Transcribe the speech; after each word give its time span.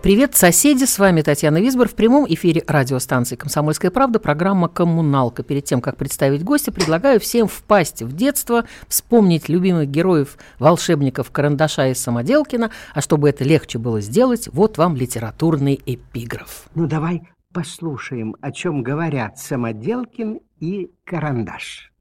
Привет, 0.00 0.36
соседи! 0.36 0.84
С 0.84 1.00
вами 1.00 1.22
Татьяна 1.22 1.58
Висбор 1.58 1.88
в 1.88 1.96
прямом 1.96 2.24
эфире 2.28 2.62
радиостанции 2.68 3.34
«Комсомольская 3.34 3.90
правда» 3.90 4.20
программа 4.20 4.68
«Коммуналка». 4.68 5.42
Перед 5.42 5.64
тем, 5.64 5.80
как 5.80 5.96
представить 5.96 6.44
гостя, 6.44 6.70
предлагаю 6.70 7.18
всем 7.18 7.48
впасть 7.48 8.02
в 8.02 8.14
детство, 8.14 8.64
вспомнить 8.86 9.48
любимых 9.48 9.90
героев, 9.90 10.38
волшебников 10.60 11.32
Карандаша 11.32 11.88
и 11.88 11.94
Самоделкина, 11.94 12.70
а 12.94 13.00
чтобы 13.00 13.28
это 13.28 13.42
легче 13.42 13.78
было 13.78 14.00
сделать, 14.00 14.48
вот 14.52 14.78
вам 14.78 14.94
литературный 14.94 15.80
эпиграф. 15.84 16.68
Ну, 16.76 16.86
давай 16.86 17.28
послушаем, 17.52 18.36
о 18.40 18.52
чем 18.52 18.84
говорят 18.84 19.38
Самоделкин 19.38 20.38
и 20.60 20.92
Карандаш. 21.04 21.92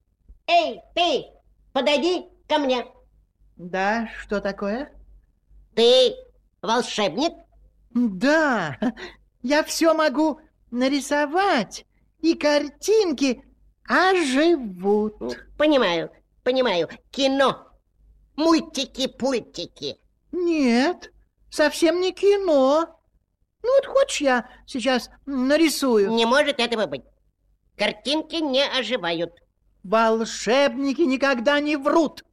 Эй, 0.48 0.82
ты, 0.94 1.26
подойди 1.74 2.28
ко 2.48 2.60
мне. 2.60 2.86
Да, 3.56 4.08
что 4.22 4.40
такое? 4.40 4.92
Ты 5.74 6.14
волшебник? 6.62 7.34
Да, 7.98 8.78
я 9.42 9.64
все 9.64 9.94
могу 9.96 10.40
нарисовать, 10.70 11.86
и 12.20 12.36
картинки 12.36 13.44
оживут. 13.88 15.16
Понимаю, 15.58 16.12
понимаю. 16.44 16.90
Кино. 17.10 17.68
Мультики-пультики. 18.36 19.98
Нет, 20.32 21.12
совсем 21.50 22.00
не 22.00 22.12
кино. 22.12 23.00
Ну 23.64 23.70
вот 23.76 23.86
хочешь 23.88 24.22
я 24.22 24.50
сейчас 24.68 25.10
нарисую? 25.26 26.12
Не 26.12 26.28
может 26.28 26.60
этого 26.60 26.86
быть. 26.86 27.04
Картинки 27.76 28.36
не 28.36 28.64
оживают. 28.64 29.32
Волшебники 29.84 31.02
никогда 31.02 31.60
не 31.60 31.78
врут. 31.78 32.24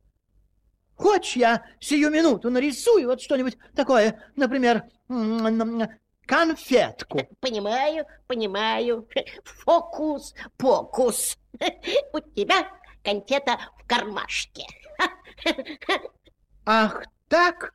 Хочешь 0.97 1.37
я 1.37 1.65
сию 1.81 2.11
минуту 2.11 2.51
нарисую 2.51 3.09
вот 3.09 3.21
что-нибудь 3.21 3.57
такое, 3.75 4.23
например, 4.37 4.85
конфетку? 6.27 7.21
Понимаю, 7.41 8.07
понимаю. 8.27 9.09
Фокус, 9.45 10.35
покус. 10.57 11.37
У 12.13 12.21
тебя 12.21 12.69
конфета 13.03 13.59
в 13.79 13.87
кармашке. 13.87 14.65
Ах 16.65 17.05
так? 17.29 17.75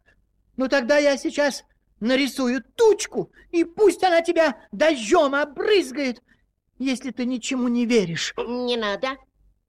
Ну 0.56 0.68
тогда 0.68 0.98
я 0.98 1.18
сейчас 1.18 1.64
нарисую 2.00 2.64
тучку, 2.76 3.32
и 3.52 3.64
пусть 3.64 4.04
она 4.04 4.22
тебя 4.22 4.58
дождем 4.72 5.36
обрызгает, 5.36 6.22
если 6.78 7.12
ты 7.12 7.26
ничему 7.26 7.68
не 7.68 7.86
веришь. 7.86 8.34
Не 8.38 8.78
надо. 8.78 9.18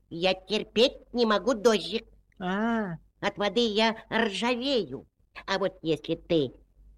Я 0.08 0.34
терпеть 0.34 0.94
не 1.12 1.26
могу 1.26 1.54
дождик. 1.54 2.04
А, 2.40 2.96
От 3.20 3.36
воды 3.38 3.60
я 3.60 3.96
ржавею. 4.12 5.06
А 5.46 5.58
вот 5.58 5.78
если 5.82 6.14
ты 6.14 6.52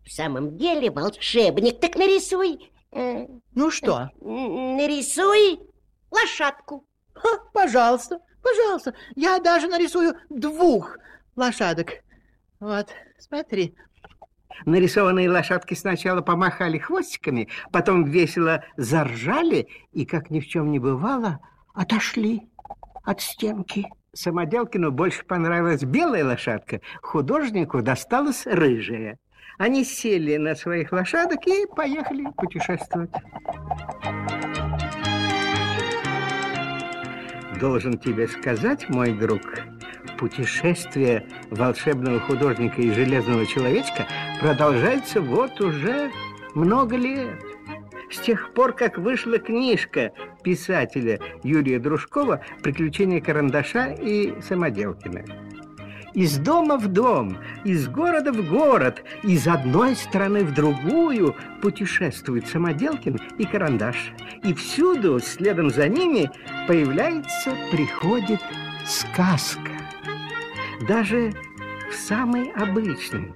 в 0.04 0.10
самом 0.10 0.56
деле 0.56 0.90
волшебник, 0.90 1.80
так 1.80 1.96
нарисуй... 1.96 2.72
э, 2.92 3.26
ну 3.54 3.70
что? 3.70 4.10
нарисуй 4.20 5.60
лошадку. 6.10 6.86
Ха, 7.14 7.28
пожалуйста, 7.52 8.20
пожалуйста. 8.42 8.94
Я 9.14 9.38
даже 9.38 9.68
нарисую 9.68 10.14
двух 10.28 10.98
лошадок. 11.36 11.90
Вот, 12.60 12.88
смотри. 13.18 13.74
Нарисованные 14.66 15.30
лошадки 15.30 15.74
сначала 15.74 16.20
помахали 16.20 16.78
хвостиками, 16.78 17.48
потом 17.72 18.04
весело 18.04 18.64
заржали 18.76 19.68
и, 19.92 20.04
как 20.04 20.30
ни 20.30 20.40
в 20.40 20.46
чем 20.46 20.70
не 20.70 20.78
бывало, 20.78 21.40
отошли 21.74 22.48
от 23.04 23.20
стенки. 23.20 23.86
Самоделкину 24.14 24.90
больше 24.90 25.24
понравилась 25.24 25.84
белая 25.84 26.22
лошадка, 26.24 26.82
художнику 27.00 27.80
досталась 27.80 28.46
рыжая. 28.46 29.18
Они 29.56 29.84
сели 29.84 30.36
на 30.36 30.54
своих 30.54 30.92
лошадок 30.92 31.46
и 31.46 31.66
поехали 31.74 32.26
путешествовать. 32.36 33.10
Должен 37.58 37.96
тебе 37.96 38.28
сказать, 38.28 38.86
мой 38.90 39.12
друг, 39.12 39.40
путешествие 40.18 41.26
волшебного 41.50 42.20
художника 42.20 42.82
и 42.82 42.90
железного 42.90 43.46
человечка 43.46 44.06
продолжается 44.40 45.22
вот 45.22 45.58
уже 45.60 46.10
много 46.54 46.96
лет. 46.96 47.51
С 48.12 48.18
тех 48.18 48.52
пор, 48.52 48.74
как 48.74 48.98
вышла 48.98 49.38
книжка 49.38 50.12
писателя 50.44 51.18
Юрия 51.42 51.78
Дружкова 51.78 52.42
«Приключения 52.62 53.22
карандаша 53.22 53.86
и 53.86 54.34
Самоделкина». 54.42 55.24
Из 56.12 56.36
дома 56.36 56.76
в 56.76 56.88
дом, 56.88 57.38
из 57.64 57.88
города 57.88 58.30
в 58.32 58.46
город, 58.46 59.02
из 59.22 59.48
одной 59.48 59.96
страны 59.96 60.44
в 60.44 60.52
другую 60.52 61.34
путешествует 61.62 62.46
Самоделкин 62.48 63.18
и 63.38 63.46
Карандаш. 63.46 64.12
И 64.44 64.52
всюду, 64.52 65.18
следом 65.20 65.70
за 65.70 65.88
ними, 65.88 66.30
появляется, 66.68 67.56
приходит 67.70 68.40
сказка. 68.84 69.72
Даже 70.86 71.32
в 71.90 71.94
самый 71.94 72.52
обычный, 72.52 73.32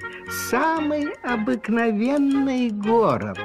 самый 0.51 1.15
обыкновенный 1.23 2.69
город. 2.69 3.39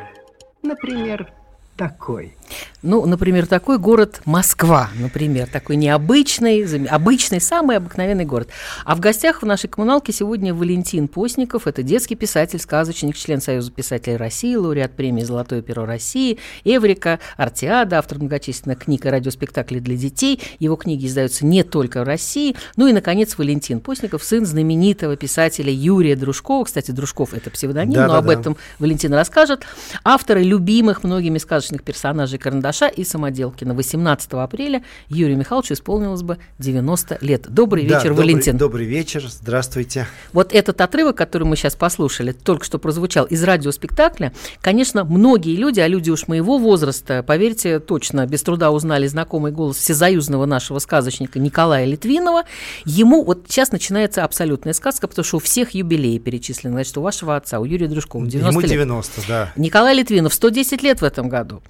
Например, 0.63 1.31
такой. 1.75 2.35
Ну, 2.81 3.06
например, 3.06 3.45
такой 3.47 3.78
город 3.78 4.22
Москва, 4.25 4.89
например, 5.00 5.47
такой 5.47 5.75
необычный, 5.75 6.63
обычный, 6.88 7.39
самый 7.39 7.78
обыкновенный 7.78 8.25
город. 8.25 8.50
А 8.85 8.95
в 8.95 9.00
гостях 9.00 9.41
в 9.41 9.45
нашей 9.45 9.67
коммуналке 9.69 10.12
сегодня 10.12 10.53
Валентин 10.53 11.07
Постников, 11.07 11.67
это 11.67 11.84
детский 11.84 12.16
писатель, 12.16 12.59
сказочник, 12.59 13.16
член 13.16 13.41
Союза 13.41 13.72
писателей 13.72 14.17
России, 14.17 14.56
лауреат 14.56 14.95
премии 14.95 15.23
«Золотое 15.23 15.61
перо 15.61 15.85
России», 15.85 16.40
Эврика, 16.63 17.19
Артиада, 17.38 18.00
автор 18.00 18.17
многочисленных 18.19 18.79
книг 18.79 19.06
и 19.06 19.09
радиоспектаклей 19.09 19.79
для 19.79 19.95
детей. 19.95 20.41
Его 20.59 20.75
книги 20.75 21.06
издаются 21.06 21.45
не 21.45 21.63
только 21.63 22.01
в 22.01 22.03
России. 22.03 22.56
Ну 22.78 22.88
и, 22.88 22.94
наконец, 22.94 23.38
Валентин 23.38 23.79
Постников, 23.79 24.23
сын 24.23 24.45
знаменитого 24.45 25.16
писателя 25.16 25.72
Юрия 25.72 26.16
Дружкова. 26.16 26.66
Кстати, 26.66 26.91
Дружков– 26.91 27.34
это 27.35 27.50
псевдоним, 27.50 27.94
Да, 27.94 28.07
но 28.07 28.13
да, 28.13 28.19
об 28.19 28.25
да. 28.28 28.34
этом 28.34 28.57
Валентин 28.79 29.13
расскажет. 29.13 29.63
Авторы 30.03 30.44
любимых 30.44 31.03
многими 31.03 31.38
сказочных 31.38 31.84
персонажей 31.84 32.40
Карандаша 32.41 32.88
и 32.88 33.03
Самоделкина. 33.03 33.74
18 33.74 34.34
апреля 34.34 34.84
Юрию 35.07 35.38
Михайловичу 35.38 35.74
исполнилось 35.75 36.24
бы 36.24 36.38
90 36.59 37.19
лет. 37.22 37.46
Добрый 37.50 37.85
Да, 37.88 37.97
вечер, 38.00 38.12
добрый- 38.12 38.18
Валентин. 38.18 38.57
Добрый 38.57 38.85
вечер, 38.85 39.24
здравствуйте. 39.29 40.07
Вот 40.34 40.53
этот 40.53 40.81
отрывок, 40.81 41.16
который 41.16 41.44
мы 41.44 41.56
сейчас 41.56 41.75
послушали, 41.75 42.31
только 42.31 42.66
что 42.66 42.79
прозвучал 42.79 43.25
из 43.25 43.44
радиоспектакля, 43.44 44.34
конечно, 44.62 45.03
многие 45.03 45.56
люди, 45.56 45.79
а 45.79 45.88
люди 45.88 46.09
уж 46.09 46.28
моего 46.28 46.57
возраста, 46.57 47.24
поверьте, 47.24 47.79
точно, 47.79 48.26
без 48.26 48.41
труда 48.43 48.72
узнали 48.72 49.08
знакомый 49.08 49.52
голос 49.52 49.78
всезаюзного 49.78 50.46
нашего 50.46 50.79
сказочника 50.79 51.40
Николая 51.40 51.85
Литвинова. 51.85 52.43
Ему 52.85 53.23
вот 53.23 53.46
сейчас 53.47 53.72
начинается 53.72 54.23
абсолютная 54.23 54.73
сказка, 54.73 55.08
потому 55.08 55.23
что 55.23 55.38
у 55.38 55.40
всех 55.40 55.72
юбилеи 55.72 56.17
перечислены. 56.17 56.73
Значит, 56.76 56.97
у 56.97 57.02
вашего 57.02 57.35
отца, 57.35 57.59
у 57.59 57.66
Юрия 57.66 57.88
Дружкова 57.88 58.26
90 58.26 58.52
Ему 58.52 58.61
лет. 58.61 58.70
90, 58.72 59.22
да. 59.28 59.52
Николай 59.55 59.96
Литвинов, 59.96 60.34
110 60.34 60.82
лет 60.82 61.02
в 61.02 61.03
этом 61.03 61.29
году. 61.29 61.61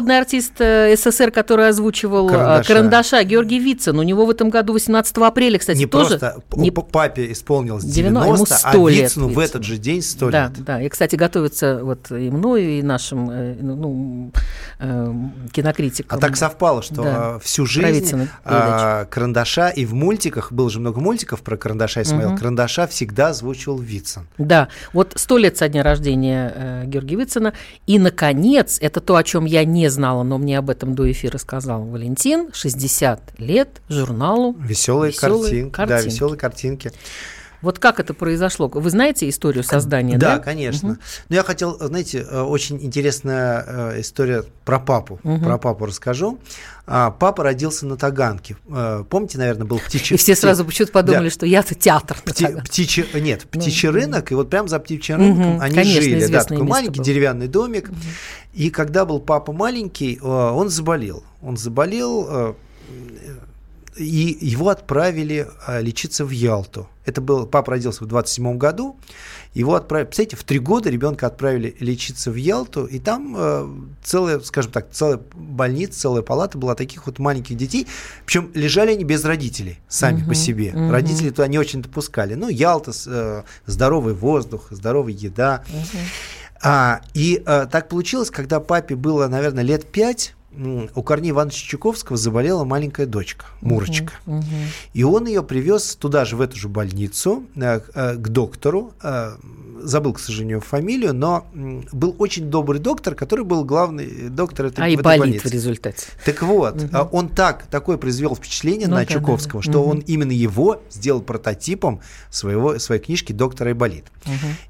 Народный 0.00 0.18
артист 0.18 0.52
э, 0.60 0.96
СССР, 0.96 1.30
который 1.30 1.68
озвучивал 1.68 2.28
э, 2.28 2.32
Карандаша. 2.32 2.68
Карандаша, 2.68 3.22
Георгий 3.24 3.58
Вицин. 3.58 3.98
У 3.98 4.02
него 4.02 4.24
в 4.24 4.30
этом 4.30 4.48
году 4.48 4.72
18 4.72 5.14
апреля, 5.18 5.58
кстати, 5.58 5.76
не 5.76 5.86
тоже... 5.86 6.18
просто 6.18 6.42
не- 6.56 6.70
п- 6.70 6.80
папе 6.90 7.30
исполнилось 7.32 7.84
90, 7.84 8.24
90, 8.24 8.34
ему 8.34 8.44
а 8.50 8.70
100 8.72 8.88
лет 8.88 9.02
Вицину 9.02 9.26
в 9.26 9.30
Вицину. 9.30 9.44
этот 9.44 9.64
же 9.64 9.76
день 9.76 10.00
100 10.00 10.30
да, 10.30 10.44
лет. 10.46 10.64
да. 10.64 10.82
И, 10.82 10.88
кстати, 10.88 11.16
готовится 11.16 11.80
вот 11.84 12.10
и 12.10 12.30
мною, 12.30 12.78
и 12.78 12.82
нашим 12.82 13.30
э, 13.30 13.54
ну, 13.60 14.32
кинокритикам. 15.52 16.16
А 16.18 16.20
так 16.20 16.36
совпало, 16.36 16.82
что 16.82 17.02
Да. 17.02 17.38
всю 17.40 17.66
жизнь 17.66 18.26
а, 18.44 19.04
карандаша 19.04 19.68
и 19.68 19.84
в 19.84 19.92
мультиках, 19.94 20.50
было 20.52 20.70
же 20.70 20.80
много 20.80 21.00
мультиков 21.00 21.42
про 21.42 21.56
карандаша 21.58 22.00
и 22.00 22.04
Исмаила, 22.04 22.30
Мгм. 22.30 22.38
карандаша 22.38 22.86
всегда 22.86 23.28
озвучивал 23.28 23.78
Вицин. 23.78 24.26
Да, 24.38 24.68
вот 24.94 25.12
сто 25.16 25.36
лет 25.36 25.58
со 25.58 25.68
дня 25.68 25.82
рождения 25.82 26.52
э, 26.54 26.84
Георгия 26.86 27.16
Вицина. 27.16 27.52
И, 27.86 27.98
наконец, 27.98 28.78
это 28.80 29.00
то, 29.00 29.16
о 29.16 29.22
чем 29.22 29.44
я 29.44 29.64
не 29.64 29.89
знала, 29.90 30.22
но 30.22 30.38
мне 30.38 30.58
об 30.58 30.70
этом 30.70 30.94
до 30.94 31.10
эфира 31.10 31.38
сказал 31.38 31.82
Валентин, 31.84 32.50
60 32.52 33.38
лет 33.38 33.68
журналу 33.88 34.54
Веселые, 34.58 35.12
«Весёлые 35.12 35.12
картинки, 35.12 35.76
Да, 35.76 35.86
картинки». 35.86 36.14
веселые 36.14 36.38
картинки. 36.38 36.92
Вот 37.62 37.78
как 37.78 38.00
это 38.00 38.14
произошло? 38.14 38.68
Вы 38.68 38.88
знаете 38.90 39.28
историю 39.28 39.62
создания, 39.64 40.16
да? 40.16 40.36
Да, 40.36 40.38
конечно. 40.38 40.98
Но 41.28 41.34
я 41.36 41.42
хотел, 41.42 41.76
знаете, 41.78 42.26
э, 42.28 42.40
очень 42.40 42.82
интересная 42.82 43.64
э, 43.66 44.00
история 44.00 44.44
про 44.64 44.78
папу. 44.80 45.18
Про 45.22 45.58
папу 45.58 45.86
расскажу. 45.86 46.38
А, 46.92 47.10
Папа 47.12 47.44
родился 47.44 47.86
на 47.86 47.96
Таганке. 47.96 48.56
Э, 48.68 49.04
Помните, 49.08 49.38
наверное, 49.38 49.64
был 49.66 49.78
птичий... 49.78 50.16
И 50.16 50.18
все 50.18 50.34
сразу 50.34 50.64
почему-то 50.64 50.92
подумали, 50.92 51.24
Да. 51.28 51.30
что 51.30 51.46
я-то 51.46 51.74
театр. 51.76 52.16
Пти- 52.24 52.60
птичий, 52.62 53.04
нет, 53.20 53.42
птичий 53.48 53.88
Ну, 53.90 53.94
рынок, 53.94 54.32
и 54.32 54.34
вот 54.34 54.50
прям 54.50 54.66
за 54.66 54.80
птичьим 54.80 55.18
рынком 55.18 55.50
Мгм, 55.52 55.60
они 55.60 55.74
конечно, 55.76 56.02
жили. 56.02 56.26
Да, 56.26 56.42
такой 56.42 56.64
маленький 56.64 56.96
было. 56.98 57.04
деревянный 57.04 57.46
домик. 57.46 57.90
И 58.54 58.70
когда 58.70 59.04
был 59.04 59.20
папа 59.20 59.52
маленький, 59.52 60.18
он 60.20 60.68
заболел. 60.68 61.22
Он 61.42 61.56
заболел, 61.56 62.56
и 63.96 64.38
его 64.40 64.68
отправили 64.68 65.48
э, 65.66 65.82
лечиться 65.82 66.24
в 66.24 66.30
Ялту. 66.30 66.88
Это 67.04 67.20
был, 67.20 67.46
папа 67.46 67.72
родился 67.72 68.04
в 68.04 68.06
27 68.06 68.56
году, 68.56 68.96
его 69.52 69.74
отправили, 69.74 70.06
представляете, 70.06 70.36
в 70.36 70.44
три 70.44 70.58
года 70.60 70.90
ребенка 70.90 71.26
отправили 71.26 71.76
лечиться 71.80 72.30
в 72.30 72.36
Ялту, 72.36 72.86
и 72.86 72.98
там 73.00 73.34
э, 73.36 73.68
целая, 74.04 74.40
скажем 74.40 74.70
так, 74.70 74.88
целая 74.92 75.20
больница, 75.34 76.00
целая 76.00 76.22
палата 76.22 76.56
была 76.56 76.74
таких 76.74 77.06
вот 77.06 77.18
маленьких 77.18 77.56
детей, 77.56 77.86
причем 78.24 78.50
лежали 78.54 78.92
они 78.92 79.04
без 79.04 79.24
родителей, 79.24 79.80
сами 79.88 80.22
по 80.24 80.34
себе. 80.34 80.72
мгм. 80.72 80.90
Родители 80.90 81.30
туда 81.30 81.48
не 81.48 81.58
очень 81.58 81.82
допускали. 81.82 82.34
Ну, 82.34 82.48
Ялта, 82.48 82.92
э, 83.06 83.42
здоровый 83.66 84.14
воздух, 84.14 84.68
здоровая 84.70 85.12
еда. 85.12 85.64
А, 86.62 87.00
и 87.14 87.42
э, 87.44 87.66
так 87.70 87.88
получилось, 87.88 88.30
когда 88.30 88.60
папе 88.60 88.94
было, 88.94 89.28
наверное, 89.28 89.64
лет 89.64 89.90
пять, 89.90 90.34
у 90.52 91.02
Корнея 91.02 91.30
Ивановича 91.32 91.66
Чуковского 91.68 92.16
заболела 92.18 92.64
маленькая 92.64 93.06
дочка, 93.06 93.46
Мурочка. 93.60 94.12
И 94.92 95.04
он 95.04 95.26
ее 95.26 95.42
привез 95.42 95.94
туда 95.96 96.24
же, 96.24 96.36
в 96.36 96.40
эту 96.40 96.56
же 96.56 96.68
больницу, 96.68 97.44
э, 97.56 97.80
э, 97.94 98.14
к 98.16 98.28
доктору. 98.28 98.92
э, 99.02 99.36
Забыл, 99.82 100.12
к 100.12 100.18
сожалению, 100.18 100.60
фамилию, 100.60 101.14
но 101.14 101.46
был 101.54 102.14
очень 102.18 102.50
добрый 102.50 102.80
доктор, 102.80 103.14
который 103.14 103.46
был 103.46 103.64
главный 103.64 104.28
доктор 104.28 104.66
этой, 104.66 104.80
А 104.84 104.88
в 104.90 104.92
этой 104.92 105.02
болит 105.02 105.20
больнице. 105.20 105.48
в 105.48 105.50
результате. 105.50 106.06
Так 106.22 106.42
вот, 106.42 106.76
а, 106.92 107.04
он 107.10 107.30
так, 107.30 107.64
такое 107.66 107.96
произвел 107.96 108.36
впечатление 108.36 108.88
Ну 108.88 108.96
на 108.96 109.00
да, 109.00 109.06
Чуковского, 109.06 109.62
да. 109.62 109.70
что 109.70 109.80
Мгм. 109.80 109.88
он 109.90 109.98
именно 110.00 110.32
его 110.32 110.82
сделал 110.90 111.22
прототипом 111.22 112.00
своего, 112.28 112.78
своей 112.78 113.00
книжки 113.00 113.32
«Доктор 113.32 113.68
Айболит». 113.68 114.04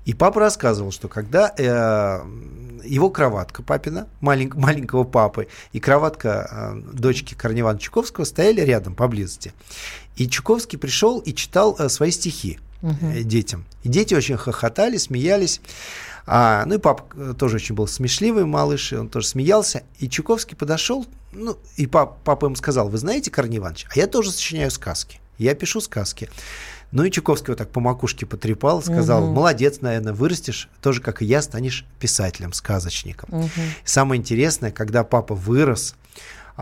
И 0.04 0.14
папа 0.14 0.38
рассказывал, 0.38 0.92
что 0.92 1.08
когда 1.08 1.52
э, 1.58 2.20
его 2.84 3.10
кроватка 3.10 3.64
папина, 3.64 4.06
малень- 4.22 4.54
маленького 4.54 5.02
папы, 5.02 5.48
и 5.72 5.80
кроватка 5.80 6.48
э, 6.50 6.92
дочки 6.92 7.34
Корнея 7.34 7.62
Ивановича 7.62 7.86
Чуковского 7.86 8.24
стояли 8.24 8.60
рядом, 8.60 8.94
поблизости. 8.94 9.52
И 10.16 10.28
Чуковский 10.28 10.78
пришел 10.78 11.20
и 11.20 11.32
читал 11.32 11.76
э, 11.78 11.88
свои 11.88 12.10
стихи 12.10 12.58
э, 12.82 13.22
детям. 13.22 13.64
И 13.82 13.88
дети 13.88 14.14
очень 14.14 14.36
хохотали, 14.36 14.96
смеялись. 14.96 15.60
А, 16.26 16.64
ну 16.66 16.74
и 16.74 16.78
папа 16.78 17.04
э, 17.14 17.34
тоже 17.38 17.56
очень 17.56 17.74
был 17.74 17.86
смешливый 17.86 18.44
малыш, 18.44 18.92
и 18.92 18.96
он 18.96 19.08
тоже 19.08 19.26
смеялся. 19.26 19.82
И 19.98 20.08
Чуковский 20.08 20.56
подошел, 20.56 21.06
ну, 21.32 21.56
и 21.76 21.86
пап- 21.86 22.18
папа 22.24 22.46
ему 22.46 22.56
сказал, 22.56 22.88
вы 22.88 22.98
знаете, 22.98 23.30
Корней 23.30 23.58
Иванович, 23.58 23.86
а 23.94 23.98
я 23.98 24.06
тоже 24.06 24.32
сочиняю 24.32 24.70
сказки. 24.70 25.20
Я 25.38 25.54
пишу 25.54 25.80
сказки. 25.80 26.28
Ну 26.92 27.04
и 27.04 27.10
Чуковский 27.10 27.52
вот 27.52 27.58
так 27.58 27.70
по 27.70 27.80
макушке 27.80 28.26
потрепал, 28.26 28.82
сказал, 28.82 29.26
молодец, 29.26 29.80
наверное, 29.80 30.12
вырастешь, 30.12 30.68
тоже 30.82 31.00
как 31.00 31.22
и 31.22 31.24
я, 31.24 31.40
станешь 31.42 31.84
писателем, 31.98 32.52
сказочником. 32.52 33.48
Самое 33.84 34.18
интересное, 34.18 34.72
когда 34.72 35.04
папа 35.04 35.34
вырос, 35.34 35.94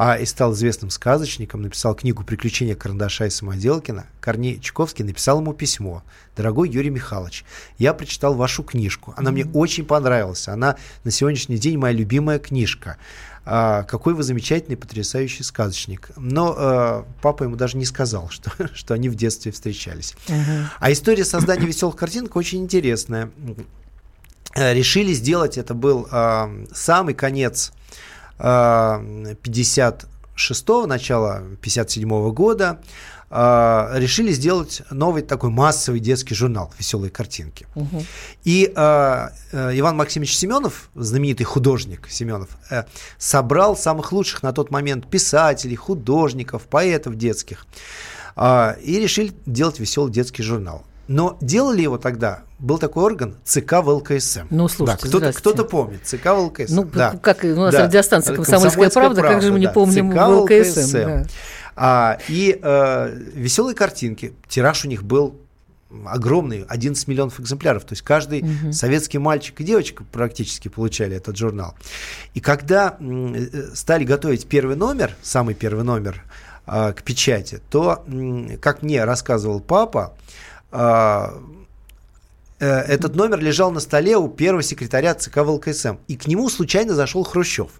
а, 0.01 0.15
и 0.15 0.25
стал 0.27 0.53
известным 0.53 0.91
сказочником, 0.91 1.63
написал 1.63 1.93
книгу 1.93 2.23
«Приключения 2.23 2.77
карандаша 2.77 3.27
и 3.27 3.31
самоделкина», 3.31 4.07
Корней 4.21 4.61
Чуковский 4.61 5.05
написал 5.05 5.41
ему 5.41 5.55
письмо. 5.55 6.05
«Дорогой 6.37 6.71
Юрий 6.71 6.91
Михайлович, 6.91 7.45
я 7.79 7.93
прочитал 7.95 8.35
вашу 8.35 8.63
книжку. 8.63 9.13
Она 9.17 9.33
мне 9.33 9.45
очень 9.55 9.85
понравилась. 9.85 10.47
Она 10.47 10.77
на 11.03 11.11
сегодняшний 11.11 11.59
день 11.59 11.79
моя 11.79 11.95
любимая 11.95 12.39
книжка. 12.39 12.97
А, 13.51 13.85
какой 13.85 14.13
вы 14.13 14.25
замечательный, 14.25 14.77
потрясающий 14.77 15.43
сказочник». 15.43 16.11
Но 16.17 16.55
э, 16.55 17.05
папа 17.23 17.45
ему 17.45 17.57
даже 17.57 17.79
не 17.79 17.87
сказал, 17.87 18.29
что, 18.31 18.51
что 18.75 18.93
они 18.93 19.09
в 19.09 19.15
детстве 19.15 19.53
встречались. 19.53 20.15
А 20.79 20.93
история 20.93 21.25
создания 21.25 21.67
веселых 21.67 21.97
картинок 21.97 22.37
очень 22.37 22.63
интересная. 22.63 23.31
Э, 24.55 24.75
Решили 24.75 25.15
сделать, 25.15 25.57
это 25.57 25.73
был 25.73 26.07
э, 26.11 26.67
самый 26.75 27.15
конец 27.15 27.73
э, 28.39 28.43
56-го, 28.43 30.87
начало 30.87 31.43
57-го 31.63 32.31
года, 32.33 32.83
э, 33.31 33.89
решили 33.95 34.33
сделать 34.33 34.83
новый 34.91 35.23
такой 35.23 35.51
массовый 35.51 36.01
детский 36.01 36.35
журнал 36.35 36.73
«Веселые 36.79 37.11
картинки». 37.11 37.67
И 38.45 38.73
э, 38.75 39.29
э, 39.53 39.79
Иван 39.79 39.97
Максимович 39.97 40.37
Семенов, 40.37 40.91
знаменитый 40.95 41.45
художник 41.45 42.09
Семенов, 42.11 42.49
э, 42.71 42.85
собрал 43.19 43.77
самых 43.77 44.13
лучших 44.13 44.43
на 44.43 44.53
тот 44.53 44.71
момент 44.71 45.09
писателей, 45.09 45.77
художников, 45.77 46.63
поэтов 46.63 47.17
детских. 47.17 47.67
А, 48.41 48.77
и 48.81 49.01
решили 49.01 49.33
делать 49.47 49.81
веселый 49.81 50.13
детский 50.13 50.45
журнал. 50.45 50.85
Но 51.09 51.39
делали 51.41 51.81
его 51.81 51.97
тогда, 51.97 52.41
был 52.59 52.79
такой 52.79 53.03
орган 53.03 53.35
ЦК 53.43 53.83
ВЛКСМ. 53.83 54.47
Ну, 54.51 54.69
слушайте, 54.69 55.03
да, 55.05 55.09
кто-то, 55.09 55.33
кто-то 55.33 55.65
помнит, 55.65 56.01
ЦК 56.05 56.27
ВЛКСМ. 56.27 56.75
Ну, 56.75 56.85
да. 56.85 57.19
как 57.21 57.43
у 57.45 57.49
нас 57.49 57.73
Да. 57.73 57.85
радиостанция 57.85 58.37
«Комсомольская 58.37 58.91
правда», 58.91 59.23
как 59.23 59.43
же 59.43 59.53
мы 59.53 59.59
не 59.59 59.67
да. 59.67 59.73
помним 59.73 60.13
ЦК 60.13 60.19
ВЛКСМ, 60.29 60.93
да. 60.93 61.27
А, 61.81 62.19
и 62.29 62.59
э, 62.61 63.17
веселые 63.35 63.77
картинки, 63.77 64.33
тираж 64.49 64.85
у 64.85 64.89
них 64.89 65.05
был 65.05 65.37
огромный, 66.05 66.65
11 66.69 67.07
миллионов 67.07 67.39
экземпляров. 67.39 67.85
То 67.85 67.93
есть 67.93 68.03
каждый 68.03 68.45
советский 68.73 69.19
мальчик 69.19 69.61
и 69.61 69.65
девочка 69.65 70.05
практически 70.11 70.69
получали 70.69 71.17
этот 71.17 71.37
журнал. 71.37 71.77
И 72.35 72.41
когда 72.41 72.97
э, 72.99 73.71
стали 73.75 74.05
готовить 74.05 74.49
первый 74.49 74.75
номер, 74.75 75.15
самый 75.23 75.55
первый 75.55 75.85
номер 75.85 76.25
а, 76.67 76.93
к 76.93 77.03
печати, 77.03 77.61
то, 77.71 78.05
как 78.61 78.83
мне 78.83 79.05
рассказывал 79.05 79.61
папа, 79.61 80.15
а, 80.73 81.41
э, 82.59 82.67
этот 82.67 83.15
номер 83.15 83.39
лежал 83.39 83.71
на 83.71 83.81
столе 83.81 84.17
у 84.17 84.29
первого 84.29 84.63
секретаря 84.63 85.15
ЦК 85.15 85.39
ВЛКСМ. 85.39 85.97
И 86.09 86.17
к 86.17 86.27
нему 86.27 86.51
случайно 86.51 86.95
зашел 86.95 87.23
Хрущев. 87.23 87.71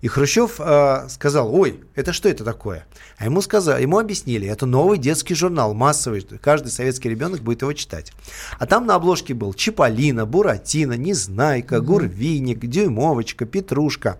И 0.00 0.08
Хрущев 0.08 0.56
э, 0.58 1.08
сказал, 1.08 1.54
ой, 1.54 1.80
это 1.94 2.12
что 2.12 2.28
это 2.28 2.44
такое? 2.44 2.86
А 3.18 3.26
ему, 3.26 3.40
сказали, 3.42 3.82
ему 3.82 3.98
объяснили, 3.98 4.48
это 4.48 4.66
новый 4.66 4.98
детский 4.98 5.34
журнал, 5.34 5.74
массовый, 5.74 6.22
каждый 6.40 6.70
советский 6.70 7.08
ребенок 7.08 7.40
будет 7.40 7.62
его 7.62 7.72
читать. 7.72 8.12
А 8.58 8.66
там 8.66 8.86
на 8.86 8.94
обложке 8.94 9.34
был 9.34 9.54
Чиполлино, 9.54 10.26
Буратино, 10.26 10.94
Незнайка, 10.94 11.80
Гурвиник, 11.80 12.60
Дюймовочка, 12.60 13.44
Петрушка. 13.44 14.18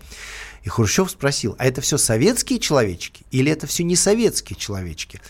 И 0.63 0.69
Хрущев 0.69 1.11
спросил, 1.11 1.57
а 1.59 1.67
это 1.67 1.81
все 1.81 1.97
советские 1.97 2.59
человечки 2.59 3.25
или 3.31 3.51
это 3.51 3.67
все 3.67 3.83
не 3.83 3.97
советские 3.97 4.59
человечки? 4.59 5.21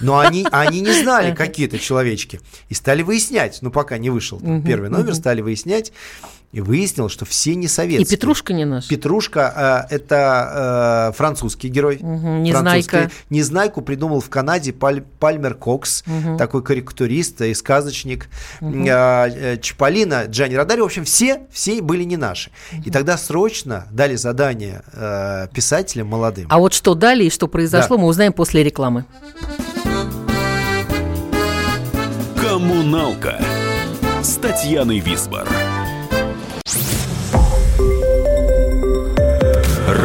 Но 0.00 0.18
они, 0.18 0.46
они 0.52 0.80
не 0.80 0.92
знали, 1.02 1.34
какие 1.34 1.66
это 1.66 1.78
человечки. 1.78 2.40
И 2.68 2.74
стали 2.74 3.02
выяснять, 3.02 3.58
ну 3.62 3.70
пока 3.70 3.98
не 3.98 4.10
вышел 4.10 4.40
первый 4.64 4.90
номер, 4.90 5.14
стали 5.14 5.40
выяснять. 5.40 5.92
И 6.52 6.60
выяснилось, 6.62 7.12
что 7.12 7.26
все 7.26 7.54
не 7.54 7.66
И 7.66 7.68
советские. 7.68 8.16
Петрушка 8.16 8.54
не 8.54 8.64
наш. 8.64 8.88
Петрушка 8.88 9.86
э, 9.90 9.94
это 9.96 11.10
э, 11.10 11.16
французский 11.16 11.68
герой. 11.68 11.98
Мгм, 12.00 12.42
Незнайка. 12.44 12.88
Французский. 12.90 13.24
Незнайку 13.30 13.82
придумал 13.82 14.20
в 14.20 14.30
Канаде 14.30 14.72
Паль- 14.72 15.02
Пальмер 15.18 15.54
Кокс, 15.54 16.02
такой 16.38 16.62
карикатурист 16.62 17.42
и 17.42 17.52
сказочник. 17.52 18.28
Э, 18.62 18.64
э, 19.28 19.56
Чиполлино, 19.58 20.24
Джанни 20.28 20.54
Родари. 20.54 20.80
В 20.80 20.84
общем, 20.86 21.04
все, 21.04 21.42
все 21.50 21.82
были 21.82 22.04
не 22.04 22.16
наши. 22.16 22.50
И 22.86 22.90
тогда 22.90 23.18
срочно 23.18 23.86
дали 23.90 24.16
задание 24.16 24.82
э, 24.94 25.48
писателям 25.52 26.06
молодым. 26.06 26.46
А 26.48 26.58
вот 26.58 26.72
что 26.72 26.94
дали 26.94 27.24
и 27.24 27.30
что 27.30 27.48
произошло, 27.48 27.96
Да. 27.96 28.02
мы 28.02 28.08
узнаем 28.08 28.32
после 28.32 28.62
рекламы. 28.64 29.04
Коммуналка 32.40 33.38
с 34.22 34.36
Татьяной 34.36 35.00
Висбор. 35.00 35.46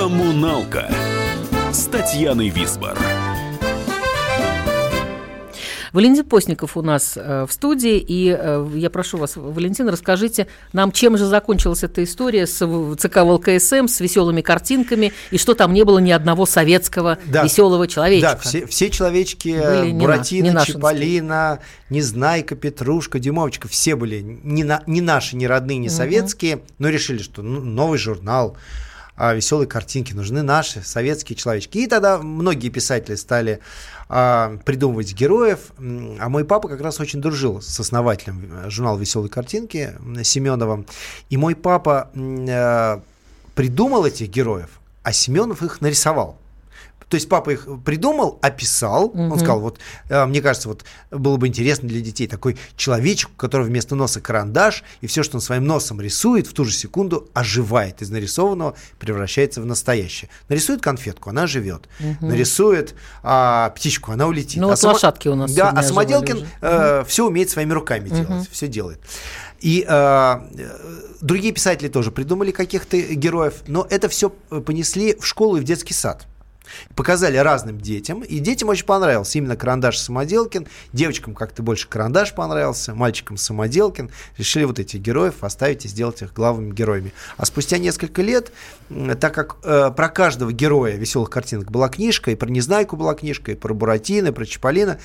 Коммуналка 0.00 0.90
с 1.70 1.84
Татьяной 1.84 2.48
Висбор. 2.48 2.98
Валентин 5.92 6.24
Постников 6.24 6.78
у 6.78 6.82
нас 6.82 7.18
э, 7.18 7.44
в 7.46 7.52
студии, 7.52 7.98
и 7.98 8.34
э, 8.34 8.66
я 8.76 8.88
прошу 8.88 9.18
вас, 9.18 9.36
Валентин, 9.36 9.90
расскажите 9.90 10.46
нам, 10.72 10.90
чем 10.90 11.18
же 11.18 11.26
закончилась 11.26 11.82
эта 11.84 12.02
история 12.02 12.46
с 12.46 12.54
ЦК 12.96 13.16
ВЛКСМ, 13.24 13.88
с 13.88 14.00
веселыми 14.00 14.40
картинками, 14.40 15.12
и 15.30 15.36
что 15.36 15.52
там 15.52 15.74
не 15.74 15.84
было 15.84 15.98
ни 15.98 16.12
одного 16.12 16.46
советского 16.46 17.18
Да. 17.26 17.44
веселого 17.44 17.86
человечка. 17.86 18.30
Да, 18.32 18.38
все, 18.38 18.64
все 18.66 18.88
человечки, 18.88 19.48
Были 19.50 19.90
не 19.90 20.00
Буратино, 20.00 20.44
не 20.46 20.50
нашинские. 20.52 20.76
Чиполлино, 20.76 21.58
Незнайка, 21.90 22.56
Петрушка, 22.56 23.18
Дюймовочка, 23.18 23.68
все 23.68 23.96
были 23.96 24.22
не, 24.22 24.64
на- 24.64 24.82
не 24.86 25.02
наши, 25.02 25.36
не 25.36 25.46
родные, 25.46 25.76
не 25.76 25.90
советские, 25.90 26.62
но 26.78 26.88
решили, 26.88 27.18
что 27.18 27.42
ну, 27.42 27.60
новый 27.60 27.98
журнал, 27.98 28.56
а, 29.22 29.34
веселые 29.34 29.68
картинки, 29.68 30.14
нужны 30.14 30.40
наши, 30.42 30.80
советские 30.82 31.36
человечки. 31.36 31.76
И 31.76 31.86
тогда 31.86 32.16
многие 32.16 32.70
писатели 32.70 33.16
стали 33.16 33.60
а, 34.08 34.56
придумывать 34.64 35.12
героев, 35.12 35.58
а 35.78 36.30
мой 36.30 36.46
папа 36.46 36.68
как 36.68 36.80
раз 36.80 37.00
очень 37.00 37.20
дружил 37.20 37.60
с 37.60 37.78
основателем 37.78 38.50
э, 38.50 38.70
журнала 38.70 38.98
«Веселые 38.98 39.28
картинки» 39.28 39.94
Семеновым. 40.22 40.86
И 41.28 41.36
мой 41.36 41.54
папа 41.54 42.08
э, 42.14 43.00
придумал 43.54 44.06
этих 44.06 44.30
героев, 44.30 44.70
а 45.02 45.12
Семенов 45.12 45.62
их 45.62 45.82
нарисовал. 45.82 46.39
То 47.10 47.16
есть 47.16 47.28
папа 47.28 47.50
их 47.50 47.66
придумал, 47.84 48.38
описал. 48.40 49.10
Он 49.14 49.36
сказал, 49.36 49.60
вот, 49.60 49.78
э, 50.08 50.24
мне 50.26 50.40
кажется, 50.40 50.68
вот 50.68 50.84
было 51.10 51.36
бы 51.36 51.48
интересно 51.48 51.88
для 51.88 52.00
детей 52.00 52.28
такой 52.28 52.56
человечек, 52.76 53.30
у 53.34 53.36
которого 53.36 53.66
вместо 53.66 53.96
носа 53.96 54.20
карандаш, 54.20 54.84
и 55.00 55.08
все, 55.08 55.24
что 55.24 55.36
он 55.36 55.40
своим 55.40 55.64
носом 55.64 56.00
рисует, 56.00 56.46
в 56.46 56.52
ту 56.52 56.64
же 56.64 56.72
секунду 56.72 57.28
оживает 57.34 58.00
из 58.00 58.10
нарисованного, 58.10 58.76
превращается 59.00 59.60
в 59.60 59.66
настоящее. 59.66 60.30
Нарисует 60.48 60.80
конфетку, 60.80 61.30
она 61.30 61.48
живет. 61.48 61.88
Нарисует 62.20 62.94
а, 63.24 63.70
птичку, 63.70 64.12
она 64.12 64.28
улетит. 64.28 64.60
Ну, 64.60 64.68
А 64.68 64.76
вот 64.76 64.82
лошадки 64.84 65.26
у 65.26 65.34
нас 65.34 65.52
Да, 65.52 65.70
а 65.70 65.82
Самоделкин 65.82 66.46
оживали 66.60 67.04
все 67.06 67.26
умеет 67.26 67.50
своими 67.50 67.72
руками 67.72 68.08
делать, 68.08 68.48
все 68.50 68.68
делает. 68.68 69.00
И 69.60 69.84
э, 69.86 69.90
э, 69.90 70.38
другие 71.20 71.52
писатели 71.52 71.88
тоже 71.88 72.10
придумали 72.10 72.50
каких-то 72.50 72.96
героев, 72.98 73.62
но 73.66 73.86
это 73.90 74.08
все 74.08 74.30
понесли 74.30 75.16
в 75.16 75.26
школу 75.26 75.58
и 75.58 75.60
в 75.60 75.64
детский 75.64 75.92
сад. 75.92 76.26
Показали 76.94 77.36
разным 77.36 77.80
детям, 77.80 78.22
и 78.22 78.38
детям 78.38 78.68
очень 78.68 78.84
понравился 78.84 79.38
именно 79.38 79.56
карандаш 79.56 79.98
Самоделкин. 79.98 80.66
Девочкам 80.92 81.34
как-то 81.34 81.62
больше 81.62 81.88
карандаш 81.88 82.34
понравился, 82.34 82.94
мальчикам 82.94 83.36
Самоделкин. 83.36 84.10
Решили 84.36 84.64
вот 84.64 84.78
этих 84.78 85.00
героев 85.00 85.42
оставить 85.42 85.84
и 85.84 85.88
сделать 85.88 86.22
их 86.22 86.32
главными 86.32 86.72
героями. 86.72 87.12
А 87.36 87.46
спустя 87.46 87.78
несколько 87.78 88.22
лет, 88.22 88.52
так 89.20 89.34
как 89.34 89.56
э, 89.64 89.90
про 89.94 90.08
каждого 90.08 90.52
героя 90.52 90.96
веселых 90.96 91.30
картинок 91.30 91.70
была 91.70 91.88
книжка, 91.88 92.30
и 92.30 92.34
про 92.34 92.48
Незнайку 92.48 92.96
была 92.96 93.14
книжка, 93.14 93.52
и 93.52 93.54
про 93.54 93.74
Буратино, 93.74 94.28
и 94.28 94.32
про 94.32 94.44
Чиполлино, 94.44 94.98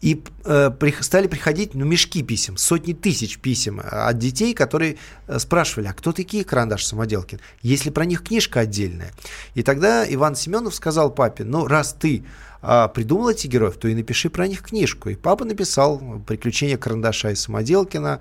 и 0.00 0.22
э, 0.44 0.70
стали 1.00 1.26
приходить 1.26 1.74
ну, 1.74 1.84
мешки 1.84 2.22
писем, 2.22 2.56
сотни 2.56 2.92
тысяч 2.92 3.38
писем 3.38 3.80
э, 3.80 3.82
от 3.82 4.18
детей, 4.18 4.54
которые 4.54 4.96
э, 5.26 5.38
спрашивали, 5.38 5.88
а 5.88 5.92
кто 5.92 6.12
такие 6.12 6.44
карандаш 6.44 6.84
Самоделкин? 6.84 7.40
Есть 7.62 7.84
ли 7.84 7.90
про 7.90 8.04
них 8.04 8.22
книжка 8.22 8.60
отдельная? 8.60 9.12
И 9.54 9.62
тогда 9.62 10.04
Иван 10.08 10.36
Семенов 10.36 10.74
сказал 10.74 11.10
папе, 11.10 11.44
ну, 11.44 11.66
раз 11.66 11.96
ты 11.98 12.24
а, 12.60 12.88
придумал 12.88 13.28
этих 13.28 13.50
героев, 13.50 13.76
то 13.76 13.88
и 13.88 13.94
напиши 13.94 14.30
про 14.30 14.48
них 14.48 14.62
книжку. 14.62 15.10
И 15.10 15.14
папа 15.14 15.44
написал 15.44 16.00
«Приключения 16.26 16.76
карандаша 16.76 17.30
и 17.30 17.34
Самоделкина». 17.34 18.20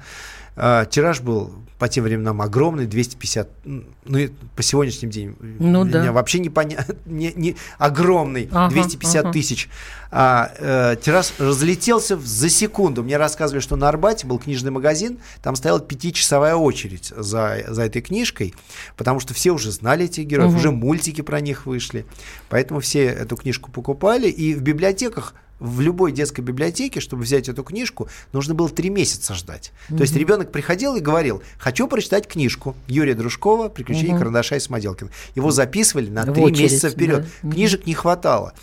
А, 0.57 0.85
Тираж 0.85 1.21
был 1.21 1.51
по 1.77 1.87
тем 1.87 2.05
временам 2.05 2.41
огромный, 2.41 2.87
250, 2.87 3.47
м, 3.63 3.85
ну 4.05 4.17
по 4.55 4.63
сегодняшним 4.63 5.11
дням 5.11 5.35
Ну 5.59 5.85
да. 5.85 6.11
вообще 6.11 6.39
непонятно, 6.39 6.95
не, 7.05 7.31
не, 7.35 7.55
огромный, 7.77 8.49
Ага, 8.51 8.71
250 8.73 9.25
ага. 9.25 9.31
тысяч. 9.31 9.69
А, 10.09 10.51
э, 10.57 10.95
тираж 10.99 11.33
разлетелся 11.37 12.17
за 12.17 12.49
секунду. 12.49 13.03
Мне 13.03 13.17
рассказывали, 13.17 13.61
что 13.61 13.75
на 13.75 13.89
Арбате 13.89 14.25
был 14.25 14.39
книжный 14.39 14.71
магазин, 14.71 15.19
там 15.43 15.55
стояла 15.55 15.79
пятичасовая 15.79 16.55
очередь 16.55 17.13
за, 17.15 17.63
за 17.67 17.83
этой 17.83 18.01
книжкой, 18.01 18.55
потому 18.95 19.19
что 19.19 19.35
все 19.35 19.51
уже 19.51 19.69
знали 19.71 20.05
этих 20.05 20.25
героев, 20.25 20.55
уже 20.55 20.71
мультики 20.71 21.21
про 21.21 21.41
них 21.41 21.67
вышли. 21.67 22.07
Поэтому 22.49 22.79
все 22.79 23.05
эту 23.05 23.35
книжку 23.35 23.69
покупали, 23.69 24.29
и 24.29 24.55
в 24.55 24.61
библиотеках 24.61 25.35
в 25.59 25.81
любой 25.81 26.11
детской 26.11 26.41
библиотеке, 26.41 26.99
чтобы 26.99 27.23
взять 27.23 27.49
эту 27.49 27.63
книжку, 27.63 28.07
нужно 28.33 28.53
было 28.53 28.69
три 28.69 28.89
месяца 28.89 29.33
ждать. 29.33 29.71
То 29.89 30.01
есть 30.01 30.15
ребенок 30.15 30.51
приходил 30.51 30.95
и 30.95 30.99
говорил, 30.99 31.41
хочу 31.57 31.87
прочитать 31.87 32.27
книжку 32.27 32.75
Юрия 32.87 33.15
Дружкова 33.15 33.69
«Приключения 33.69 34.13
карандаша 34.19 34.55
и 34.55 34.59
Самоделкина». 34.59 35.09
Его 35.35 35.51
записывали 35.51 36.09
на 36.09 36.25
три 36.33 36.43
месяца 36.63 36.89
вперед. 36.89 37.25
да. 37.41 37.51
Книжек 37.51 37.85
не 37.87 37.93
хватало. 37.95 38.53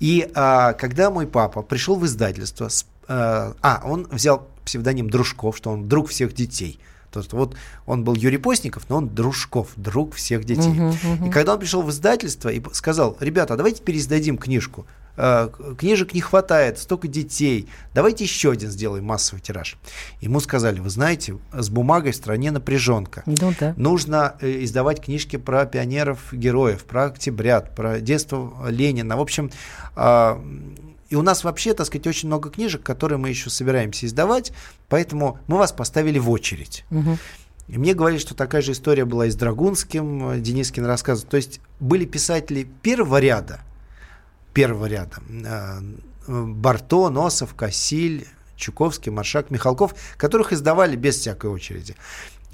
И 0.00 0.30
а, 0.34 0.72
когда 0.74 1.10
мой 1.10 1.26
папа 1.26 1.62
пришел 1.62 1.96
в 1.96 2.06
издательство, 2.06 2.68
с- 2.68 2.86
а, 3.08 3.54
а, 3.62 3.82
он 3.84 4.06
взял 4.10 4.48
псевдоним 4.64 5.10
Дружков, 5.10 5.56
что 5.56 5.70
он 5.70 5.88
друг 5.88 6.08
всех 6.08 6.32
детей. 6.34 6.78
То 7.10 7.20
есть 7.20 7.32
вот 7.32 7.56
он 7.86 8.04
был 8.04 8.14
Юрий 8.14 8.36
Постников, 8.38 8.84
но 8.90 8.96
он 8.98 9.08
Дружков, 9.08 9.68
друг 9.76 10.14
всех 10.14 10.44
детей. 10.44 10.78
И 11.26 11.30
когда 11.30 11.54
он 11.54 11.58
пришел 11.58 11.82
в 11.82 11.90
издательство 11.90 12.50
и 12.50 12.62
сказал, 12.72 13.16
ребята, 13.20 13.54
а 13.54 13.56
давайте 13.56 13.82
переиздадим 13.82 14.36
книжку. 14.36 14.86
Э, 15.18 15.48
Книжек 15.76 16.14
не 16.14 16.20
хватает, 16.20 16.78
столько 16.78 17.08
детей. 17.08 17.68
Давайте 17.92 18.22
еще 18.22 18.52
один 18.52 18.70
сделаем 18.70 19.04
массовый 19.04 19.42
тираж. 19.42 19.76
Ему 20.20 20.38
сказали, 20.38 20.78
вы 20.78 20.90
знаете, 20.90 21.38
с 21.52 21.68
бумагой 21.68 22.12
в 22.12 22.16
стране 22.16 22.52
напряженка. 22.52 23.24
Ну 23.26 23.52
да. 23.58 23.74
Нужно 23.76 24.36
э, 24.40 24.64
издавать 24.64 25.00
книжки 25.02 25.36
про 25.36 25.66
пионеров, 25.66 26.32
героев, 26.32 26.84
про 26.84 27.06
октябрят, 27.06 27.74
про 27.74 28.00
детство 28.00 28.68
Ленина. 28.68 29.16
В 29.16 29.20
общем, 29.20 29.50
а, 29.96 30.40
и 31.08 31.16
у 31.16 31.22
нас 31.22 31.42
вообще, 31.42 31.74
так 31.74 31.86
сказать, 31.86 32.06
очень 32.06 32.28
много 32.28 32.50
книжек, 32.50 32.84
которые 32.84 33.18
мы 33.18 33.28
еще 33.28 33.50
собираемся 33.50 34.06
издавать, 34.06 34.52
поэтому 34.88 35.38
мы 35.48 35.58
вас 35.58 35.72
поставили 35.72 36.20
в 36.20 36.30
очередь. 36.30 36.84
И 37.66 37.76
мне 37.76 37.92
говорили, 37.92 38.18
что 38.18 38.34
такая 38.34 38.62
же 38.62 38.72
история 38.72 39.04
была 39.04 39.26
и 39.26 39.30
с 39.30 39.34
Драгунским, 39.34 40.30
э, 40.30 40.40
Денискин 40.40 40.86
рассказывал. 40.86 41.28
То 41.28 41.36
есть 41.36 41.60
были 41.80 42.06
писатели 42.06 42.66
первого 42.82 43.20
ряда, 43.20 43.60
первого 44.52 44.86
ряда, 44.86 45.16
э, 45.28 45.80
Барто, 46.26 47.08
Носов, 47.08 47.54
Кассиль, 47.54 48.26
Чуковский, 48.56 49.10
Маршак, 49.10 49.50
Михалков, 49.50 49.94
которых 50.16 50.52
издавали 50.52 50.96
без 50.96 51.16
всякой 51.16 51.50
очереди. 51.50 51.94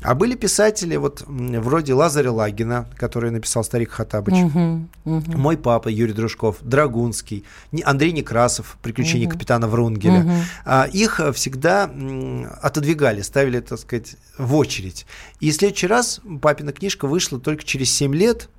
А 0.02 0.14
были 0.14 0.34
писатели 0.34 0.96
вот 0.96 1.24
вроде 1.26 1.94
Лазаря 1.94 2.30
Лагина, 2.30 2.86
который 2.96 3.30
написал 3.30 3.64
«Старик 3.64 3.90
Хатабыч», 3.92 4.34
Мгм, 4.34 4.90
мгм. 5.04 5.40
мой 5.40 5.56
папа 5.56 5.88
Юрий 5.88 6.12
Дружков, 6.12 6.58
Драгунский, 6.60 7.44
Андрей 7.84 8.12
Некрасов, 8.12 8.76
«Приключения 8.82 9.28
капитана 9.30 9.66
Врунгеля». 9.66 10.44
А, 10.66 10.86
Их 10.92 11.20
э, 11.20 11.32
всегда 11.32 11.90
отодвигали, 12.60 13.22
ставили, 13.22 13.60
так 13.60 13.78
сказать, 13.78 14.16
в 14.36 14.54
очередь. 14.56 15.06
И 15.40 15.50
в 15.50 15.54
следующий 15.54 15.86
раз 15.86 16.20
папина 16.42 16.72
книжка 16.72 17.06
вышла 17.06 17.40
только 17.40 17.64
через 17.64 17.90
7 17.90 18.14
лет. 18.14 18.50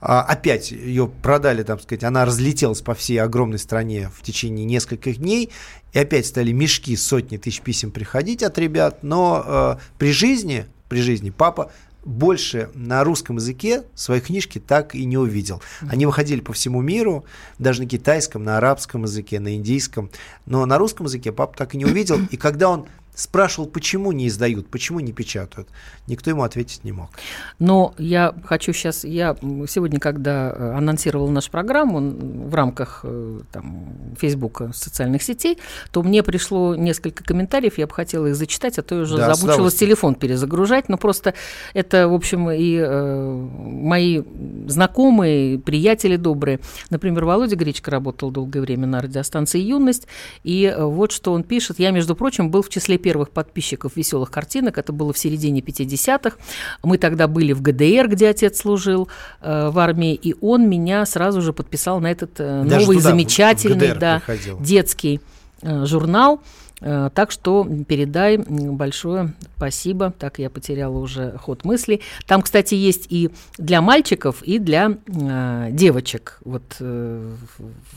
А, 0.00 0.22
Опять 0.22 0.70
ее 0.70 1.08
продали, 1.08 1.62
там 1.62 1.80
сказать, 1.80 2.04
она 2.04 2.24
разлетелась 2.24 2.80
по 2.82 2.94
всей 2.94 3.18
огромной 3.18 3.58
стране 3.58 4.10
в 4.14 4.22
течение 4.22 4.64
нескольких 4.64 5.18
дней. 5.18 5.50
И 5.92 5.98
опять 5.98 6.26
стали 6.26 6.52
мешки, 6.52 6.96
сотни 6.96 7.36
тысяч 7.36 7.60
писем 7.60 7.90
приходить 7.90 8.42
от 8.42 8.58
ребят. 8.58 9.02
Но 9.02 9.44
э, 9.46 9.76
при 9.98 10.12
жизни, 10.12 10.66
при 10.88 11.00
жизни 11.00 11.30
папа 11.30 11.70
больше 12.04 12.70
на 12.74 13.02
русском 13.02 13.36
языке 13.36 13.84
свои 13.94 14.20
книжки 14.20 14.58
так 14.58 14.94
и 14.94 15.04
не 15.04 15.16
увидел. 15.16 15.62
Они 15.88 16.06
выходили 16.06 16.40
по 16.40 16.52
всему 16.52 16.82
миру, 16.82 17.24
даже 17.58 17.82
на 17.82 17.88
китайском, 17.88 18.44
на 18.44 18.58
арабском 18.58 19.04
языке, 19.04 19.40
на 19.40 19.56
индийском. 19.56 20.10
Но 20.46 20.66
на 20.66 20.78
русском 20.78 21.06
языке 21.06 21.32
папа 21.32 21.56
так 21.56 21.74
и 21.74 21.78
не 21.78 21.84
увидел. 21.84 22.18
И 22.30 22.36
когда 22.36 22.68
он 22.68 22.86
спрашивал, 23.14 23.68
почему 23.68 24.12
не 24.12 24.28
издают, 24.28 24.68
почему 24.68 25.00
не 25.00 25.12
печатают, 25.12 25.68
никто 26.06 26.30
ему 26.30 26.42
ответить 26.42 26.84
не 26.84 26.92
мог. 26.92 27.10
Но 27.58 27.94
я 27.98 28.34
хочу 28.44 28.72
сейчас, 28.72 29.04
я 29.04 29.36
сегодня, 29.68 30.00
когда 30.00 30.50
э, 30.50 30.72
анонсировала 30.76 31.30
нашу 31.30 31.50
программу 31.50 32.00
в 32.00 32.54
рамках 32.54 33.00
э, 33.04 33.40
там, 33.52 34.14
Фейсбука, 34.18 34.72
социальных 34.74 35.22
сетей, 35.22 35.58
то 35.92 36.02
мне 36.02 36.22
пришло 36.22 36.74
несколько 36.74 37.22
комментариев, 37.22 37.78
я 37.78 37.86
бы 37.86 37.92
хотела 37.94 38.26
их 38.26 38.36
зачитать, 38.36 38.78
а 38.78 38.82
то 38.82 38.96
я 38.96 39.02
уже 39.02 39.16
Да, 39.16 39.34
замучилась 39.34 39.74
телефон 39.74 40.16
перезагружать, 40.16 40.88
но 40.88 40.98
просто 40.98 41.34
это, 41.72 42.08
в 42.08 42.14
общем, 42.14 42.50
и 42.50 42.76
э, 42.76 43.48
мои 43.64 44.22
знакомые, 44.66 45.58
приятели 45.58 46.16
добрые. 46.16 46.58
Например, 46.90 47.24
Володя 47.24 47.56
Гречко 47.56 47.90
работал 47.90 48.30
долгое 48.30 48.60
время 48.60 48.86
на 48.86 49.00
радиостанции 49.00 49.60
«Юность», 49.60 50.08
и 50.42 50.74
вот 50.76 51.12
что 51.12 51.32
он 51.32 51.44
пишет. 51.44 51.78
Я, 51.78 51.90
между 51.92 52.16
прочим, 52.16 52.50
был 52.50 52.62
в 52.62 52.68
числе 52.68 52.98
первых 53.04 53.28
подписчиков 53.28 53.96
«Веселых 53.96 54.30
картинок», 54.30 54.78
это 54.78 54.90
было 54.92 55.12
в 55.12 55.18
середине 55.18 55.60
50-х. 55.60 56.36
Мы 56.82 56.96
тогда 56.96 57.28
были 57.28 57.52
в 57.52 57.60
ГДР, 57.60 58.08
где 58.08 58.30
отец 58.30 58.58
служил 58.58 59.08
э, 59.42 59.68
в 59.68 59.78
армии, 59.78 60.14
и 60.14 60.34
он 60.40 60.68
меня 60.70 61.04
сразу 61.04 61.42
же 61.42 61.52
подписал 61.52 62.00
на 62.00 62.10
этот 62.10 62.30
э, 62.38 62.64
Даже 62.64 62.86
новый 62.86 62.96
туда, 62.96 63.10
замечательный 63.10 63.94
да, 63.94 64.22
приходил. 64.24 64.58
детский 64.60 65.20
э, 65.60 65.84
журнал. 65.84 66.40
Э, 66.84 67.10
Так 67.14 67.30
что 67.30 67.66
передай 67.88 68.36
большое 68.36 69.32
спасибо. 69.56 70.12
Так, 70.18 70.38
я 70.38 70.50
потеряла 70.50 70.98
уже 70.98 71.38
ход 71.38 71.64
мыслей. 71.64 72.02
Там, 72.26 72.42
кстати, 72.42 72.74
есть 72.74 73.06
и 73.08 73.30
для 73.56 73.80
мальчиков, 73.80 74.42
и 74.42 74.58
для 74.58 74.98
э, 75.06 75.68
девочек. 75.70 76.38
Вот, 76.44 76.62
э, 76.80 77.32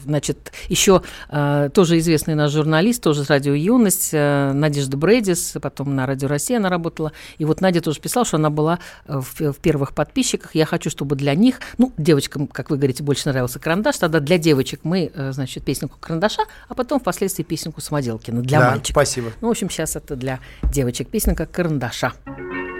значит, 0.06 0.54
еще 0.70 1.02
э, 1.30 1.70
тоже 1.74 1.98
известный 1.98 2.36
наш 2.36 2.52
журналист, 2.52 3.04
тоже 3.04 3.26
с 3.26 3.30
радио 3.30 3.54
«Юность», 3.54 4.12
э, 4.14 4.54
Надежда 4.54 4.96
Брэдис, 4.96 5.56
потом 5.62 5.94
на 5.94 6.06
радио 6.06 6.30
«Россия» 6.30 6.58
она 6.58 6.70
работала. 6.70 7.12
И 7.38 7.44
вот 7.44 7.60
Надя 7.60 7.82
тоже 7.82 8.00
писала, 8.00 8.26
что 8.26 8.38
она 8.38 8.50
была 8.50 8.80
э, 9.06 9.20
в, 9.20 9.52
в 9.52 9.58
первых 9.58 9.94
подписчиках. 9.94 10.56
Я 10.56 10.66
хочу, 10.66 10.90
чтобы 10.90 11.18
для 11.18 11.36
них, 11.36 11.60
ну, 11.78 11.92
девочкам, 11.98 12.48
как 12.48 12.70
вы 12.70 12.78
говорите, 12.78 13.04
больше 13.04 13.28
нравился 13.28 13.60
«Карандаш», 13.60 13.98
тогда 13.98 14.22
для 14.22 14.38
девочек 14.38 14.82
мы, 14.84 15.12
э, 15.14 15.32
значит, 15.34 15.66
песенку 15.66 15.98
«Карандаша», 16.00 16.44
а 16.70 16.76
потом 16.76 17.02
впоследствии 17.02 17.44
песенку 17.44 17.82
«Самоделкина» 17.82 18.42
для 18.42 18.60
Да, 18.60 18.77
мальчиков. 18.78 18.92
спасибо. 18.92 19.32
Ну, 19.42 19.48
в 19.48 19.52
общем, 19.52 19.70
сейчас 19.70 19.96
это 19.96 20.16
для 20.16 20.40
девочек 20.64 21.10
песенка 21.10 21.46
«Карандаша». 21.46 22.14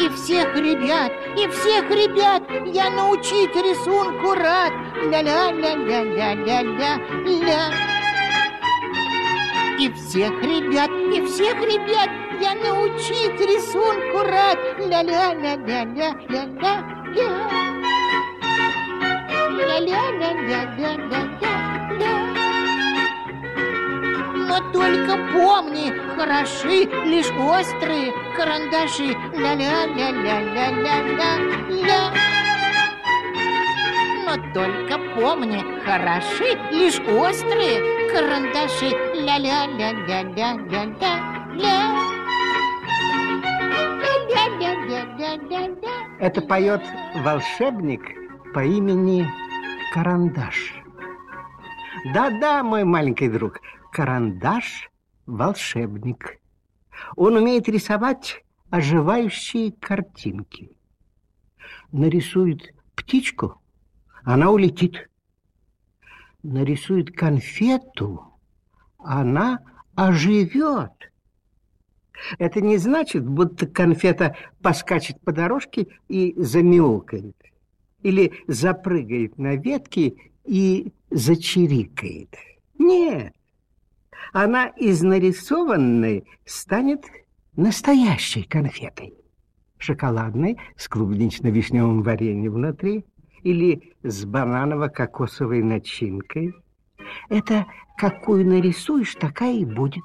И 0.00 0.08
всех 0.08 0.56
ребят, 0.56 1.12
и 1.36 1.46
всех 1.48 1.90
ребят 1.90 2.42
я 2.66 2.90
научить 2.90 3.54
рисунку 3.54 4.34
рад. 4.34 4.72
Ля-ля-ля-ля-ля-ля-ля. 5.04 7.72
И 9.78 9.88
всех 9.92 10.42
ребят, 10.42 10.90
и 10.90 11.24
всех 11.26 11.54
ребят 11.62 12.10
я 12.40 12.54
научить 12.54 13.40
рисунку 13.40 14.24
рад. 14.24 14.58
Ля-ля-ля-ля-ля-ля-ля. 14.78 16.84
Ля-ля-ля-ля-ля-ля-ля. 19.50 22.29
Но 24.50 24.58
только 24.72 25.16
помни, 25.32 25.92
хороши 26.16 26.84
лишь 27.06 27.30
острые 27.30 28.12
карандаши. 28.36 29.14
Ля-ля-ля-ля-ля-ля-ля. 29.32 32.12
Но 34.26 34.34
только 34.52 34.98
помни, 35.14 35.64
хороши 35.84 36.58
лишь 36.72 36.98
острые 36.98 38.10
карандаши. 38.12 38.90
Ля-ля-ля-ля-ля-ля-ля. 39.14 41.14
Ля-ля-ля-ля-ля-ля. 44.34 45.94
Это 46.18 46.42
поет 46.42 46.82
волшебник 47.24 48.02
по 48.52 48.64
имени 48.64 49.30
Карандаш. 49.94 50.74
Да-да, 52.14 52.62
мой 52.64 52.84
маленький 52.84 53.28
друг, 53.28 53.60
Карандаш– 53.92 54.90
волшебник. 55.26 56.40
Он 57.16 57.36
умеет 57.36 57.68
рисовать 57.68 58.44
оживающие 58.70 59.72
картинки. 59.72 60.70
Нарисует 61.92 62.74
птичку, 62.94 63.60
она 64.22 64.50
улетит. 64.50 65.08
Нарисует 66.42 67.14
конфету, 67.14 68.24
она 68.98 69.58
оживет. 69.94 70.92
Это 72.38 72.60
не 72.60 72.76
значит, 72.76 73.26
будто 73.26 73.66
конфета 73.66 74.36
поскачет 74.62 75.20
по 75.22 75.32
дорожке 75.32 75.88
и 76.08 76.34
замяукает. 76.36 77.36
Или 78.02 78.32
запрыгает 78.46 79.36
на 79.38 79.56
ветке 79.56 80.14
и 80.44 80.92
зачирикает. 81.10 82.34
Нет. 82.78 83.34
Она 84.32 84.66
из 84.66 85.02
нарисованной 85.02 86.24
станет 86.44 87.04
настоящей 87.56 88.42
конфетой. 88.42 89.14
Шоколадной 89.78 90.58
с 90.76 90.88
клубнично-вишневым 90.88 92.02
вареньем 92.02 92.52
внутри 92.52 93.04
или 93.42 93.94
с 94.02 94.24
бананово-кокосовой 94.24 95.62
начинкой. 95.62 96.54
Это 97.28 97.66
какую 97.96 98.46
нарисуешь, 98.46 99.14
такая 99.14 99.54
и 99.54 99.64
будет. 99.64 100.04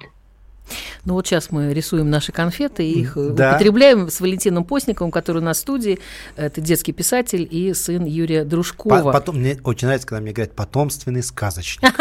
Ну 1.05 1.13
вот 1.13 1.27
сейчас 1.27 1.51
мы 1.51 1.73
рисуем 1.73 2.09
наши 2.09 2.31
конфеты 2.31 2.85
и 2.87 3.01
их 3.01 3.17
э, 3.17 3.29
Да. 3.31 3.51
употребляем 3.51 4.09
с 4.09 4.19
Валентином 4.19 4.63
Постниковым, 4.63 5.11
который 5.11 5.39
у 5.39 5.45
нас 5.45 5.57
в 5.57 5.59
студии. 5.61 5.99
Это 6.35 6.61
детский 6.61 6.91
писатель 6.93 7.47
и 7.49 7.73
сын 7.73 8.05
Юрия 8.05 8.43
По- 8.43 8.49
Дружкова. 8.49 9.11
Потом 9.11 9.37
мне 9.37 9.57
очень 9.63 9.87
нравится, 9.87 10.07
когда 10.07 10.21
мне 10.21 10.31
говорят 10.33 10.53
потомственный 10.55 11.23
сказочник. 11.23 11.83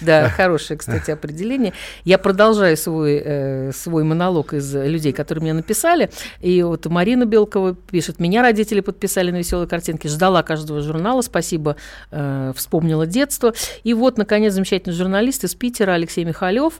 Да, 0.00 0.28
хорошее, 0.28 0.78
кстати, 0.78 1.10
определение. 1.10 1.72
Я 2.04 2.18
продолжаю 2.18 2.76
свой, 2.76 3.20
э, 3.24 3.72
свой 3.72 4.04
монолог 4.04 4.54
из 4.54 4.74
людей, 4.74 5.12
которые 5.12 5.42
мне 5.42 5.52
написали. 5.52 6.10
И 6.40 6.62
вот 6.62 6.86
Марина 6.86 7.24
Белкова 7.24 7.74
пишет, 7.74 8.18
меня 8.20 8.42
родители 8.42 8.80
подписали 8.80 9.30
на 9.30 9.36
веселые 9.36 9.68
картинки, 9.68 10.06
ждала 10.08 10.42
каждого 10.42 10.80
журнала, 10.80 11.20
спасибо, 11.22 11.76
э, 12.10 12.52
вспомнила 12.56 13.06
детство. 13.06 13.52
И 13.84 13.94
вот, 13.94 14.18
наконец, 14.18 14.54
замечательный 14.54 14.92
журналист 14.94 15.44
из 15.44 15.54
Питера 15.54 15.92
Алексей 15.92 16.24
Михалев. 16.24 16.74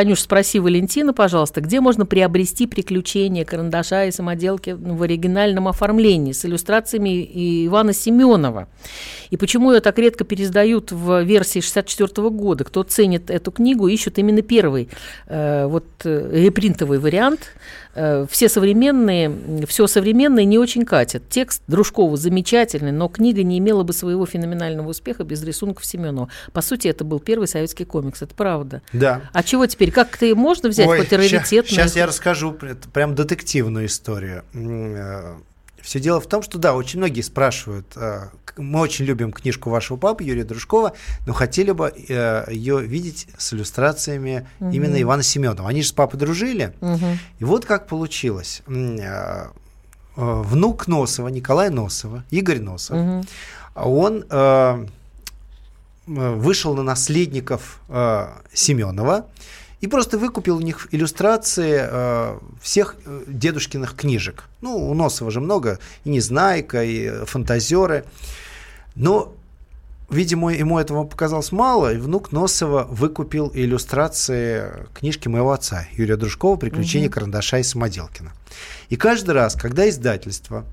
Танюш, 0.00 0.20
спроси 0.22 0.58
Валентина, 0.60 1.12
пожалуйста, 1.12 1.60
где 1.60 1.78
можно 1.82 2.06
приобрести 2.06 2.66
приключения 2.66 3.44
карандаша 3.44 4.06
и 4.06 4.10
самоделки 4.10 4.70
в 4.70 5.02
оригинальном 5.02 5.68
оформлении 5.68 6.32
с 6.32 6.42
иллюстрациями 6.46 7.66
Ивана 7.66 7.92
Семенова? 7.92 8.66
И 9.28 9.36
почему 9.36 9.72
ее 9.72 9.80
так 9.80 9.98
редко 9.98 10.24
переиздают 10.24 10.90
в 10.90 11.22
версии 11.22 11.60
64 11.60 12.30
года? 12.30 12.64
Кто 12.64 12.82
ценит 12.82 13.28
эту 13.28 13.52
книгу, 13.52 13.88
ищут 13.88 14.16
именно 14.16 14.40
первый, 14.40 14.88
э, 15.26 15.66
вот 15.66 15.84
э, 16.04 16.30
репринтовый 16.32 16.98
вариант. 16.98 17.52
Э, 17.94 18.26
все 18.30 18.48
современные, 18.48 19.66
все 19.66 19.86
современное 19.86 20.44
не 20.44 20.58
очень 20.58 20.84
катят. 20.84 21.28
Текст 21.28 21.62
Дружкова 21.66 22.16
замечательный, 22.16 22.92
но 22.92 23.08
книга 23.08 23.42
не 23.42 23.58
имела 23.58 23.82
бы 23.82 23.92
своего 23.92 24.26
феноменального 24.26 24.88
успеха 24.88 25.24
без 25.24 25.42
рисунков 25.42 25.84
Семенова. 25.84 26.28
По 26.52 26.60
сути, 26.60 26.88
это 26.88 27.04
был 27.04 27.20
первый 27.20 27.48
советский 27.48 27.84
комикс, 27.84 28.22
это 28.22 28.34
правда. 28.34 28.82
Да. 28.92 29.22
А 29.32 29.42
чего 29.42 29.66
теперь? 29.66 29.90
Как-то 29.90 30.26
и 30.26 30.34
можно 30.34 30.68
взять 30.68 30.88
какой-то 30.88 31.16
раритетный? 31.16 31.68
Сейчас 31.68 31.96
я 31.96 32.06
расскажу 32.06 32.56
прям 32.92 33.14
детективную 33.14 33.86
историю. 33.86 34.44
Все 35.82 36.00
дело 36.00 36.20
в 36.20 36.26
том, 36.26 36.42
что 36.42 36.58
да, 36.58 36.74
очень 36.74 36.98
многие 36.98 37.22
спрашивают. 37.22 37.86
э, 37.96 38.28
к- 38.44 38.58
Мы 38.58 38.80
очень 38.80 39.04
любим 39.06 39.32
книжку 39.32 39.70
вашего 39.70 39.96
папы 39.96 40.24
Юрия 40.24 40.44
Дружкова, 40.44 40.92
но 41.26 41.32
хотели 41.32 41.70
бы 41.72 41.92
ее 41.96 42.82
видеть 42.82 43.28
с 43.38 43.52
иллюстрациями 43.54 44.46
именно 44.60 45.00
Ивана 45.00 45.22
Семенова. 45.22 45.68
Они 45.68 45.82
же 45.82 45.88
с 45.88 45.92
папой 45.92 46.18
дружили. 46.18 46.74
Мгм. 46.80 47.18
И 47.38 47.44
вот 47.44 47.64
как 47.64 47.86
получилось. 47.86 48.62
М, 48.66 48.96
э, 48.98 49.00
э, 49.02 49.48
Внук 50.16 50.86
Носова, 50.88 51.28
Николай 51.28 51.70
Носова, 51.70 52.24
Игорь 52.30 52.60
Носов, 52.60 52.96
Мгм. 52.98 53.24
он 53.74 54.24
э, 54.28 54.86
э, 56.08 56.34
вышел 56.34 56.74
на 56.74 56.82
наследников 56.82 57.80
э, 57.88 58.26
Семенова 58.52 59.26
и 59.80 59.86
просто 59.86 60.18
выкупил 60.18 60.56
у 60.56 60.60
них 60.60 60.88
иллюстрации 60.90 61.80
э, 61.80 62.38
всех 62.60 62.96
э, 63.04 63.24
дедушкиных 63.26 63.96
книжек. 63.96 64.44
Ну, 64.60 64.76
у 64.76 64.94
Носова 64.94 65.30
же 65.30 65.40
много, 65.40 65.78
и 66.04 66.10
Незнайка, 66.10 66.84
и 66.84 67.24
фантазеры. 67.24 68.04
Но, 68.94 69.34
видимо, 70.10 70.52
ему 70.52 70.78
этого 70.78 71.04
показалось 71.04 71.50
мало, 71.50 71.94
и 71.94 71.96
внук 71.96 72.30
Носова 72.30 72.84
выкупил 72.90 73.50
иллюстрации 73.54 74.86
книжки 74.92 75.28
моего 75.28 75.52
отца, 75.52 75.86
Юрия 75.92 76.16
Дружкова 76.16 76.56
«Приключения 76.56 77.08
карандаша 77.08 77.58
и 77.58 77.62
самоделкина». 77.62 78.32
И 78.90 78.96
каждый 78.96 79.30
раз, 79.30 79.54
когда 79.54 79.88
издательство 79.88 80.66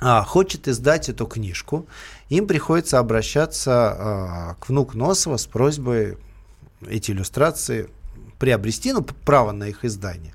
а, 0.00 0.22
хочет 0.22 0.66
издать 0.66 1.10
эту 1.10 1.26
книжку, 1.26 1.86
им 2.30 2.46
приходится 2.46 3.00
обращаться 3.00 3.72
а, 3.72 4.56
к 4.60 4.70
внуку 4.70 4.96
Носова 4.96 5.36
с 5.36 5.46
просьбой 5.46 6.16
эти 6.86 7.10
иллюстрации 7.10 7.90
приобрести, 8.38 8.92
ну, 8.92 9.02
право 9.02 9.52
на 9.52 9.64
их 9.64 9.84
издание. 9.84 10.34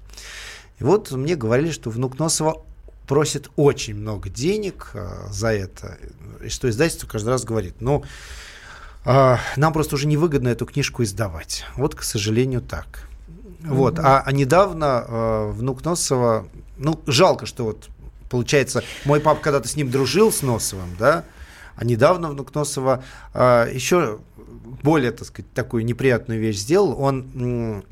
И 0.79 0.83
вот 0.83 1.11
мне 1.11 1.35
говорили, 1.35 1.71
что 1.71 1.89
внук 1.89 2.19
Носова 2.19 2.63
просит 3.07 3.49
очень 3.55 3.95
много 3.95 4.29
денег 4.29 4.91
а, 4.93 5.27
за 5.31 5.53
это, 5.53 5.97
и 6.43 6.49
что 6.49 6.69
издательство 6.69 7.07
каждый 7.07 7.29
раз 7.29 7.43
говорит, 7.43 7.75
ну, 7.79 8.03
а, 9.05 9.39
нам 9.57 9.73
просто 9.73 9.95
уже 9.95 10.07
невыгодно 10.07 10.49
эту 10.49 10.65
книжку 10.65 11.03
издавать. 11.03 11.65
Вот, 11.75 11.95
к 11.95 12.03
сожалению, 12.03 12.61
так. 12.61 13.07
Вот. 13.61 13.99
А, 13.99 14.21
а 14.25 14.31
недавно 14.31 14.85
а, 15.07 15.51
внук 15.51 15.83
Носова, 15.83 16.47
ну, 16.77 16.99
жалко, 17.05 17.45
что 17.45 17.65
вот 17.65 17.89
получается, 18.29 18.83
мой 19.05 19.19
папа 19.19 19.41
когда-то 19.41 19.67
с 19.67 19.75
ним 19.75 19.91
дружил, 19.91 20.31
с 20.31 20.41
Носовым, 20.41 20.95
да, 20.97 21.23
а 21.75 21.85
недавно 21.85 22.29
внук 22.29 22.53
Носова 22.55 23.03
а, 23.33 23.67
еще 23.69 24.19
более, 24.81 25.11
так 25.11 25.27
сказать, 25.27 25.51
такую 25.53 25.85
неприятную 25.85 26.39
вещь 26.39 26.57
сделал. 26.57 26.99
Он 26.99 27.83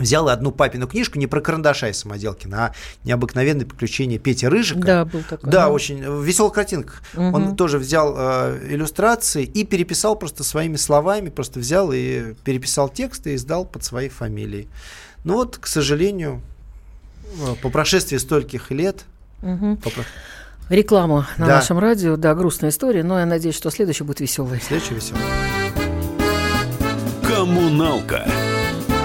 взял 0.00 0.28
одну 0.28 0.50
папину 0.52 0.86
книжку 0.86 1.18
не 1.18 1.26
про 1.26 1.40
карандаша 1.40 1.88
из 1.88 1.98
самоделкина, 1.98 2.66
а 2.66 2.72
необыкновенные 3.04 3.66
приключения 3.66 4.18
Пети 4.18 4.46
Рыжика. 4.46 4.80
Да, 4.80 5.04
был 5.04 5.22
такой. 5.28 5.50
Да, 5.50 5.68
очень 5.68 6.08
в 6.08 6.22
веселых 6.24 6.52
картинках. 6.52 7.02
Мгм. 7.14 7.34
Он 7.34 7.56
тоже 7.56 7.78
взял 7.78 8.14
э, 8.16 8.60
иллюстрации 8.70 9.44
и 9.44 9.64
переписал 9.64 10.16
просто 10.16 10.44
своими 10.44 10.76
словами, 10.76 11.28
просто 11.30 11.60
взял 11.60 11.90
и 11.92 12.34
переписал 12.44 12.88
текст 12.88 13.26
и 13.26 13.34
издал 13.34 13.64
под 13.64 13.84
своей 13.84 14.08
фамилией. 14.08 14.68
Ну 15.24 15.34
вот, 15.34 15.58
к 15.58 15.66
сожалению, 15.66 16.40
э, 17.40 17.54
по 17.62 17.70
прошествии 17.70 18.16
стольких 18.16 18.70
лет, 18.70 19.04
Мгм. 19.42 19.76
по 19.78 19.90
про- 19.90 20.04
Реклама 20.68 21.26
на 21.38 21.46
Да. 21.46 21.54
нашем 21.56 21.78
радио, 21.78 22.16
да, 22.16 22.34
грустная 22.34 22.68
история, 22.70 23.02
но 23.02 23.18
я 23.18 23.24
надеюсь, 23.24 23.56
что 23.56 23.70
следующая 23.70 24.04
будет 24.04 24.20
веселой. 24.20 24.60
следующий 24.60 24.94
веселый. 24.94 25.22
Коммуналка 27.26 28.26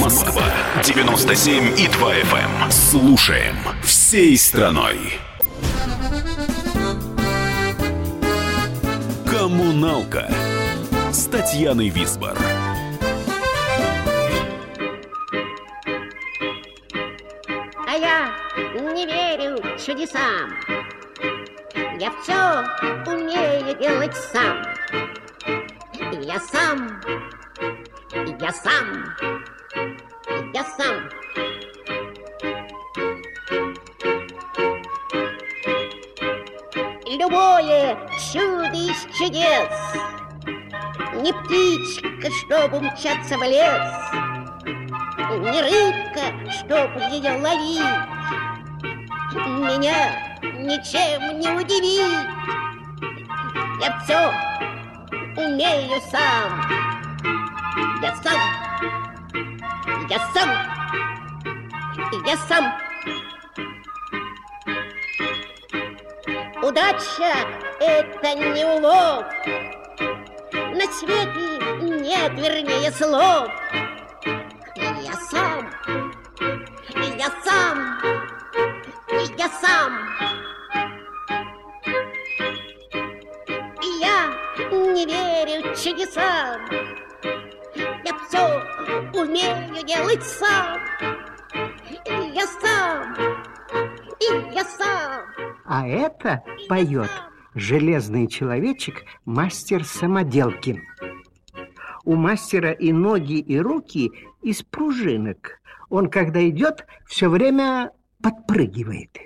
Москва 0.00 0.44
97 0.82 1.78
и 1.78 1.86
2 1.88 2.14
FM. 2.14 2.70
Слушаем 2.70 3.56
всей 3.82 4.36
страной. 4.38 5.18
Коммуналка 9.30 10.32
с 11.12 11.26
Татьяной 11.26 11.90
Висбор. 11.90 12.38
А 17.86 17.96
я 17.96 18.32
не 18.94 19.04
верю 19.04 19.58
чудесам. 19.78 20.56
Я 21.98 22.10
все 22.22 22.64
умею 23.10 23.78
делать 23.78 24.16
сам. 24.32 24.62
Я 26.22 26.40
сам. 26.40 27.00
Я 28.12 28.52
сам. 28.52 29.04
Я 30.52 30.64
сам. 30.64 31.08
Любое 37.06 37.96
чудо 38.32 38.72
из 38.72 39.16
чудес. 39.16 39.70
Не 41.22 41.32
птичка, 41.32 42.30
чтобы 42.32 42.78
умчаться 42.78 43.38
в 43.38 43.42
лес. 43.44 44.10
Не 45.38 45.60
рыбка, 45.62 46.50
чтоб 46.50 46.90
ее 47.12 47.40
ловить. 47.40 48.10
Меня 49.34 50.36
ничем 50.58 51.38
не 51.38 51.48
удивить. 51.48 52.28
Я 53.80 54.00
все 54.00 54.32
умею 55.40 56.00
сам. 56.10 56.79
Я 58.02 58.16
сам. 58.16 58.40
Я 60.08 60.18
сам. 60.32 60.50
Я 62.26 62.36
сам. 62.48 62.64
Удача— 66.62 67.34
это 67.80 68.34
не 68.36 68.64
улов. 68.64 69.24
На 70.52 70.86
свете 70.92 71.58
нет 72.02 72.32
вернее 72.36 72.90
слов. 72.92 73.50
Я 74.76 75.14
сам. 75.30 75.70
Я 77.18 77.30
сам. 77.44 78.00
Я 79.36 79.48
сам. 79.60 79.92
Я 84.00 84.26
не 84.70 85.04
верю 85.04 85.74
чудесам. 85.76 86.89
Все 88.30 88.62
умею 89.12 89.84
делать 89.84 90.22
сам. 90.22 90.78
Я 92.32 92.46
сам. 92.46 93.16
И 94.20 94.54
я 94.54 94.64
сам. 94.64 95.24
А 95.64 95.88
это 95.88 96.40
поет 96.68 97.10
железный 97.56 98.28
человечек, 98.28 99.02
мастер 99.24 99.84
самоделки. 99.84 100.80
У 102.04 102.14
мастера 102.14 102.70
и 102.70 102.92
ноги, 102.92 103.40
и 103.40 103.58
руки 103.58 104.12
из 104.42 104.62
пружинок. 104.62 105.60
Он, 105.88 106.08
когда 106.08 106.48
идет, 106.48 106.86
все 107.06 107.28
время 107.28 107.90
подпрыгивает. 108.22 109.18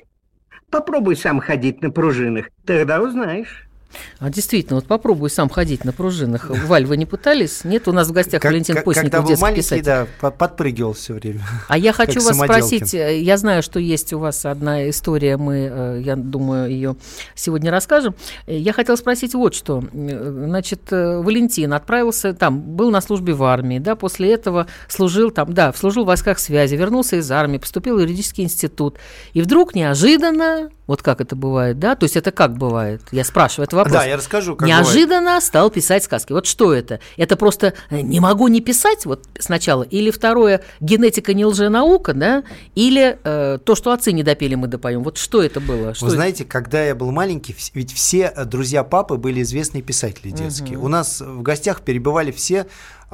Попробуй 0.71 1.17
сам 1.17 1.41
ходить 1.41 1.83
на 1.83 1.91
пружинах, 1.91 2.49
тогда 2.65 3.03
узнаешь. 3.03 3.69
А 4.19 4.29
действительно, 4.29 4.77
вот 4.77 4.87
попробуй 4.87 5.31
сам 5.31 5.49
ходить 5.49 5.85
на 5.85 5.93
пружинах. 5.93 6.51
Валь, 6.67 6.85
вы 6.85 6.97
не 6.97 7.07
пытались? 7.07 7.63
Нет, 7.65 7.87
у 7.87 7.93
нас 7.93 8.09
в 8.09 8.13
гостях 8.13 8.43
Как- 8.43 8.51
Валентин 8.51 8.75
как- 8.77 8.85
Постников, 8.85 9.11
Когда 9.13 9.23
был 9.35 9.41
маленький, 9.41 9.63
писатель. 9.63 9.85
да, 9.85 10.07
по- 10.21 10.31
подпрыгивал 10.33 10.95
все 10.95 11.15
время. 11.15 11.41
А 11.69 11.79
я 11.79 11.93
хочу 11.93 12.21
вас 12.21 12.37
спросить, 12.37 12.93
э, 12.95 13.21
я 13.21 13.37
знаю, 13.37 13.63
что 13.63 13.79
есть 13.79 14.13
у 14.13 14.19
вас 14.19 14.45
одна 14.47 14.89
история, 14.91 15.37
мы, 15.37 15.69
э, 15.73 16.03
я 16.05 16.17
думаю, 16.17 16.71
ее 16.71 16.97
сегодня 17.37 17.71
расскажем. 17.71 18.15
Э, 18.47 18.57
Я 18.57 18.73
хотела 18.73 18.97
спросить 18.97 19.35
вот 19.35 19.55
что. 19.55 19.83
Значит, 19.93 20.91
Валентин 20.91 21.73
отправился 21.73 22.35
там, 22.35 22.61
был 22.61 22.91
на 22.91 23.01
службе 23.01 23.35
в 23.35 23.43
армии, 23.45 23.79
да, 23.79 23.95
после 23.95 24.33
этого 24.33 24.67
служил 24.89 25.31
там, 25.31 25.53
да, 25.55 25.73
служил 25.73 26.05
в 26.05 26.07
войсках 26.09 26.39
связи, 26.39 26.75
вернулся 26.75 27.17
из 27.17 27.31
армии, 27.31 27.59
поступил 27.59 27.97
в 27.97 28.01
юридический 28.01 28.45
институт. 28.45 28.99
И 29.35 29.41
вдруг 29.43 29.75
неожиданно, 29.75 30.71
вот 30.87 31.03
как 31.03 31.21
это 31.21 31.37
бывает, 31.37 31.79
да, 31.79 31.95
то 31.95 32.05
есть 32.05 32.17
это 32.17 32.31
как 32.33 32.57
бывает? 32.57 33.03
Я 33.13 33.25
спрашиваю, 33.25 33.67
это 33.67 33.74
вопрос. 33.75 33.93
Да, 33.93 34.05
я 34.05 34.17
расскажу, 34.17 34.57
как 34.57 34.67
Неожиданно 34.67 35.41
стал 35.41 35.71
писать 35.71 36.05
сказки. 36.05 36.33
Вот 36.33 36.47
что 36.47 36.73
это? 36.73 37.01
Это 37.17 37.37
просто 37.37 37.75
э, 37.91 38.01
не 38.01 38.21
могу 38.21 38.49
не 38.49 38.61
писать 38.61 39.07
вот 39.07 39.25
сначала, 39.39 39.83
или 39.83 40.11
второе 40.11 40.63
генетика 40.81 41.35
не 41.35 41.45
лженаука, 41.45 42.15
да, 42.15 42.45
или 42.75 43.19
э, 43.23 43.59
то, 43.65 43.75
что 43.75 43.93
отцы 43.93 44.13
не 44.13 44.23
допели, 44.23 44.55
мы 44.55 44.67
допоем. 44.67 45.03
Вот 45.03 45.19
что 45.19 45.43
это 45.43 45.61
было? 45.61 45.95
Что 45.95 46.07
Вы 46.07 46.11
это? 46.11 46.17
знаете, 46.17 46.45
когда 46.45 46.83
я 46.85 46.95
был 46.95 47.11
маленький, 47.11 47.55
ведь 47.75 47.93
все 47.93 48.33
э, 48.35 48.45
друзья 48.45 48.85
папы 48.85 49.17
были 49.17 49.43
известные 49.43 49.83
писатели 49.83 50.31
детские. 50.31 50.79
У 50.79 50.89
нас 50.89 51.21
в 51.21 51.43
гостях 51.43 51.83
перебывали 51.83 52.31
все, 52.31 52.67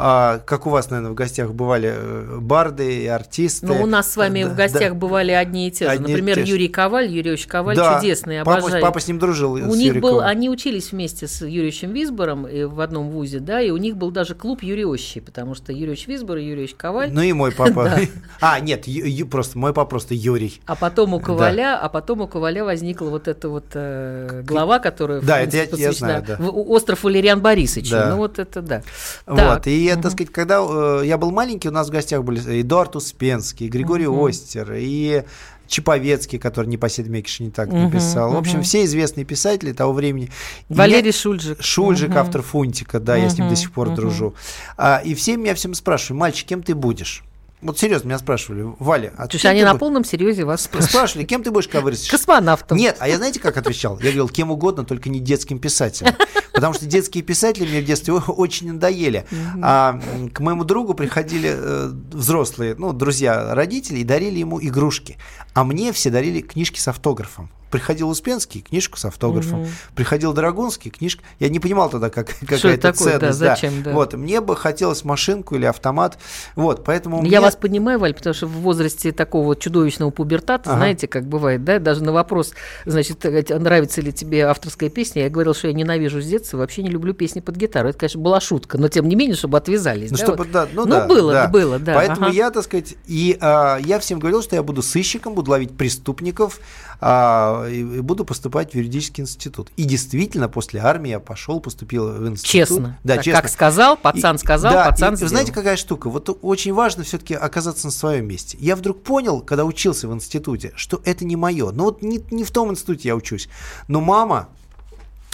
а, 0.03 0.39
как 0.39 0.67
у 0.67 0.71
вас, 0.71 0.89
наверное, 0.91 1.13
в 1.13 1.15
гостях 1.15 1.53
бывали 1.53 1.93
э, 1.95 2.39
барды 2.41 3.03
и 3.03 3.07
артисты. 3.07 3.67
Ну, 3.67 3.83
у 3.83 3.87
нас 3.87 4.11
с 4.13 4.17
вами 4.17 4.45
Да, 4.45 4.49
в 4.51 4.57
гостях 4.57 4.93
да. 4.93 4.95
бывали 4.95 5.33
одни 5.33 5.69
и 5.69 5.71
те 5.71 5.91
же. 5.93 6.01
Например, 6.01 6.37
те 6.37 6.45
же. 6.45 6.53
Юрий 6.53 6.69
Коваль, 6.69 7.09
Юрий 7.09 7.31
Ильич 7.31 7.47
Коваль, 7.47 7.77
Да, 7.77 7.99
чудесный, 8.01 8.39
папа, 8.45 8.59
обожаю. 8.59 8.83
папа 8.83 9.01
с 9.01 9.09
ним 9.09 9.19
дружил. 9.19 9.53
У 9.53 9.59
с 9.59 9.77
них 9.77 9.89
Юрий 9.89 10.01
был, 10.01 10.11
Коваль. 10.21 10.31
они 10.31 10.49
учились 10.49 10.93
вместе 10.93 11.27
с 11.27 11.43
Юрием 11.45 11.93
Висбором 11.93 12.47
и 12.47 12.65
в 12.65 12.81
одном 12.81 13.11
вузе, 13.11 13.41
да, 13.41 13.61
и 13.61 13.71
у 13.71 13.77
них 13.77 13.97
был 13.97 14.11
даже 14.11 14.35
клуб 14.35 14.63
Юриощи, 14.63 15.21
потому 15.21 15.55
что 15.55 15.73
Юрий 15.73 16.03
Висбор 16.07 16.39
и 16.39 16.45
Юрий 16.45 16.67
Коваль. 16.69 17.11
Ну 17.13 17.21
и 17.21 17.33
мой 17.33 17.53
папа. 17.53 17.91
А, 18.41 18.59
нет, 18.61 18.87
просто 19.31 19.59
мой 19.59 19.75
папа 19.75 19.91
просто 19.91 20.15
Юрий. 20.15 20.63
А 20.67 20.75
потом 20.77 21.13
у 21.15 21.21
Коваля, 21.21 21.79
а 21.79 21.89
потом 21.91 22.23
у 22.23 22.27
Коваля 22.27 22.65
возникла 22.65 23.11
вот 23.11 23.29
эта 23.29 23.49
вот 23.51 23.67
э, 23.75 24.43
глава, 24.47 24.79
которая 24.79 25.21
Да, 25.21 25.41
это 25.41 25.59
я- 25.77 25.93
знаю, 25.93 26.25
остров 26.41 27.05
Валериан 27.05 27.41
Борисович. 27.41 27.91
Ну 27.93 28.17
вот 28.17 28.39
это 28.39 28.63
да. 28.63 28.83
Вот, 29.27 29.67
и, 29.67 29.90
я, 29.91 29.97
так 29.97 30.13
сказать, 30.13 30.33
когда 30.33 30.61
э, 30.61 31.03
я 31.05 31.19
был 31.19 31.31
маленький, 31.31 31.69
у 31.69 31.73
нас 31.73 31.89
в 31.89 31.91
гостях 31.91 32.25
были 32.25 32.63
Эдуард 32.63 32.97
Успенский, 32.97 33.69
Григорий 33.69 34.07
Остер, 34.07 34.73
и 34.77 35.25
Чиповецкий, 35.67 36.39
который 36.39 36.67
«Непосед 36.67 37.07
Мекиш» 37.09 37.39
не 37.41 37.51
так 37.51 37.71
написал. 37.73 38.33
В 38.33 38.37
общем, 38.37 38.63
все 38.63 38.85
известные 38.85 39.25
писатели 39.25 39.73
того 39.73 39.93
времени. 39.93 40.29
Валерий 40.69 41.03
меня- 41.03 41.13
Шульжик. 41.13 41.63
Шульжик, 41.63 42.09
Мгм. 42.11 42.19
автор 42.19 42.43
Фунтика, 42.43 42.99
да, 42.99 43.17
я 43.17 43.31
с 43.31 43.39
ним 43.39 43.49
до 43.49 43.55
сих 43.57 43.71
пор 43.73 43.89
Мгм, 43.89 43.97
дружу. 43.97 44.35
А, 44.77 45.01
и 45.05 45.15
все 45.15 45.37
меня 45.37 45.55
всем 45.55 45.75
спрашивают, 45.75 46.19
мальчик, 46.21 46.49
кем 46.49 46.63
ты 46.63 46.75
будешь? 46.75 47.23
Вот 47.63 47.79
серьезно, 47.79 48.09
меня 48.09 48.19
спрашивали, 48.19 48.75
Валя, 48.79 49.13
а 49.17 49.27
То 49.27 49.35
есть 49.35 49.45
они 49.45 49.63
на 49.63 49.73
будешь?» 49.73 49.81
полном 49.81 50.05
серьезе 50.05 50.45
вас 50.45 50.63
спрашивают. 50.63 50.91
Спрашивали, 50.91 51.25
кем 51.27 51.43
ты 51.43 51.51
будешь, 51.51 51.69
когда 51.69 51.83
вырастешь? 51.83 52.11
Космонавтом. 52.11 52.79
Нет, 52.79 52.97
а 53.01 53.09
я 53.09 53.19
знаете, 53.19 53.39
как 53.39 53.57
отвечал? 53.57 53.97
Я 53.99 54.05
говорил, 54.05 54.29
кем 54.29 54.51
угодно, 54.51 54.85
только 54.85 55.11
не 55.11 55.21
детским 55.21 55.59
писателем. 55.59 56.15
Потому 56.53 56.75
что 56.75 56.87
детские 56.87 57.23
писатели 57.23 57.67
мне 57.67 57.81
в 57.81 57.85
детстве 57.85 58.15
очень 58.15 58.73
надоели. 58.73 59.27
А 59.63 60.01
к 60.33 60.41
моему 60.41 60.65
другу 60.65 60.95
приходили 60.95 61.51
э, 61.53 61.91
взрослые, 62.13 62.75
ну, 62.77 62.93
друзья 62.93 63.55
родители, 63.55 63.99
и 63.99 64.05
дарили 64.05 64.39
ему 64.39 64.61
игрушки. 64.61 65.17
А 65.53 65.65
мне 65.65 65.93
все 65.93 66.11
дарили 66.11 66.41
книжки 66.41 66.79
с 66.79 66.89
автографом. 66.89 67.51
Приходил 67.71 68.09
Успенский, 68.09 68.63
книжку 68.63 68.99
с 68.99 69.05
автографом. 69.05 69.67
Приходил 69.95 70.33
Драгунский, 70.33 70.91
книжка. 70.91 71.23
Я 71.39 71.49
не 71.49 71.61
понимал 71.61 71.89
тогда, 71.89 72.11
как, 72.11 72.29
какая 72.41 72.59
Что 72.59 72.69
это 72.69 72.93
такое, 72.93 73.13
да, 73.15 73.19
ценность. 73.33 73.41
да. 73.41 73.55
зачем, 73.55 73.83
да. 73.83 73.93
Вот, 73.93 74.15
мне 74.15 74.41
бы 74.41 74.57
хотелось 74.57 75.05
машинку 75.05 75.55
или 75.55 75.65
автомат. 75.67 76.19
Вот, 76.57 76.85
поэтому 76.85 77.19
Я 77.19 77.23
мне- 77.23 77.41
вас 77.41 77.57
понимаю, 77.57 77.99
Валь, 77.99 78.15
потому 78.15 78.35
что 78.35 78.47
в 78.47 78.53
возрасте 78.61 79.13
такого 79.13 79.55
чудовищного 79.55 80.11
пубертата, 80.11 80.71
Ага. 80.71 80.79
знаете, 80.79 81.07
как 81.07 81.27
бывает, 81.27 81.63
да, 81.65 81.79
даже 81.79 82.03
на 82.03 82.13
вопрос, 82.13 82.53
значит, 82.87 83.25
э, 83.25 83.59
нравится 83.59 84.01
ли 84.01 84.13
тебе 84.13 84.47
авторская 84.47 84.91
песня, 84.91 85.23
я 85.25 85.31
говорил, 85.31 85.55
что 85.55 85.69
я 85.69 85.75
ненавижу 85.75 86.21
с 86.21 86.27
детства, 86.27 86.57
вообще 86.59 86.83
не 86.83 86.91
люблю 86.91 87.15
песни 87.15 87.41
под 87.41 87.57
гитару. 87.57 87.89
Это, 87.91 87.99
конечно, 87.99 88.21
была 88.21 88.41
шутка, 88.41 88.79
но 88.79 88.89
тем 88.89 89.09
не 89.09 89.15
менее, 89.15 89.37
чтобы 89.37 89.59
отвязались. 89.59 90.11
Ну, 90.11 90.17
да, 90.17 90.25
чтобы, 90.25 90.39
вот. 90.39 90.51
да, 90.51 90.67
ну, 90.73 90.83
Ну, 90.87 90.91
да, 90.91 91.07
было, 91.07 91.33
да. 91.33 91.47
было, 91.49 91.79
да, 91.79 91.95
Поэтому 91.95 92.27
ага. 92.27 92.35
я, 92.35 92.51
так 92.51 92.65
сказать, 92.65 92.97
и 93.07 93.37
а, 93.41 93.79
я 93.79 93.99
всем 94.01 94.19
говорил, 94.19 94.43
что 94.43 94.57
я 94.57 94.63
буду 94.63 94.83
сыщиком, 94.83 95.35
буду 95.35 95.51
ловить 95.53 95.77
преступников, 95.77 96.59
а, 97.01 97.67
и, 97.69 97.81
и 97.81 98.01
буду 98.01 98.25
поступать 98.25 98.73
в 98.73 98.75
юридический 98.77 99.23
институт. 99.23 99.71
И 99.77 99.85
действительно, 99.85 100.49
после 100.49 100.81
армии 100.81 101.11
я 101.11 101.21
пошел, 101.21 101.61
поступил 101.61 102.09
в 102.09 102.29
институт. 102.29 102.51
Честно. 102.51 102.99
Да, 103.05 103.17
Так, 103.17 103.25
честно. 103.25 103.41
Как 103.43 103.51
сказал, 103.51 103.97
пацан 103.97 104.37
И- 104.37 104.39
сказал, 104.39 104.73
да, 104.73 104.91
пацан 104.91 105.15
и, 105.15 105.17
сделал. 105.17 105.31
знаете, 105.31 105.53
какая 105.53 105.77
штука? 105.77 106.11
Вот 106.11 106.39
очень 106.43 106.73
важно 106.75 107.03
все-таки 107.05 107.35
оказаться 107.35 107.87
на 107.87 107.93
своем 107.93 108.27
месте. 108.27 108.57
Я 108.61 108.77
вдруг 108.77 109.03
понял, 109.03 109.41
когда 109.41 109.65
учился 109.65 110.09
в 110.09 110.15
институте, 110.15 110.73
что 110.77 111.01
это 111.05 111.25
не 111.25 111.37
мое. 111.37 111.71
Ну 111.71 111.85
вот 111.85 112.03
не, 112.03 112.23
не 112.31 112.45
в 112.45 112.51
том 112.51 112.71
институте 112.71 113.09
я 113.09 113.17
учусь. 113.17 113.49
Но 113.89 114.01
мама 114.01 114.49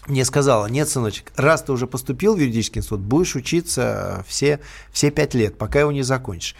мне 0.07 0.25
сказала, 0.25 0.67
нет, 0.67 0.89
сыночек, 0.89 1.33
раз 1.37 1.63
ты 1.65 1.73
уже 1.73 1.89
поступил 1.89 2.37
в 2.37 2.39
юридический 2.39 2.79
институт, 2.79 3.01
будешь 3.01 3.35
учиться 3.35 4.25
все, 4.29 4.61
все 4.93 5.11
пять 5.11 5.35
лет, 5.35 5.59
пока 5.59 5.81
его 5.81 5.91
не 5.91 6.03
закончишь. 6.03 6.55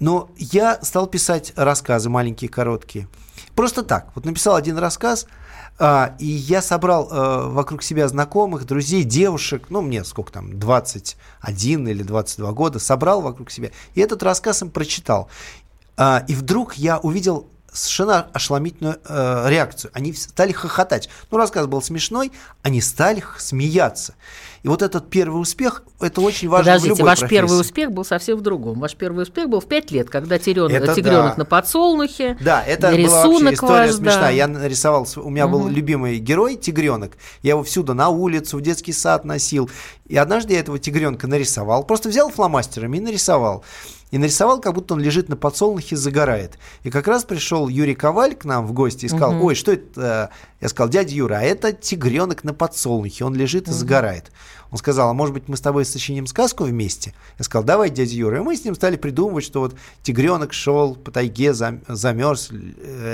Но 0.00 0.30
я 0.36 0.78
стал 0.82 1.06
писать 1.06 1.52
рассказы 1.56 2.10
маленькие, 2.10 2.50
короткие. 2.50 3.08
Просто 3.54 3.82
так. 3.82 4.08
Вот 4.14 4.24
написал 4.24 4.54
один 4.54 4.78
рассказ, 4.78 5.26
а, 5.78 6.14
и 6.18 6.26
я 6.26 6.60
собрал 6.60 7.08
э, 7.10 7.48
вокруг 7.48 7.82
себя 7.82 8.06
знакомых, 8.06 8.66
друзей, 8.66 9.02
девушек, 9.02 9.66
ну, 9.70 9.80
мне 9.80 10.04
сколько 10.04 10.30
там, 10.30 10.58
21 10.58 11.88
или 11.88 12.02
22 12.02 12.52
года, 12.52 12.78
собрал 12.78 13.22
вокруг 13.22 13.50
себя, 13.50 13.70
и 13.94 14.00
этот 14.00 14.22
рассказ 14.22 14.62
им 14.62 14.70
прочитал. 14.70 15.28
А, 15.96 16.24
и 16.28 16.34
вдруг 16.34 16.74
я 16.74 16.98
увидел 16.98 17.48
совершенно 17.72 18.26
ошеломительную 18.32 18.98
э, 19.08 19.44
реакцию. 19.48 19.90
Они 19.94 20.12
стали 20.12 20.52
хохотать. 20.52 21.08
Ну, 21.30 21.38
рассказ 21.38 21.66
был 21.66 21.82
смешной, 21.82 22.32
они 22.62 22.80
стали 22.80 23.22
смеяться. 23.38 24.14
И 24.62 24.68
вот 24.68 24.82
этот 24.82 25.08
первый 25.08 25.40
успех, 25.40 25.82
это 26.00 26.20
очень 26.20 26.48
важно 26.48 26.64
в 26.64 26.66
Подождите, 26.74 26.88
любой 26.90 27.04
ваш 27.06 27.18
профессии. 27.20 27.40
первый 27.40 27.60
успех 27.60 27.92
был 27.92 28.04
совсем 28.04 28.36
в 28.36 28.42
другом. 28.42 28.78
Ваш 28.78 28.94
первый 28.94 29.22
успех 29.22 29.48
был 29.48 29.60
в 29.60 29.66
пять 29.66 29.90
лет, 29.90 30.10
когда 30.10 30.36
тигрен- 30.36 30.70
Это 30.70 30.94
тигренок 30.94 31.32
да. 31.32 31.34
на 31.38 31.44
подсолнухе. 31.46 32.36
Да, 32.40 32.62
это 32.62 32.90
была 32.90 33.26
вообще 33.26 33.54
история 33.54 33.86
ваш, 33.86 33.94
смешная. 33.94 34.20
да. 34.20 34.28
Я 34.30 34.48
нарисовал, 34.48 35.06
у 35.16 35.30
меня 35.30 35.48
был 35.48 35.66
любимый 35.66 36.18
герой, 36.18 36.56
тигренок. 36.56 37.12
Я 37.42 37.50
его 37.52 37.62
всюду 37.62 37.94
на 37.94 38.10
улицу, 38.10 38.58
в 38.58 38.60
детский 38.60 38.92
сад 38.92 39.24
носил. 39.24 39.70
И 40.06 40.16
однажды 40.16 40.52
я 40.52 40.60
этого 40.60 40.78
тигренка 40.78 41.26
нарисовал. 41.26 41.84
Просто 41.84 42.10
взял 42.10 42.30
фломастерами 42.30 42.98
и 42.98 43.00
нарисовал. 43.00 43.64
И 44.10 44.18
нарисовал, 44.18 44.60
как 44.60 44.74
будто 44.74 44.94
он 44.94 45.00
лежит 45.00 45.28
на 45.28 45.36
подсолнухе, 45.36 45.96
загорает. 45.96 46.58
И 46.82 46.90
как 46.90 47.06
раз 47.06 47.24
пришел 47.24 47.68
Юрий 47.68 47.94
Коваль 47.94 48.34
к 48.34 48.44
нам 48.44 48.66
в 48.66 48.72
гости 48.72 49.06
и 49.06 49.08
сказал, 49.08 49.42
ой, 49.42 49.54
что 49.54 49.72
это? 49.72 50.30
Я 50.60 50.68
сказал, 50.68 50.88
дядя 50.90 51.14
Юра, 51.14 51.36
а 51.36 51.42
это 51.42 51.72
тигренок 51.72 52.44
на 52.44 52.52
подсолнухе, 52.52 53.24
он 53.24 53.34
лежит 53.34 53.68
и 53.68 53.72
загорает. 53.72 54.30
Он 54.70 54.78
сказал, 54.78 55.10
а 55.10 55.12
может 55.14 55.34
быть 55.34 55.48
мы 55.48 55.56
с 55.56 55.60
тобой 55.60 55.84
сочиним 55.84 56.26
сказку 56.26 56.64
вместе? 56.64 57.14
Я 57.38 57.44
сказал, 57.44 57.64
давай, 57.64 57.90
дядя 57.90 58.14
Юра. 58.14 58.38
И 58.38 58.40
мы 58.40 58.56
с 58.56 58.64
ним 58.64 58.74
стали 58.74 58.96
придумывать, 58.96 59.44
что 59.44 59.60
вот 59.60 59.74
тигренок 60.02 60.52
шел 60.52 60.94
по 60.94 61.10
тайге, 61.10 61.50
зам- 61.52 61.80
замерз, 61.88 62.50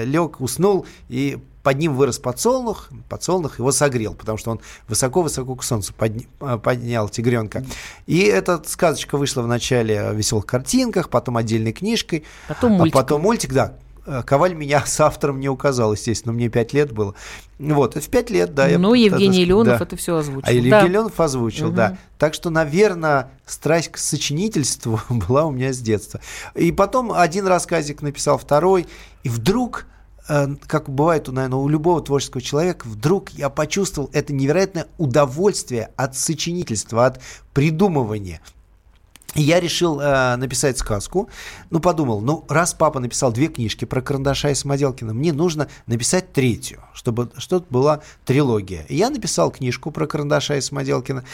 лег, 0.05 0.41
уснул, 0.41 0.87
и 1.09 1.39
под 1.63 1.79
ним 1.79 1.97
вырос 1.97 2.19
подсолнух, 2.21 2.91
подсолнух 3.09 3.59
его 3.59 3.73
согрел, 3.73 4.15
потому 4.15 4.39
что 4.39 4.53
он 4.53 4.61
высоко-высоко 4.87 5.57
к 5.57 5.65
солнцу 5.65 5.93
подня- 5.99 6.27
а, 6.39 6.59
поднял 6.59 7.09
тигренка. 7.09 7.65
И 8.07 8.21
эта 8.21 8.63
сказочка 8.67 9.17
вышла 9.19 9.43
в 9.43 9.49
начале 9.49 10.11
в 10.11 10.15
веселых 10.15 10.47
картинках, 10.47 11.11
потом 11.11 11.37
отдельной 11.37 11.73
книжкой, 11.73 12.23
Потом 12.47 12.75
а 12.75 12.77
мультиком. 12.79 13.03
потом 13.03 13.23
мультик, 13.23 13.53
да. 13.53 13.75
Э, 14.07 14.23
Коваль 14.25 14.55
меня 14.55 14.85
с 14.87 15.01
автором 15.01 15.41
не 15.41 15.49
указал, 15.49 15.93
естественно, 15.93 16.33
мне 16.33 16.49
5 16.49 16.73
лет 16.73 16.93
было. 16.93 17.15
Вот, 17.59 17.97
в 17.97 18.09
5 18.09 18.31
лет, 18.31 18.55
да. 18.55 18.69
я 18.69 18.79
Ну, 18.79 18.93
пытался- 18.93 19.05
Евгений 19.25 19.45
Леонов 19.45 19.79
да. 19.79 19.85
это 19.85 19.97
все 19.97 20.17
озвучил. 20.17 20.49
А 20.49 20.53
Евгений 20.53 20.71
Да. 20.71 20.87
Леонов 20.87 21.19
озвучил, 21.21 21.71
да. 21.71 21.99
Так 22.19 22.33
что, 22.35 22.51
наверное, 22.51 23.31
страсть 23.47 23.91
к 23.93 23.99
сочинительству 23.99 25.01
была 25.11 25.45
у 25.45 25.51
меня 25.51 25.73
с 25.73 25.79
детства. 25.79 26.21
И 26.55 26.71
потом 26.73 27.13
один 27.13 27.47
рассказик 27.47 28.01
написал, 28.03 28.39
второй, 28.39 28.87
и 29.25 29.29
вдруг 29.29 29.87
э, 30.29 30.49
как 30.67 30.89
бывает, 30.89 31.29
наверное, 31.29 31.59
у 31.59 31.69
любого 31.69 32.01
творческого 32.01 32.41
человека, 32.43 32.87
вдруг 32.89 33.31
я 33.31 33.49
почувствовал 33.49 34.11
это 34.13 34.33
невероятное 34.33 34.87
удовольствие 34.99 35.91
от 35.97 36.17
сочинительства, 36.17 37.07
от 37.07 37.21
придумывания. 37.55 38.41
Я 39.37 39.61
решил 39.61 40.01
э, 40.01 40.37
написать 40.37 40.79
сказку. 40.79 41.29
Ну, 41.71 41.81
подумал, 41.81 42.21
ну, 42.21 42.45
раз 42.49 42.73
папа 42.75 43.01
написал 43.01 43.33
две 43.33 43.49
книжки 43.49 43.85
про 43.85 44.01
карандаша 44.01 44.51
и 44.51 44.55
Самоделкина, 44.55 45.13
мне 45.13 45.33
нужно 45.33 45.69
написать 45.87 46.33
третью, 46.33 46.83
чтобы 46.95 47.31
что-то 47.37 47.67
была 47.69 48.01
трилогия. 48.25 48.87
Я 48.89 49.11
написал 49.11 49.51
книжку 49.51 49.91
про 49.91 50.07
карандаша 50.07 50.57
и 50.57 50.61
Самоделкина. 50.61 51.25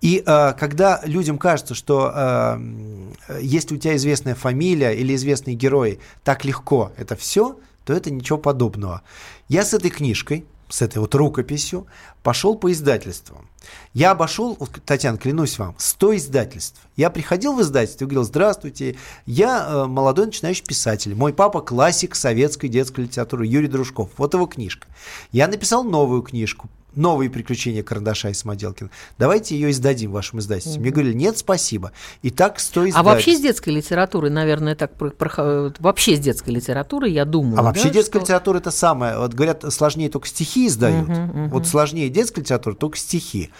И 0.00 0.22
э, 0.26 0.52
когда 0.58 1.00
людям 1.04 1.38
кажется, 1.38 1.74
что 1.74 2.12
э, 2.12 3.40
если 3.40 3.76
у 3.76 3.78
тебя 3.78 3.96
известная 3.96 4.34
фамилия 4.34 4.92
или 4.92 5.14
известные 5.14 5.54
герои, 5.54 6.00
так 6.24 6.44
легко 6.44 6.90
это 6.96 7.14
все, 7.14 7.58
то 7.84 7.92
это 7.92 8.10
ничего 8.10 8.38
подобного. 8.38 9.02
Я 9.48 9.64
с 9.64 9.74
этой 9.74 9.90
книжкой, 9.90 10.44
с 10.72 10.80
этой 10.80 10.98
вот 10.98 11.14
рукописью, 11.14 11.86
пошел 12.22 12.56
по 12.56 12.72
издательствам. 12.72 13.46
Я 13.92 14.12
обошел, 14.12 14.56
вот, 14.58 14.70
Татьяна, 14.86 15.18
клянусь 15.18 15.58
вам, 15.58 15.74
100 15.76 16.16
издательств. 16.16 16.80
Я 16.96 17.10
приходил 17.10 17.52
в 17.52 17.60
издательство 17.60 18.04
и 18.04 18.06
говорил, 18.06 18.24
здравствуйте, 18.24 18.96
я 19.26 19.66
э, 19.68 19.86
молодой 19.86 20.26
начинающий 20.26 20.64
писатель. 20.64 21.14
Мой 21.14 21.34
папа 21.34 21.60
классик 21.60 22.14
советской 22.14 22.68
детской 22.68 23.02
литературы 23.02 23.46
Юрий 23.46 23.68
Дружков. 23.68 24.08
Вот 24.16 24.32
его 24.32 24.46
книжка. 24.46 24.88
Я 25.30 25.46
написал 25.46 25.84
новую 25.84 26.22
книжку 26.22 26.70
новые 26.94 27.30
приключения 27.30 27.82
Карандаша 27.82 28.28
и 28.30 28.34
Самоделкина. 28.34 28.90
Давайте 29.18 29.54
ее 29.54 29.70
издадим 29.70 30.10
в 30.10 30.14
вашем 30.14 30.38
издательстве. 30.40 30.80
Мне 30.80 30.90
говорили, 30.90 31.14
нет, 31.14 31.38
спасибо. 31.38 31.92
И 32.22 32.30
так 32.30 32.60
100 32.60 32.86
А 32.94 33.02
вообще 33.02 33.36
с 33.36 33.40
детской 33.40 33.70
литературой, 33.70 34.30
наверное, 34.30 34.74
так 34.74 34.94
про- 34.96 35.10
про- 35.10 35.72
вообще 35.78 36.16
с 36.16 36.20
детской 36.20 36.50
литературой, 36.50 37.12
я 37.12 37.24
думаю. 37.24 37.58
А 37.58 37.62
вообще 37.62 37.84
да, 37.84 37.90
детская 37.90 38.18
что- 38.18 38.26
литература 38.26 38.58
это 38.58 38.70
самое. 38.70 39.18
Вот 39.18 39.34
говорят, 39.34 39.64
сложнее 39.72 40.08
только 40.10 40.28
стихи 40.28 40.66
издают. 40.66 41.08
Вот 41.50 41.66
сложнее 41.66 42.08
детская 42.08 42.40
литература 42.42 42.74
только 42.74 42.96
стихи. 42.98 43.50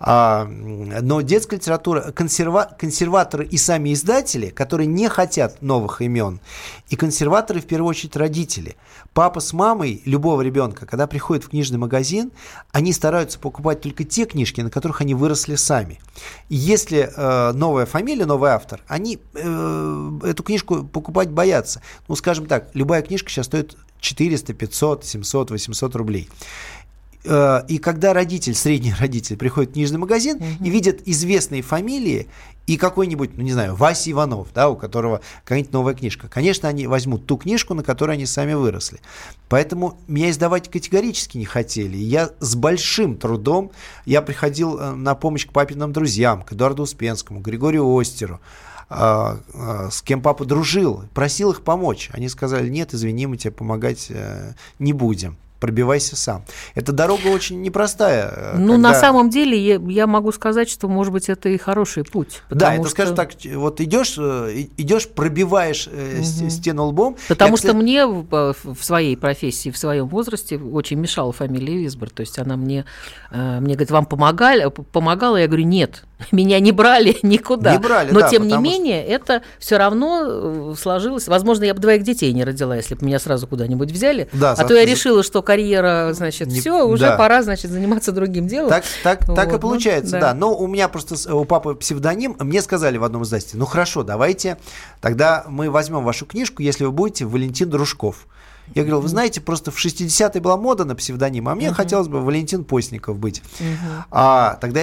А, 0.00 0.44
но 0.46 1.20
детская 1.22 1.56
литература, 1.56 2.12
консерва- 2.12 2.70
консерваторы 2.78 3.44
и 3.44 3.56
сами 3.56 3.92
издатели, 3.92 4.50
которые 4.50 4.86
не 4.86 5.08
хотят 5.08 5.60
новых 5.60 6.00
имен, 6.02 6.40
и 6.88 6.96
консерваторы 6.96 7.60
в 7.60 7.66
первую 7.66 7.90
очередь 7.90 8.16
родители. 8.16 8.76
Папа 9.12 9.40
с 9.40 9.52
мамой 9.52 10.00
любого 10.04 10.42
ребенка, 10.42 10.86
когда 10.86 11.06
приходят 11.06 11.44
в 11.44 11.48
книжный 11.48 11.78
магазин, 11.78 12.30
они 12.70 12.92
стараются 12.92 13.38
покупать 13.38 13.80
только 13.80 14.04
те 14.04 14.24
книжки, 14.24 14.60
на 14.60 14.70
которых 14.70 15.00
они 15.00 15.14
выросли 15.14 15.56
сами. 15.56 16.00
Если 16.48 17.10
э, 17.14 17.52
новая 17.52 17.86
фамилия, 17.86 18.26
новый 18.26 18.50
автор, 18.50 18.80
они 18.86 19.18
э, 19.34 20.10
эту 20.22 20.42
книжку 20.44 20.84
покупать 20.84 21.30
боятся. 21.30 21.82
Ну, 22.06 22.14
скажем 22.14 22.46
так, 22.46 22.70
любая 22.74 23.02
книжка 23.02 23.30
сейчас 23.30 23.46
стоит 23.46 23.76
400, 24.00 24.54
500, 24.54 25.04
700, 25.04 25.50
800 25.50 25.96
рублей. 25.96 26.28
Э, 27.24 27.62
И 27.68 27.78
когда 27.78 28.12
родитель, 28.12 28.54
средний 28.54 28.94
родитель, 28.98 29.36
приходит 29.36 29.70
в 29.70 29.72
книжный 29.74 29.98
магазин 29.98 30.38
и 30.60 30.70
видит 30.70 31.06
известные 31.06 31.62
фамилии 31.62 32.28
и 32.66 32.76
какой-нибудь, 32.76 33.36
ну 33.36 33.42
не 33.42 33.52
знаю, 33.52 33.74
Вася 33.74 34.10
Иванов, 34.10 34.48
да, 34.54 34.68
у 34.68 34.76
которого 34.76 35.22
какая-нибудь 35.44 35.72
новая 35.72 35.94
книжка, 35.94 36.28
конечно, 36.28 36.68
они 36.68 36.86
возьмут 36.86 37.26
ту 37.26 37.38
книжку, 37.38 37.72
на 37.72 37.82
которой 37.82 38.12
они 38.12 38.26
сами 38.26 38.52
выросли. 38.52 39.00
Поэтому 39.48 39.98
меня 40.06 40.30
издавать 40.30 40.70
категорически 40.70 41.38
не 41.38 41.46
хотели. 41.46 41.96
Я 41.96 42.30
с 42.40 42.54
большим 42.54 43.16
трудом, 43.16 43.72
я 44.04 44.20
приходил 44.20 44.78
э, 44.78 44.92
на 44.92 45.14
помощь 45.14 45.46
к 45.46 45.52
папиным 45.52 45.92
друзьям, 45.92 46.42
к 46.42 46.52
Эдуарду 46.52 46.82
Успенскому, 46.82 47.40
Григорию 47.40 47.96
Остеру, 47.98 48.40
а, 48.90 49.38
с 49.90 50.00
кем 50.00 50.22
папа 50.22 50.46
дружил, 50.46 51.04
просил 51.12 51.50
их 51.50 51.62
помочь. 51.62 52.08
Они 52.12 52.28
сказали, 52.28 52.68
нет, 52.68 52.94
извини, 52.94 53.26
мы 53.26 53.36
тебе 53.36 53.50
помогать 53.50 54.06
э, 54.08 54.54
не 54.78 54.92
будем. 54.92 55.36
Пробивайся 55.60 56.14
сам. 56.14 56.44
Эта 56.76 56.92
дорога 56.92 57.26
очень 57.28 57.60
непростая. 57.62 58.32
э, 58.54 58.56
Ну, 58.58 58.74
когда- 58.74 58.88
на 58.90 58.94
самом 58.94 59.28
деле, 59.28 59.58
я, 59.58 59.80
я 59.88 60.06
могу 60.06 60.30
сказать, 60.30 60.68
что, 60.70 60.86
может 60.88 61.12
быть, 61.12 61.28
это 61.28 61.48
и 61.48 61.58
хороший 61.58 62.04
путь. 62.04 62.42
Да, 62.48 62.74
это, 62.74 62.82
что- 62.84 62.90
скажем 62.90 63.16
так, 63.16 63.30
вот 63.56 63.80
идешь, 63.80 64.14
э, 64.18 64.66
идешь, 64.76 65.08
пробиваешь 65.08 65.88
с- 65.88 66.48
стену 66.50 66.84
лбом. 66.86 67.16
Потому 67.28 67.52
Я, 67.52 67.56
что 67.56 67.66
кстати, 67.68 67.82
мне 67.82 68.06
в, 68.06 68.54
своей 68.80 69.16
профессии, 69.16 69.70
в 69.70 69.76
своем 69.76 70.06
возрасте 70.06 70.58
очень 70.58 70.98
мешала 70.98 71.32
фамилия 71.32 71.76
Висбор. 71.78 72.10
То 72.10 72.20
есть 72.20 72.38
она 72.38 72.56
мне, 72.56 72.84
мне 73.32 73.74
говорит, 73.74 73.90
вам 73.90 74.06
помогали, 74.06 74.68
помогала? 74.92 75.36
Я 75.38 75.46
говорю, 75.48 75.64
нет. 75.64 76.04
Меня 76.32 76.58
не 76.60 76.72
брали 76.72 77.16
никуда. 77.22 77.72
Не 77.72 77.78
брали, 77.78 78.10
Но 78.10 78.20
да, 78.20 78.28
тем 78.28 78.42
не 78.42 78.48
потому 78.50 78.66
что- 78.66 78.72
менее, 78.72 79.04
это 79.04 79.42
все 79.58 79.76
равно 79.78 80.22
э, 80.24 80.74
сложилось. 80.78 81.28
Возможно, 81.28 81.64
я 81.64 81.74
бы 81.74 81.80
двоих 81.80 82.02
детей 82.02 82.32
не 82.32 82.44
родила, 82.44 82.76
если 82.76 82.94
бы 82.94 83.06
меня 83.06 83.18
сразу 83.18 83.46
куда-нибудь 83.46 83.90
взяли. 83.92 84.28
Да, 84.32 84.52
а 84.52 84.56
за- 84.56 84.64
то 84.64 84.74
я 84.74 84.84
решила, 84.84 85.22
что 85.22 85.42
карьера, 85.42 86.10
значит, 86.14 86.48
Не- 86.48 86.60
все, 86.60 86.86
уже 86.86 87.04
да. 87.04 87.16
пора, 87.16 87.42
значит, 87.42 87.70
заниматься 87.70 88.12
другим 88.12 88.46
делом. 88.48 88.68
Так, 88.70 88.84
так, 89.02 89.20
так 89.26 89.28
Вот, 89.28 89.48
и 89.48 89.52
ну, 89.52 89.58
получается, 89.58 90.12
да. 90.12 90.20
да. 90.20 90.34
Но 90.34 90.54
у 90.56 90.66
меня 90.66 90.88
просто 90.88 91.34
у 91.34 91.44
папы 91.44 91.74
псевдоним. 91.74 92.36
Мне 92.38 92.62
сказали 92.62 92.98
в 92.98 93.04
одном 93.04 93.22
издательстве, 93.22 93.58
ну 93.58 93.66
хорошо, 93.66 94.02
давайте, 94.02 94.58
тогда 95.00 95.44
мы 95.48 95.70
возьмем 95.70 96.04
вашу 96.04 96.26
книжку, 96.26 96.62
если 96.62 96.84
вы 96.84 96.92
будете 96.92 97.24
Валентин 97.26 97.70
Дружков. 97.70 98.26
Я 98.74 98.82
говорил, 98.82 99.00
вы 99.00 99.08
знаете, 99.08 99.40
просто 99.40 99.70
в 99.70 99.76
60-е 99.82 100.42
была 100.42 100.58
мода 100.58 100.84
на 100.84 100.94
псевдоним, 100.94 101.48
а 101.48 101.54
мне 101.54 101.72
хотелось 101.72 102.08
бы 102.08 102.20
Валентин 102.20 102.64
Постников 102.64 103.18
быть. 103.18 103.40
А 104.10 104.58
тогда 104.60 104.82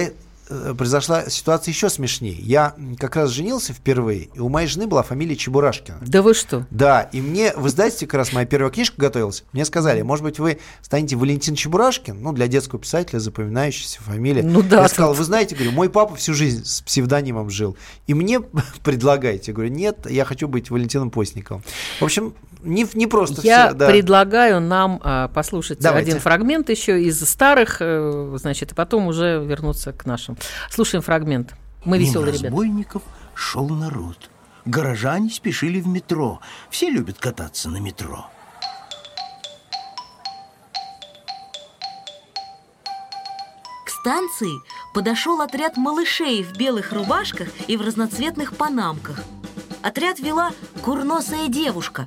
произошла 0.76 1.28
ситуация 1.28 1.72
еще 1.72 1.88
смешнее. 1.90 2.36
Я 2.38 2.74
как 2.98 3.16
раз 3.16 3.30
женился 3.30 3.72
впервые, 3.72 4.28
и 4.34 4.38
у 4.38 4.48
моей 4.48 4.68
жены 4.68 4.86
была 4.86 5.02
фамилия 5.02 5.36
Чебурашкина. 5.36 5.98
Да 6.06 6.22
вы 6.22 6.34
что? 6.34 6.66
Да, 6.70 7.02
и 7.02 7.20
мне 7.20 7.52
в 7.54 7.66
издательстве 7.66 8.06
как 8.06 8.18
раз 8.18 8.32
моя 8.32 8.46
первая 8.46 8.70
книжка 8.70 8.96
готовилась. 8.98 9.44
Мне 9.52 9.64
сказали, 9.64 10.02
может 10.02 10.24
быть, 10.24 10.38
вы 10.38 10.58
станете 10.82 11.16
Валентин 11.16 11.54
Чебурашкин, 11.54 12.20
ну, 12.20 12.32
для 12.32 12.46
детского 12.46 12.80
писателя 12.80 13.18
запоминающаяся 13.18 14.00
фамилия. 14.02 14.42
Ну 14.42 14.62
да, 14.62 14.82
Я 14.82 14.88
сказал, 14.88 15.14
вы 15.14 15.24
знаете, 15.24 15.54
говорю, 15.54 15.72
мой 15.72 15.90
папа 15.90 16.14
всю 16.14 16.34
жизнь 16.34 16.64
с 16.64 16.82
псевдонимом 16.82 17.50
жил, 17.50 17.76
и 18.06 18.14
мне 18.14 18.40
предлагаете. 18.84 19.50
Я 19.50 19.54
говорю, 19.54 19.72
нет, 19.72 20.06
я 20.08 20.24
хочу 20.24 20.48
быть 20.48 20.70
Валентином 20.70 21.10
Постниковым. 21.10 21.62
В 22.00 22.04
общем, 22.04 22.34
не, 22.66 22.86
не 22.94 23.06
просто 23.06 23.40
Я 23.42 23.68
всё, 23.68 23.76
да. 23.76 23.88
предлагаю 23.88 24.60
нам 24.60 25.00
а, 25.02 25.28
послушать 25.28 25.78
Давайте. 25.80 26.10
один 26.10 26.20
фрагмент 26.20 26.68
еще 26.68 27.02
из 27.02 27.20
старых, 27.28 27.78
э, 27.80 28.34
значит, 28.38 28.72
и 28.72 28.74
потом 28.74 29.06
уже 29.06 29.42
вернуться 29.44 29.92
к 29.92 30.04
нашим. 30.06 30.36
Слушаем 30.70 31.02
фрагмент. 31.02 31.54
Мы 31.84 31.98
Мимо 31.98 32.08
веселые 32.08 32.28
ребята. 32.32 32.44
разбойников 32.46 33.02
шел 33.34 33.68
народ. 33.68 34.30
Горожане 34.64 35.30
спешили 35.30 35.80
в 35.80 35.86
метро. 35.86 36.40
Все 36.70 36.90
любят 36.90 37.18
кататься 37.18 37.68
на 37.70 37.78
метро. 37.78 38.26
К 43.84 43.90
станции 43.90 44.50
подошел 44.94 45.40
отряд 45.40 45.76
малышей 45.76 46.42
в 46.42 46.56
белых 46.56 46.92
рубашках 46.92 47.48
и 47.68 47.76
в 47.76 47.82
разноцветных 47.82 48.56
панамках. 48.56 49.20
Отряд 49.86 50.18
вела 50.18 50.50
курносая 50.82 51.46
девушка, 51.46 52.06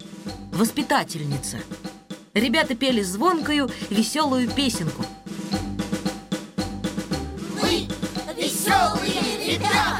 воспитательница. 0.52 1.60
Ребята 2.34 2.76
пели 2.76 3.02
звонкую, 3.02 3.70
веселую 3.90 4.50
песенку. 4.52 5.06
Веселые 8.36 9.56
ребята! 9.56 9.96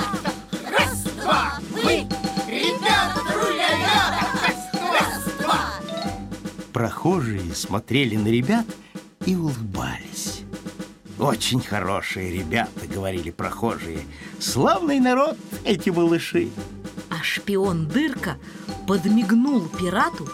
Раз, 0.70 1.04
два, 1.22 1.54
мы! 1.72 2.06
Ребята, 2.50 3.22
Раз, 4.74 5.34
два! 5.40 5.72
Прохожие 6.74 7.56
смотрели 7.56 8.18
на 8.18 8.28
ребят 8.28 8.66
и 9.26 9.38
улыбались. 9.38 10.42
Очень 11.18 11.62
хорошие 11.62 12.30
ребята, 12.30 12.88
говорили 12.94 13.32
прохожие. 13.32 14.02
Славный 14.40 15.00
народ 15.00 15.38
эти 15.64 15.90
малыши. 15.90 16.50
А 17.20 17.24
шпион 17.24 17.88
Дырка 17.88 18.38
подмигнул 18.88 19.68
пирату, 19.68 20.30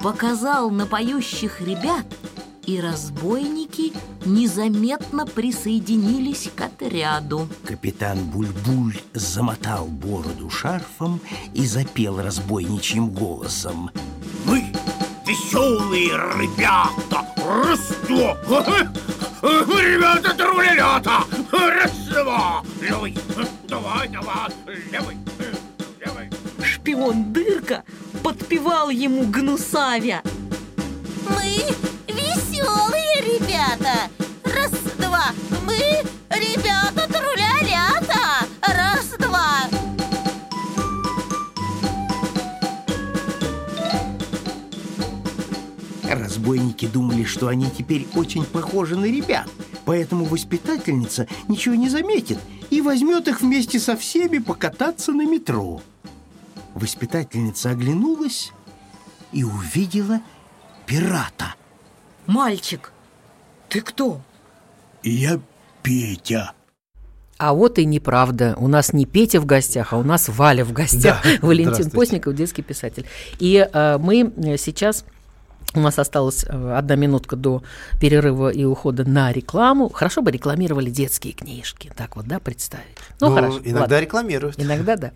показал 0.00 0.70
на 0.70 0.86
поющих 0.86 1.60
ребят, 1.60 2.06
и 2.66 2.80
разбойники 2.80 3.92
незаметно 4.24 5.26
присоединились 5.26 6.48
к 6.54 6.60
отряду. 6.60 7.48
Капитан 7.64 8.18
Бульбуль 8.30 8.96
замотал 9.12 9.86
бороду 9.86 10.50
шарфом 10.50 11.20
и 11.52 11.66
запел 11.66 12.20
разбойничьим 12.20 13.08
голосом. 13.08 13.90
Мы 14.46 14.72
веселые 15.26 16.12
ребята! 16.36 17.26
Раз, 17.38 17.92
два! 18.08 18.36
Ребята, 19.42 20.32
трулялята! 20.34 21.24
Раз, 21.50 21.92
два! 22.06 22.62
Левый! 22.80 23.18
Давай, 23.68 24.08
давай! 24.08 24.50
Левый! 24.92 25.23
Шпион 26.84 27.32
Дырка 27.32 27.82
подпевал 28.22 28.90
ему 28.90 29.24
гнусавя. 29.24 30.22
Мы 31.30 31.56
веселые 32.06 33.22
ребята! 33.22 34.10
Раз, 34.44 34.70
два! 34.98 35.28
Мы 35.64 35.78
ребята 36.28 37.10
трулялята! 37.10 38.46
Раз, 38.60 39.14
два! 39.18 39.60
Разбойники 46.06 46.86
думали, 46.86 47.24
что 47.24 47.48
они 47.48 47.70
теперь 47.70 48.06
очень 48.14 48.44
похожи 48.44 48.94
на 48.94 49.06
ребят, 49.06 49.48
поэтому 49.86 50.26
воспитательница 50.26 51.28
ничего 51.48 51.76
не 51.76 51.88
заметит 51.88 52.38
и 52.68 52.82
возьмет 52.82 53.26
их 53.26 53.40
вместе 53.40 53.78
со 53.78 53.96
всеми 53.96 54.36
покататься 54.36 55.12
на 55.12 55.24
метро. 55.26 55.80
Воспитательница 56.74 57.70
оглянулась 57.70 58.52
и 59.32 59.44
увидела 59.44 60.20
пирата. 60.86 61.54
Мальчик, 62.26 62.92
ты 63.68 63.80
кто? 63.80 64.20
Я 65.02 65.40
Петя. 65.82 66.52
А 67.38 67.52
вот 67.52 67.78
и 67.78 67.84
неправда. 67.84 68.54
У 68.58 68.68
нас 68.68 68.92
не 68.92 69.06
Петя 69.06 69.40
в 69.40 69.46
гостях, 69.46 69.92
а 69.92 69.98
у 69.98 70.02
нас 70.02 70.28
Валя 70.28 70.64
в 70.64 70.72
гостях. 70.72 71.22
Да. 71.22 71.30
Валентин. 71.46 71.90
Постников, 71.90 72.34
детский 72.34 72.62
писатель. 72.62 73.06
И 73.38 73.68
э, 73.70 73.98
мы 73.98 74.32
сейчас 74.56 75.04
у 75.74 75.80
нас 75.80 75.98
осталась 75.98 76.44
э, 76.48 76.74
одна 76.76 76.94
минутка 76.96 77.36
до 77.36 77.62
перерыва 78.00 78.50
и 78.50 78.64
ухода 78.64 79.04
на 79.08 79.32
рекламу. 79.32 79.88
Хорошо 79.88 80.22
бы 80.22 80.30
рекламировали 80.30 80.90
детские 80.90 81.32
книжки. 81.32 81.92
Так 81.96 82.16
вот, 82.16 82.26
да, 82.26 82.38
представить. 82.38 82.84
Ну, 83.20 83.28
Ну, 83.30 83.34
хорошо. 83.34 83.58
иногда 83.64 83.80
ладно. 83.80 84.00
рекламируют. 84.00 84.54
Иногда, 84.58 84.96
да. 84.96 85.10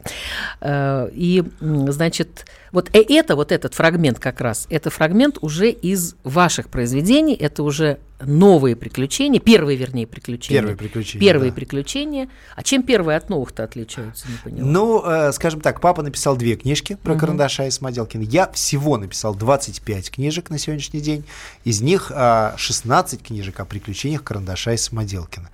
Э, 0.60 1.08
И, 1.12 1.44
значит, 1.60 2.46
вот 2.72 2.90
э- 2.94 3.04
это, 3.08 3.36
вот 3.36 3.52
этот 3.52 3.74
фрагмент 3.74 4.18
как 4.18 4.40
раз, 4.40 4.66
это 4.70 4.90
фрагмент 4.90 5.38
уже 5.40 5.70
из 5.70 6.16
ваших 6.24 6.68
произведений, 6.68 7.34
это 7.34 7.62
уже 7.62 7.98
новые 8.20 8.74
приключения, 8.76 9.40
первые, 9.40 9.76
вернее, 9.76 10.06
приключения. 10.06 10.60
Первые 10.60 10.76
приключения, 10.76 11.20
Первые 11.26 11.50
да. 11.50 11.54
приключения. 11.54 12.28
А 12.56 12.62
чем 12.62 12.82
первые 12.82 13.16
от 13.16 13.28
новых-то 13.30 13.64
отличаются, 13.64 14.26
не 14.28 14.36
поняла? 14.42 14.68
Ну, 14.68 15.02
э, 15.04 15.32
скажем 15.32 15.60
так, 15.60 15.80
папа 15.80 16.02
написал 16.02 16.36
две 16.36 16.56
книжки 16.56 16.96
про 17.02 17.12
Мгм. 17.12 17.20
карандаша 17.20 17.66
и 17.66 17.70
Самоделкина. 17.70 18.22
Я 18.22 18.50
всего 18.50 18.96
написал 18.96 19.34
25 19.34 20.10
книжек 20.10 20.50
на 20.50 20.58
сегодняшний 20.58 21.00
день. 21.00 21.24
Из 21.64 21.80
них 21.80 22.10
а, 22.14 22.54
16 22.56 23.22
книжек 23.22 23.60
о 23.60 23.64
приключениях 23.64 24.24
карандаша 24.24 24.72
и 24.72 24.76
Самоделкина. 24.76 25.50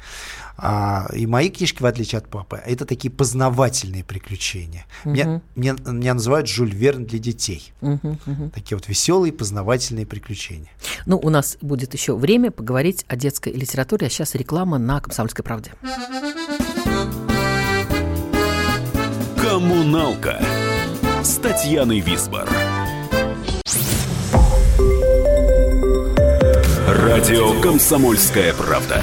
А, 0.57 1.09
и 1.13 1.27
мои 1.27 1.51
книжки, 1.51 1.83
в 1.83 1.87
отличие 1.87 2.19
от 2.19 2.29
папы, 2.29 2.61
это 2.65 2.85
такие 2.87 3.11
познавательные 3.11 4.05
приключения. 4.05 4.87
Меня, 5.05 5.25
Мгм. 5.27 5.43
меня, 5.57 5.77
меня 5.93 6.15
называют 6.15 6.49
Жюль 6.49 6.71
Верн 6.73 7.07
для 7.07 7.19
детей. 7.19 7.73
Мгм, 7.81 8.19
мгм. 8.25 8.51
Такие 8.51 8.77
вот 8.77 8.89
веселые 8.89 9.33
познавательные 9.33 10.07
приключения. 10.07 10.71
Ну, 11.07 11.19
у 11.19 11.31
нас 11.31 11.59
будет 11.61 11.93
еще 11.95 12.17
время 12.17 12.51
поговорить 12.53 13.05
о 13.09 13.17
детской 13.17 13.53
литературе, 13.53 14.07
а 14.07 14.11
сейчас 14.11 14.35
реклама 14.37 14.79
на 14.79 15.01
«Комсомольской 15.01 15.45
правде». 15.45 15.73
Коммуналка 19.41 20.41
с 21.23 21.37
Татьяной 21.37 22.01
Висбор. 22.01 22.49
Радио 26.89 27.61
«Комсомольская 27.61 28.53
правда». 28.55 29.03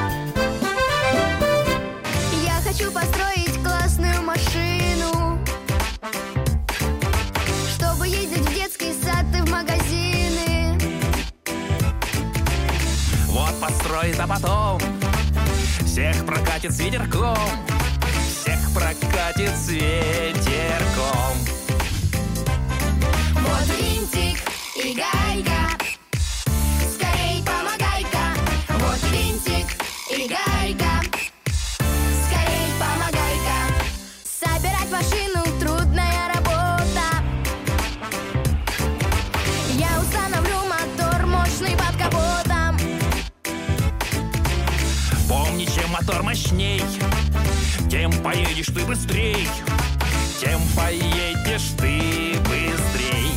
А 14.21 14.27
потом 14.27 14.79
Всех 15.85 16.25
прокатит 16.25 16.71
с 16.71 16.79
ветерком, 16.79 17.35
всех 18.29 18.59
прокатит 18.73 19.49
с 19.57 19.69
ветерком. 19.69 21.37
Вот 23.35 23.67
винтик 23.79 24.39
и 24.75 24.93
гайка, 24.93 25.77
мотор 46.01 46.23
мощней, 46.23 46.81
тем 47.89 48.11
поедешь 48.23 48.67
ты 48.67 48.83
быстрей, 48.85 49.47
тем 50.39 50.59
поедешь 50.75 51.73
ты 51.77 52.39
быстрей. 52.39 53.31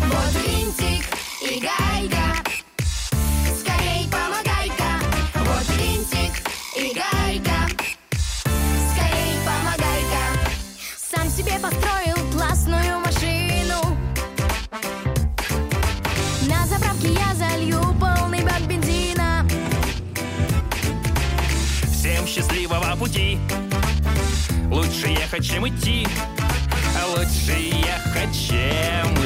Вот 0.00 0.46
винтик 0.46 1.07
лучше 24.70 25.08
ехать, 25.08 25.44
чем 25.44 25.68
идти, 25.68 26.06
лучше 27.16 27.52
ехать, 27.52 28.34
чем 28.48 29.17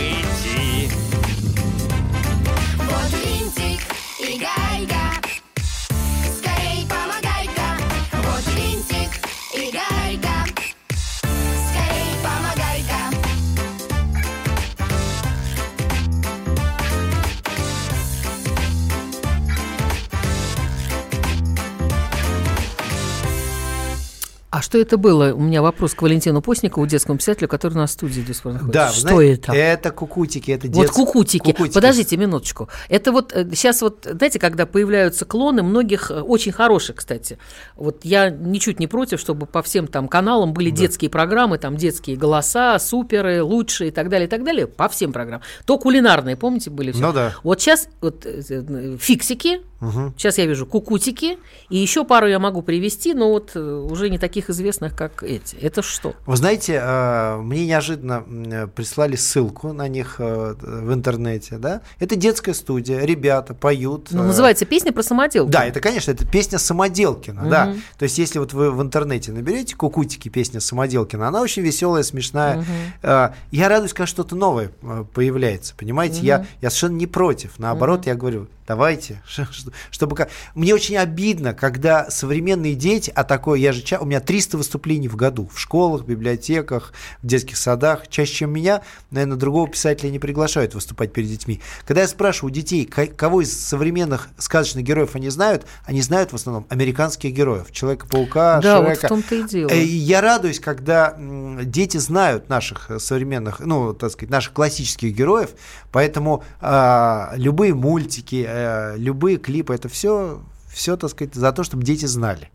что 24.73 24.79
это 24.79 24.97
было? 24.97 25.35
У 25.35 25.41
меня 25.41 25.61
вопрос 25.61 25.93
к 25.93 26.01
Валентину 26.01 26.41
Постникову, 26.41 26.87
детскому 26.87 27.19
писателю, 27.19 27.47
который 27.47 27.75
у 27.75 27.77
нас 27.77 27.91
в 27.91 27.93
студии 27.93 28.23
пор 28.23 28.55
находится. 28.55 28.73
Да, 28.73 28.89
что 28.89 29.01
знаете, 29.03 29.35
это? 29.35 29.53
Это 29.53 29.91
кукутики, 29.91 30.51
это 30.51 30.67
Вот 30.69 30.73
детские 30.75 31.05
кукутики. 31.05 31.53
Подождите 31.53 32.17
минуточку. 32.17 32.71
Это 32.89 33.13
вот 33.13 33.33
сейчас 33.51 33.83
вот, 33.83 34.09
знаете, 34.11 34.39
когда 34.39 34.65
появляются 34.65 35.27
клоны 35.27 35.63
многих, 35.63 36.11
э, 36.11 36.23
очень 36.23 36.53
хороших, 36.53 36.97
кстати. 36.97 37.37
Вот 37.77 38.07
я 38.07 38.31
ничуть 38.31 38.81
не 38.81 38.87
против, 38.87 39.21
чтобы 39.21 39.45
по 39.45 39.63
всем 39.63 39.89
там 39.89 40.09
каналам 40.09 40.55
были 40.55 40.71
детские 40.71 41.11
программы, 41.11 41.59
там 41.59 41.77
детские 41.77 42.17
голоса, 42.17 42.79
суперы, 42.79 43.43
лучшие 43.43 43.89
и 43.89 43.91
так 43.91 44.09
далее, 44.09 44.27
и 44.27 44.31
так 44.31 44.43
далее. 44.43 44.67
По 44.67 44.89
всем 44.89 45.13
программам. 45.13 45.43
То 45.67 45.77
кулинарные, 45.77 46.37
помните, 46.37 46.71
были? 46.71 46.93
всё? 46.93 47.09
Ну 47.09 47.13
да. 47.13 47.35
Вот 47.43 47.61
сейчас 47.61 47.89
вот, 48.01 48.25
э, 48.25 48.41
э, 48.49 48.97
фиксики, 48.99 49.61
Мгм. 49.81 50.15
сейчас 50.17 50.39
я 50.39 50.47
вижу 50.47 50.65
кукутики, 50.65 51.39
и 51.69 51.77
еще 51.77 52.05
пару 52.05 52.29
я 52.29 52.39
могу 52.39 52.63
привести, 52.63 53.15
но 53.15 53.31
вот 53.31 53.51
э, 53.55 53.61
уже 53.61 54.09
не 54.09 54.19
таких 54.19 54.49
известных, 54.49 54.62
как 54.91 55.23
эти. 55.23 55.57
Это 55.57 55.83
что? 55.83 56.15
Вы 56.27 56.37
знаете, 56.37 56.81
э, 56.83 57.37
мне 57.39 57.67
неожиданно 57.67 58.69
прислали 58.75 59.17
ссылку 59.17 59.73
на 59.73 59.89
них 59.89 60.17
э, 60.19 60.55
в 60.61 60.93
интернете, 60.93 61.59
да? 61.59 61.81
Это 61.99 62.17
детская 62.17 62.55
студия, 62.55 63.01
ребята 63.01 63.55
поют. 63.55 64.09
Ну, 64.11 64.23
э, 64.23 64.27
называется 64.27 64.65
песня 64.65 64.93
про 64.93 65.03
самоделки. 65.03 65.51
Да, 65.51 65.65
это, 65.65 65.81
конечно, 65.81 66.11
это 66.11 66.27
песня 66.27 66.59
Самоделкина, 66.59 67.49
да. 67.49 67.67
Мгм. 67.67 67.83
То 67.99 68.03
есть, 68.05 68.19
если 68.19 68.39
вот 68.39 68.53
вы 68.53 68.71
в 68.71 68.81
интернете 68.83 69.33
наберете 69.33 69.75
«Кукутики» 69.77 70.29
песня 70.29 70.61
Самоделкина, 70.61 71.29
она 71.29 71.41
очень 71.41 71.63
веселая, 71.63 72.03
смешная. 72.03 72.65
Э, 73.03 73.31
Я 73.51 73.69
радуюсь, 73.69 73.93
когда 73.93 74.07
что-то 74.07 74.37
новое 74.37 74.71
э, 74.83 75.05
появляется, 75.13 75.75
понимаете? 75.77 76.21
Я, 76.23 76.39
Мгм. 76.39 76.47
я 76.61 76.71
совершенно 76.71 76.97
не 76.97 77.07
против. 77.07 77.59
Наоборот, 77.59 78.07
я 78.07 78.15
говорю, 78.15 78.47
давайте, 78.67 79.21
чтобы... 79.91 80.17
как- 80.17 80.31
Мне 80.55 80.75
очень 80.75 80.97
обидно, 80.97 81.55
когда 81.55 82.11
современные 82.11 82.75
дети, 82.75 83.13
а 83.15 83.25
такое, 83.25 83.59
я 83.59 83.73
же... 83.73 83.83
У 84.01 84.05
меня 84.05 84.21
300 84.21 84.52
выступлений 84.57 85.09
в 85.09 85.17
году 85.17 85.49
в 85.53 85.59
школах, 85.59 86.05
библиотеках, 86.05 86.93
в 87.23 87.27
детских 87.27 87.57
садах. 87.57 88.09
Чаще, 88.09 88.33
чем 88.35 88.53
меня, 88.53 88.83
наверное, 89.11 89.37
другого 89.37 89.69
писателя 89.69 90.11
не 90.11 90.19
приглашают 90.19 90.75
выступать 90.75 91.13
перед 91.13 91.29
детьми. 91.29 91.61
Когда 91.87 92.03
я 92.03 92.09
спрашиваю 92.09 92.51
у 92.51 92.55
детей, 92.55 92.85
кого 92.85 93.41
из 93.43 93.53
современных 93.59 94.29
сказочных 94.39 94.85
героев 94.85 95.15
они 95.15 95.29
знают, 95.29 95.67
они 95.85 96.03
знают 96.03 96.33
в 96.33 96.35
основном 96.35 96.67
американских 96.69 97.33
героев. 97.33 97.71
Человека-паука, 97.73 98.61
Да, 98.61 98.81
вот 98.81 98.89
Шрека. 98.89 99.07
в 99.07 99.09
том-то 99.09 99.35
и 99.35 99.43
дело. 99.45 99.71
Э, 99.71 99.83
Я 99.83 100.21
радуюсь, 100.21 100.61
когда 100.61 101.17
дети 101.19 101.97
знают 101.99 102.49
наших 102.49 102.91
э, 102.91 102.99
современных, 102.99 103.61
ну, 103.61 103.93
так 103.95 104.11
сказать, 104.13 104.31
наших 104.31 104.53
классических 104.53 105.15
героев, 105.15 105.51
поэтому 105.91 106.45
а, 106.61 107.33
любые 107.37 107.75
мультики, 107.75 108.45
э, 108.49 108.97
любые 108.97 109.37
клипы, 109.39 109.75
это 109.75 109.89
все, 109.89 110.41
все, 110.73 110.97
так 110.97 111.11
сказать, 111.11 111.35
за 111.35 111.53
то, 111.53 111.65
чтобы 111.65 111.85
дети 111.85 112.07
знали. 112.07 112.51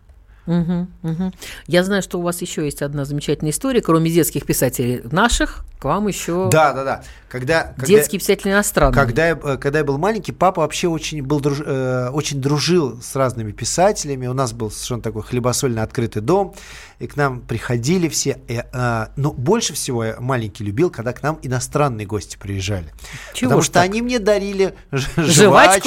Мгм, 0.48 0.88
мгм. 1.04 1.34
Я 1.68 1.84
знаю, 1.84 2.02
что 2.02 2.20
у 2.20 2.22
вас 2.22 2.42
еще 2.42 2.64
есть 2.64 2.82
одна 2.82 3.06
замечательная 3.06 3.52
история, 3.52 3.82
кроме 3.82 4.10
детских 4.10 4.46
писателей 4.46 5.02
наших, 5.12 5.66
к 5.78 5.86
вам 5.86 6.08
еще 6.08 6.50
Да, 6.52 6.74
да, 6.74 6.84
да. 6.84 7.04
Когда, 7.30 7.64
когда- 7.76 7.86
детские 7.88 8.20
писатели 8.20 8.52
иностранные. 8.52 8.94
Когда 8.96 9.30
э, 9.30 9.58
когда 9.58 9.80
я 9.80 9.86
был 9.86 9.98
маленький, 9.98 10.32
папа 10.32 10.62
вообще 10.62 10.88
очень, 10.88 11.22
был, 11.22 11.40
друж- 11.42 11.64
э, 11.66 12.10
очень 12.10 12.40
дружил 12.40 13.02
с 13.02 13.16
разными 13.16 13.52
писателями. 13.52 14.28
У 14.28 14.34
нас 14.34 14.54
был 14.54 14.72
совершенно 14.72 15.02
такой 15.02 15.24
хлебосольный 15.24 15.82
открытый 15.82 16.22
дом, 16.22 16.56
и 17.00 17.08
к 17.08 17.16
нам 17.18 17.42
приходили 17.42 18.08
все. 18.08 18.40
И, 18.48 18.64
э, 18.72 19.06
но 19.18 19.34
больше 19.34 19.74
всего 19.74 20.06
я 20.06 20.16
маленький 20.20 20.64
любил, 20.64 20.90
когда 20.90 21.12
к 21.12 21.22
нам 21.22 21.38
иностранные 21.42 22.08
гости 22.08 22.38
приезжали. 22.38 22.94
Чего 23.34 23.50
Потому 23.50 23.62
что 23.62 23.74
так? 23.74 23.84
они 23.84 24.02
мне 24.02 24.20
дарили 24.20 24.74
Жвачку? 24.92 25.22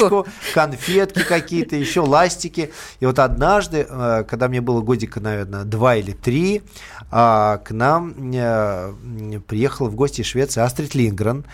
жвачку, 0.05 0.27
конфетки 0.53 1.23
какие-то, 1.23 1.75
еще 1.75 2.01
ластики. 2.01 2.71
И 2.99 3.05
вот 3.05 3.17
однажды, 3.19 3.87
э, 3.89 4.23
когда 4.29 4.47
мне 4.47 4.61
было 4.61 4.81
годика, 4.81 5.19
наверное, 5.19 5.63
два 5.63 5.95
или 5.95 6.11
три, 6.11 6.61
а, 7.11 7.57
к 7.57 7.71
нам 7.71 8.13
м, 8.33 9.41
приехала 9.41 9.89
в 9.89 9.95
гости 9.95 10.21
из 10.21 10.27
Швеции 10.27 10.61
Астрид 10.61 10.95
Лингрен. 10.95 11.45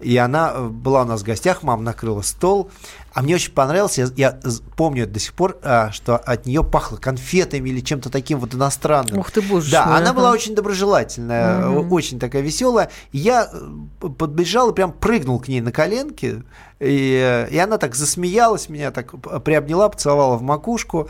И 0.00 0.16
она 0.18 0.52
э, 0.54 0.68
была 0.68 1.02
у 1.02 1.04
нас 1.06 1.22
в 1.22 1.24
гостях, 1.24 1.62
мама 1.62 1.82
накрыла 1.82 2.20
стол. 2.20 2.70
А 3.16 3.22
мне 3.22 3.34
очень 3.36 3.52
понравилось, 3.52 3.96
я, 3.96 4.08
я 4.14 4.38
помню 4.76 5.06
до 5.06 5.18
сих 5.18 5.32
пор, 5.32 5.56
а, 5.62 5.90
что 5.90 6.18
от 6.18 6.44
нее 6.44 6.62
пахло 6.62 6.98
конфетами 6.98 7.70
или 7.70 7.80
чем-то 7.80 8.10
таким 8.10 8.38
вот 8.40 8.52
иностранным. 8.54 9.16
Ух 9.20 9.30
ты, 9.30 9.40
боже 9.40 9.70
Да, 9.70 9.84
она 9.86 10.10
ага. 10.10 10.12
была 10.12 10.32
очень 10.32 10.54
доброжелательная, 10.54 11.66
Мгм. 11.66 11.90
очень 11.94 12.18
такая 12.18 12.42
веселая. 12.42 12.90
Я 13.12 13.48
э, 13.50 14.08
подбежал 14.18 14.70
и 14.70 14.74
прям 14.74 14.92
прыгнул 14.92 15.40
к 15.40 15.48
ней 15.48 15.62
на 15.62 15.72
коленки. 15.72 16.42
И, 16.78 17.46
э, 17.48 17.48
и 17.50 17.56
она 17.56 17.78
так 17.78 17.94
засмеялась, 17.94 18.68
меня 18.68 18.90
так 18.90 19.14
приобняла, 19.42 19.88
поцеловала 19.88 20.36
в 20.36 20.42
макушку. 20.42 21.08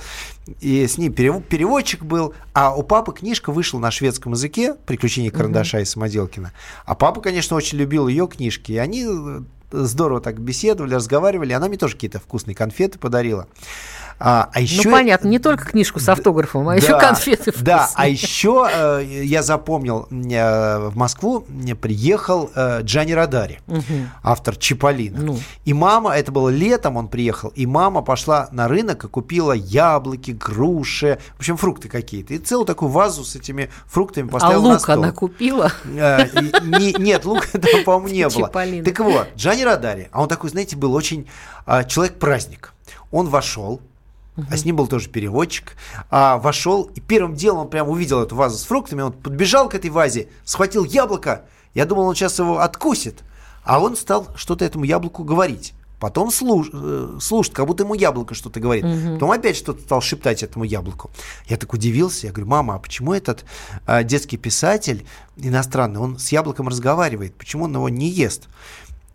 И 0.61 0.87
с 0.87 0.99
ней 0.99 1.09
перев- 1.09 1.43
переводчик 1.43 2.05
был. 2.05 2.35
А 2.55 2.73
у 2.77 2.85
папы 2.85 3.15
книжка 3.15 3.51
вышла 3.51 3.81
на 3.81 3.91
шведском 3.91 4.31
языке 4.31 4.75
«Приключения 4.87 5.33
карандаша 5.33 5.81
и 5.81 5.85
самоделкина». 5.85 6.53
А 6.85 6.95
папа, 6.95 7.21
конечно, 7.21 7.57
очень 7.57 7.79
любил 7.79 8.07
ее 8.07 8.29
книжки. 8.29 8.71
И 8.71 8.77
они 8.77 9.05
э, 9.09 9.41
здорово 9.71 10.21
так 10.21 10.41
беседовали, 10.41 10.95
разговаривали. 10.95 11.53
Она 11.53 11.69
мне 11.69 11.77
тоже 11.77 11.95
какие-то 11.95 12.19
вкусные 12.19 12.55
конфеты 12.55 12.99
подарила. 12.99 13.47
А, 14.19 14.49
а 14.53 14.61
еще... 14.61 14.89
Ну, 14.89 14.95
понятно, 14.95 15.29
не 15.29 15.39
только 15.39 15.67
книжку 15.67 16.01
с 16.01 16.09
автографом, 16.09 16.69
а 16.69 16.77
еще 16.77 16.93
Да, 16.93 17.01
конфеты 17.01 17.53
Да, 17.61 17.83
а 17.85 17.87
вкусные. 17.87 18.13
еще 18.13 18.69
э, 18.73 19.05
я 19.25 19.43
запомнил, 19.43 20.09
э, 20.11 20.89
в 20.89 20.97
Москву 20.97 21.47
приехал 21.81 22.51
э, 22.55 22.81
Джани 22.83 23.13
Радари, 23.13 23.61
Мгм. 23.67 24.11
автор 24.23 24.57
Чиполлино. 24.57 25.21
Ну. 25.21 25.39
И 25.67 25.75
мама, 25.75 26.13
это 26.17 26.33
было 26.33 26.49
летом, 26.49 26.97
он 26.97 27.09
приехал, 27.09 27.51
и 27.55 27.67
мама 27.67 28.01
пошла 28.03 28.49
на 28.53 28.69
рынок 28.69 29.05
и 29.05 29.09
купила 29.09 29.53
яблоки, 29.53 30.31
груши, 30.31 31.19
в 31.37 31.41
общем, 31.41 31.57
фрукты 31.59 31.89
какие-то. 31.89 32.33
И 32.35 32.39
целую 32.39 32.65
такую 32.67 32.91
вазу 32.91 33.23
с 33.25 33.37
этими 33.37 33.71
фруктами 33.87 34.29
А 34.29 34.33
поставила 34.33 34.63
на 34.63 34.69
лук 34.71 34.81
стол. 34.81 34.95
она 34.95 35.13
купила? 35.13 35.73
Э, 35.85 36.25
не- 36.63 36.95
Нет, 36.99 37.25
лука 37.27 37.47
там, 37.53 37.63
по-моему, 37.85 38.09
не 38.09 38.29
было. 38.29 38.49
Так 38.83 38.99
вот, 39.01 39.29
Джани 39.37 39.63
Радари, 39.63 40.09
а 40.11 40.23
он 40.23 40.29
такой, 40.29 40.49
знаете, 40.51 40.77
был 40.77 40.95
очень 40.95 41.27
а, 41.67 41.85
человек-праздник. 41.85 42.73
Он 43.11 43.29
вошел, 43.29 43.81
а 44.51 44.57
с 44.57 44.65
ним 44.65 44.77
был 44.77 44.87
тоже 44.87 45.09
переводчик, 45.09 45.73
а, 46.11 46.39
вошел, 46.39 46.85
и 46.95 47.01
первым 47.01 47.35
делом 47.35 47.63
он 47.63 47.69
прям 47.71 47.89
увидел 47.89 48.23
эту 48.23 48.37
вазу 48.37 48.59
с 48.59 48.65
фруктами, 48.65 49.03
он 49.03 49.13
подбежал 49.13 49.69
к 49.69 49.75
этой 49.75 49.91
вазе, 49.91 50.29
схватил 50.45 50.85
яблоко, 50.85 51.43
я 51.75 51.85
думал, 51.87 52.05
он 52.07 52.15
сейчас 52.15 52.39
его 52.39 52.59
откусит, 52.61 53.23
а 53.65 53.81
он 53.81 53.97
стал 53.97 54.29
что-то 54.37 54.65
этому 54.65 54.85
яблоку 54.85 55.25
говорить. 55.25 55.73
потом 55.99 56.29
слуш- 56.29 56.69
э, 56.75 57.19
слушает, 57.21 57.57
как 57.57 57.67
будто 57.67 57.85
ему 57.85 57.95
яблоко 57.95 58.35
что-то 58.35 58.61
говорит. 58.61 58.85
Мгм. 58.85 59.15
Потом 59.15 59.31
опять 59.31 59.57
что-то 59.57 59.81
стал 59.81 60.03
шептать 60.03 60.43
этому 60.43 60.65
яблоку. 60.65 61.11
Я 61.47 61.57
так 61.57 61.73
удивился, 61.73 62.27
я 62.27 62.33
говорю, 62.35 62.51
мама, 62.51 62.75
а 62.75 62.79
почему 62.79 63.15
этот 63.15 63.47
а, 63.87 64.03
детский 64.03 64.37
писатель 64.37 65.07
иностранный, 65.39 65.99
он 65.99 66.19
с 66.19 66.29
яблоком 66.33 66.69
разговаривает, 66.69 67.35
почему 67.35 67.65
он 67.65 67.75
его 67.75 67.89
не 67.89 68.11
ест? 68.11 68.49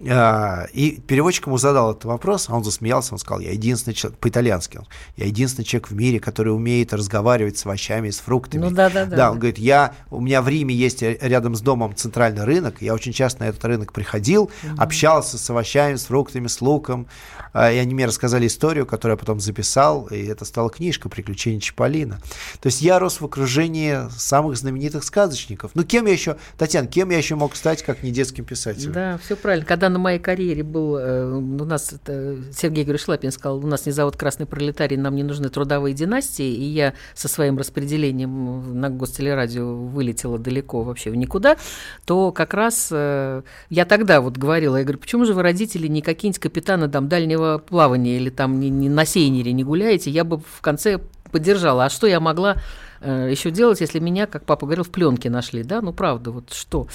А, 0.09 0.65
И 0.73 0.99
переводчик 1.01 1.47
ему 1.47 1.57
задал 1.57 1.91
этот 1.91 2.05
вопрос, 2.05 2.49
а 2.49 2.55
он 2.55 2.63
засмеялся, 2.63 3.13
он 3.13 3.19
сказал, 3.19 3.39
я 3.39 3.51
единственный 3.51 3.93
человек, 3.93 4.19
по-итальянски, 4.19 4.79
я 5.15 5.25
единственный 5.25 5.65
человек 5.65 5.89
в 5.89 5.95
мире, 5.95 6.19
который 6.19 6.53
умеет 6.53 6.93
разговаривать 6.93 7.57
с 7.57 7.65
овощами, 7.65 8.07
и 8.07 8.11
с 8.11 8.19
фруктами. 8.19 8.61
Ну 8.61 8.71
да, 8.71 8.89
да, 8.89 9.05
да. 9.05 9.15
Да, 9.15 9.31
он 9.31 9.37
говорит, 9.37 9.57
я, 9.57 9.93
у 10.09 10.21
меня 10.21 10.41
в 10.41 10.47
Риме 10.47 10.73
есть 10.73 11.01
рядом 11.01 11.55
с 11.55 11.61
домом 11.61 11.95
центральный 11.95 12.43
рынок, 12.43 12.81
я 12.81 12.93
очень 12.93 13.13
часто 13.13 13.43
на 13.43 13.49
этот 13.49 13.63
рынок 13.65 13.93
приходил, 13.93 14.49
общался 14.77 15.37
с 15.37 15.49
овощами, 15.49 15.95
с 15.95 16.05
фруктами, 16.05 16.47
с 16.47 16.61
луком, 16.61 17.07
А, 17.53 17.71
и 17.71 17.77
они 17.77 17.93
мне 17.93 18.05
рассказали 18.05 18.47
историю, 18.47 18.85
которую 18.85 19.15
я 19.15 19.17
потом 19.17 19.39
записал, 19.41 20.07
и 20.07 20.25
это 20.25 20.45
стала 20.45 20.69
книжка 20.69 21.09
«Приключения 21.09 21.59
Чиполлино». 21.59 22.21
То 22.61 22.67
есть 22.67 22.81
я 22.81 22.97
рос 22.97 23.19
в 23.19 23.25
окружении 23.25 24.09
самых 24.17 24.55
знаменитых 24.55 25.03
сказочников. 25.03 25.71
Ну, 25.73 25.83
кем 25.83 26.05
я 26.05 26.13
еще, 26.13 26.37
Татьяна, 26.57 26.87
кем 26.87 27.09
я 27.09 27.17
еще 27.17 27.35
мог 27.35 27.57
стать, 27.57 27.83
как 27.83 28.03
не 28.03 28.11
детским 28.11 28.45
писателем? 28.45 28.93
Да, 28.93 29.19
все 29.23 29.35
правильно. 29.35 29.65
Когда 29.65 29.89
на 29.91 29.99
моей 29.99 30.19
карьере 30.19 30.63
был, 30.63 30.97
э, 30.97 31.31
у 31.31 31.65
нас 31.65 31.93
это, 31.93 32.37
Сергей 32.53 32.83
Григорьевич 32.83 33.07
Лапин 33.07 33.31
сказал, 33.31 33.57
у 33.57 33.67
нас 33.67 33.85
не 33.85 33.91
завод 33.91 34.17
«Красный 34.17 34.45
пролетарий», 34.45 34.97
нам 34.97 35.15
не 35.15 35.23
нужны 35.23 35.49
трудовые 35.49 35.93
династии, 35.93 36.51
и 36.51 36.63
я 36.63 36.93
со 37.13 37.27
своим 37.27 37.57
распределением 37.57 38.79
на 38.79 38.89
гостелерадио 38.89 39.75
вылетела 39.75 40.39
далеко 40.39 40.81
вообще 40.83 41.11
в 41.11 41.15
никуда, 41.15 41.57
то 42.05 42.31
как 42.31 42.53
раз 42.53 42.89
э, 42.91 43.41
я 43.69 43.85
тогда 43.85 44.21
вот 44.21 44.37
говорила, 44.37 44.77
я 44.77 44.83
говорю, 44.83 44.99
почему 44.99 45.25
же 45.25 45.33
вы, 45.33 45.43
родители, 45.43 45.87
не 45.87 46.01
какие-нибудь 46.01 46.39
капитаны 46.41 46.89
там 46.89 47.07
дальнего 47.07 47.57
плавания 47.57 48.17
или 48.17 48.29
там 48.29 48.59
не, 48.59 48.69
не 48.69 48.89
на 48.89 49.05
сейнере 49.05 49.53
не 49.53 49.63
гуляете, 49.63 50.09
я 50.09 50.23
бы 50.23 50.39
в 50.39 50.61
конце 50.61 50.99
поддержала. 51.31 51.85
А 51.85 51.89
что 51.89 52.07
я 52.07 52.19
могла 52.19 52.57
э, 53.01 53.29
еще 53.31 53.51
делать, 53.51 53.81
если 53.81 53.99
меня, 53.99 54.27
как 54.27 54.45
папа 54.45 54.65
говорил, 54.65 54.83
в 54.83 54.89
пленке 54.89 55.29
нашли, 55.29 55.63
да? 55.63 55.81
Ну, 55.81 55.93
правда, 55.93 56.31
вот 56.31 56.53
что. 56.53 56.87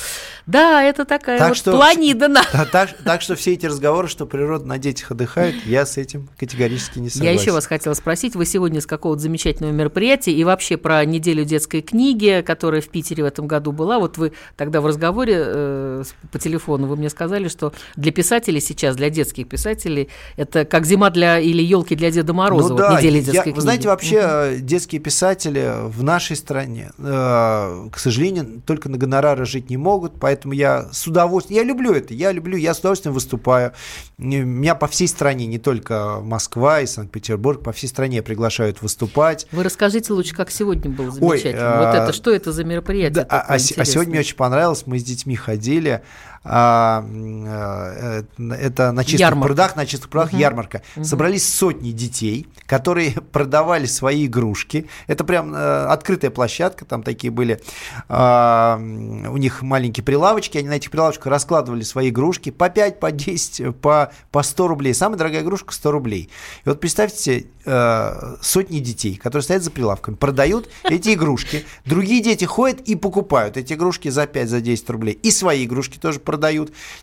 Да, 0.46 0.82
это 0.82 1.04
такая 1.04 1.38
Так 1.38 1.48
вот 1.50 1.56
что- 1.56 1.72
планида 1.72 2.28
Да, 2.28 2.64
так, 2.72 2.90
так 3.04 3.22
что 3.22 3.34
все 3.36 3.52
эти 3.54 3.66
разговоры, 3.66 4.08
что 4.08 4.26
природа 4.26 4.64
на 4.66 4.78
детях 4.78 5.10
отдыхает, 5.10 5.54
я 5.66 5.84
с 5.86 5.96
этим 5.96 6.28
категорически 6.38 6.98
не 6.98 7.10
согласен. 7.10 7.34
Я 7.34 7.40
еще 7.40 7.52
вас 7.52 7.66
хотела 7.66 7.94
спросить, 7.94 8.34
вы 8.36 8.46
сегодня 8.46 8.80
с 8.80 8.86
какого-то 8.86 9.20
замечательного 9.22 9.72
мероприятия 9.72 10.32
и 10.32 10.44
вообще 10.44 10.76
про 10.76 11.04
неделю 11.04 11.44
детской 11.44 11.80
книги, 11.82 12.42
которая 12.46 12.80
в 12.80 12.88
Питере 12.88 13.22
в 13.22 13.26
этом 13.26 13.46
году 13.46 13.72
была. 13.72 13.98
Вот 13.98 14.18
вы 14.18 14.32
тогда 14.56 14.80
в 14.80 14.86
разговоре 14.86 15.34
э, 15.38 16.04
по 16.32 16.38
телефону 16.38 16.86
вы 16.86 16.96
мне 16.96 17.10
сказали, 17.10 17.48
что 17.48 17.72
для 17.96 18.12
писателей 18.12 18.60
сейчас, 18.60 18.96
для 18.96 19.10
детских 19.10 19.48
писателей, 19.48 20.08
это 20.36 20.64
как 20.64 20.84
зима 20.86 21.10
для 21.10 21.38
или 21.38 21.62
елки 21.62 21.94
для 21.94 22.10
Деда 22.10 22.32
Мороза. 22.32 22.68
Ну 22.68 22.74
вот 22.74 22.78
да, 22.78 22.98
неделя 22.98 23.16
я- 23.18 23.22
детской 23.22 23.38
вы 23.38 23.52
книги. 23.52 23.60
знаете, 23.60 23.88
вообще 23.88 24.20
э, 24.22 24.56
детские 24.60 25.00
писатели 25.00 25.72
в 25.96 26.02
нашей 26.02 26.36
стране, 26.36 26.90
э, 26.98 27.88
к 27.90 27.98
сожалению, 27.98 28.62
только 28.66 28.88
на 28.88 28.98
гонорары 28.98 29.46
жить 29.46 29.70
не 29.70 29.76
могут, 29.76 30.20
поэтому 30.20 30.52
я 30.52 30.88
с 30.92 31.06
удовольствием, 31.06 31.62
я 31.62 31.66
люблю 31.66 31.92
это, 31.92 32.12
я 32.12 32.32
люблю, 32.32 32.56
я 32.56 32.74
с 32.74 32.80
удовольствием 32.80 33.14
выступаю. 33.14 33.72
Меня 34.18 34.74
по 34.74 34.86
всей 34.86 35.08
стране, 35.08 35.46
не 35.46 35.58
только 35.58 36.20
Москва 36.22 36.80
и 36.80 36.86
Санкт-Петербург, 36.86 37.62
по 37.62 37.72
всей 37.72 37.88
стране 37.88 38.22
приглашают 38.22 38.82
выступать. 38.82 39.46
Вы 39.52 39.62
расскажите 39.62 40.12
лучше, 40.12 40.34
как 40.34 40.50
сегодня 40.50 40.90
было 40.90 41.06
Ой, 41.20 41.38
замечательно. 41.38 41.76
вот 41.78 41.86
а, 41.86 42.04
это, 42.04 42.12
что 42.12 42.30
это 42.30 42.52
за 42.52 42.64
мероприятие? 42.64 43.24
Да, 43.24 43.26
а, 43.30 43.40
а 43.40 43.54
а 43.54 43.58
сегодня 43.58 44.10
мне 44.10 44.20
очень 44.20 44.36
понравилось, 44.36 44.82
мы 44.86 44.98
с 44.98 45.04
детьми 45.04 45.34
ходили. 45.34 46.02
А, 46.48 47.04
э, 47.04 48.22
э, 48.38 48.52
это 48.54 48.92
на 48.92 49.04
чистых 49.04 49.20
Ярмарка. 49.20 49.46
прудах, 49.46 49.76
на 49.76 49.86
чистых 49.86 50.08
прудах 50.10 50.32
Мгм. 50.32 50.40
ярмарка. 50.40 50.82
Мгм. 50.94 51.04
Собрались 51.04 51.48
сотни 51.52 51.90
детей, 51.90 52.46
которые 52.66 53.10
продавали 53.32 53.86
свои 53.86 54.26
игрушки. 54.26 54.88
Это 55.06 55.24
прям 55.24 55.54
э, 55.54 55.86
открытая 55.86 56.30
площадка, 56.30 56.84
там 56.84 57.02
такие 57.02 57.30
были. 57.32 57.60
м, 58.08 59.30
у 59.32 59.36
них 59.36 59.62
маленькие 59.62 60.04
прилавочки, 60.04 60.58
они 60.58 60.68
на 60.68 60.74
этих 60.74 60.90
прилавочках 60.90 61.26
раскладывали 61.26 61.82
свои 61.82 62.10
игрушки 62.10 62.50
по 62.50 62.68
5, 62.68 63.00
по 63.00 63.10
10, 63.10 63.76
по, 63.76 64.12
по 64.30 64.42
100 64.42 64.68
рублей. 64.68 64.94
Самая 64.94 65.18
дорогая 65.18 65.42
игрушка 65.42 65.72
100 65.72 65.90
рублей. 65.90 66.30
И 66.64 66.68
вот 66.68 66.80
представьте 66.80 67.46
э, 67.64 68.36
сотни 68.40 68.78
детей, 68.78 69.16
которые 69.16 69.42
стоят 69.42 69.62
за 69.62 69.70
прилавками, 69.70 70.14
продают 70.14 70.68
эти 70.84 71.14
игрушки. 71.14 71.64
Другие 71.84 72.22
дети 72.22 72.44
ходят 72.44 72.80
и 72.82 72.94
покупают 72.96 73.56
эти 73.56 73.72
игрушки 73.74 74.08
за 74.08 74.26
5, 74.26 74.48
за 74.48 74.60
10 74.60 74.88
рублей. 74.90 75.18
И 75.22 75.30
свои 75.30 75.64
игрушки 75.64 75.98
тоже 75.98 76.20
продают. 76.20 76.35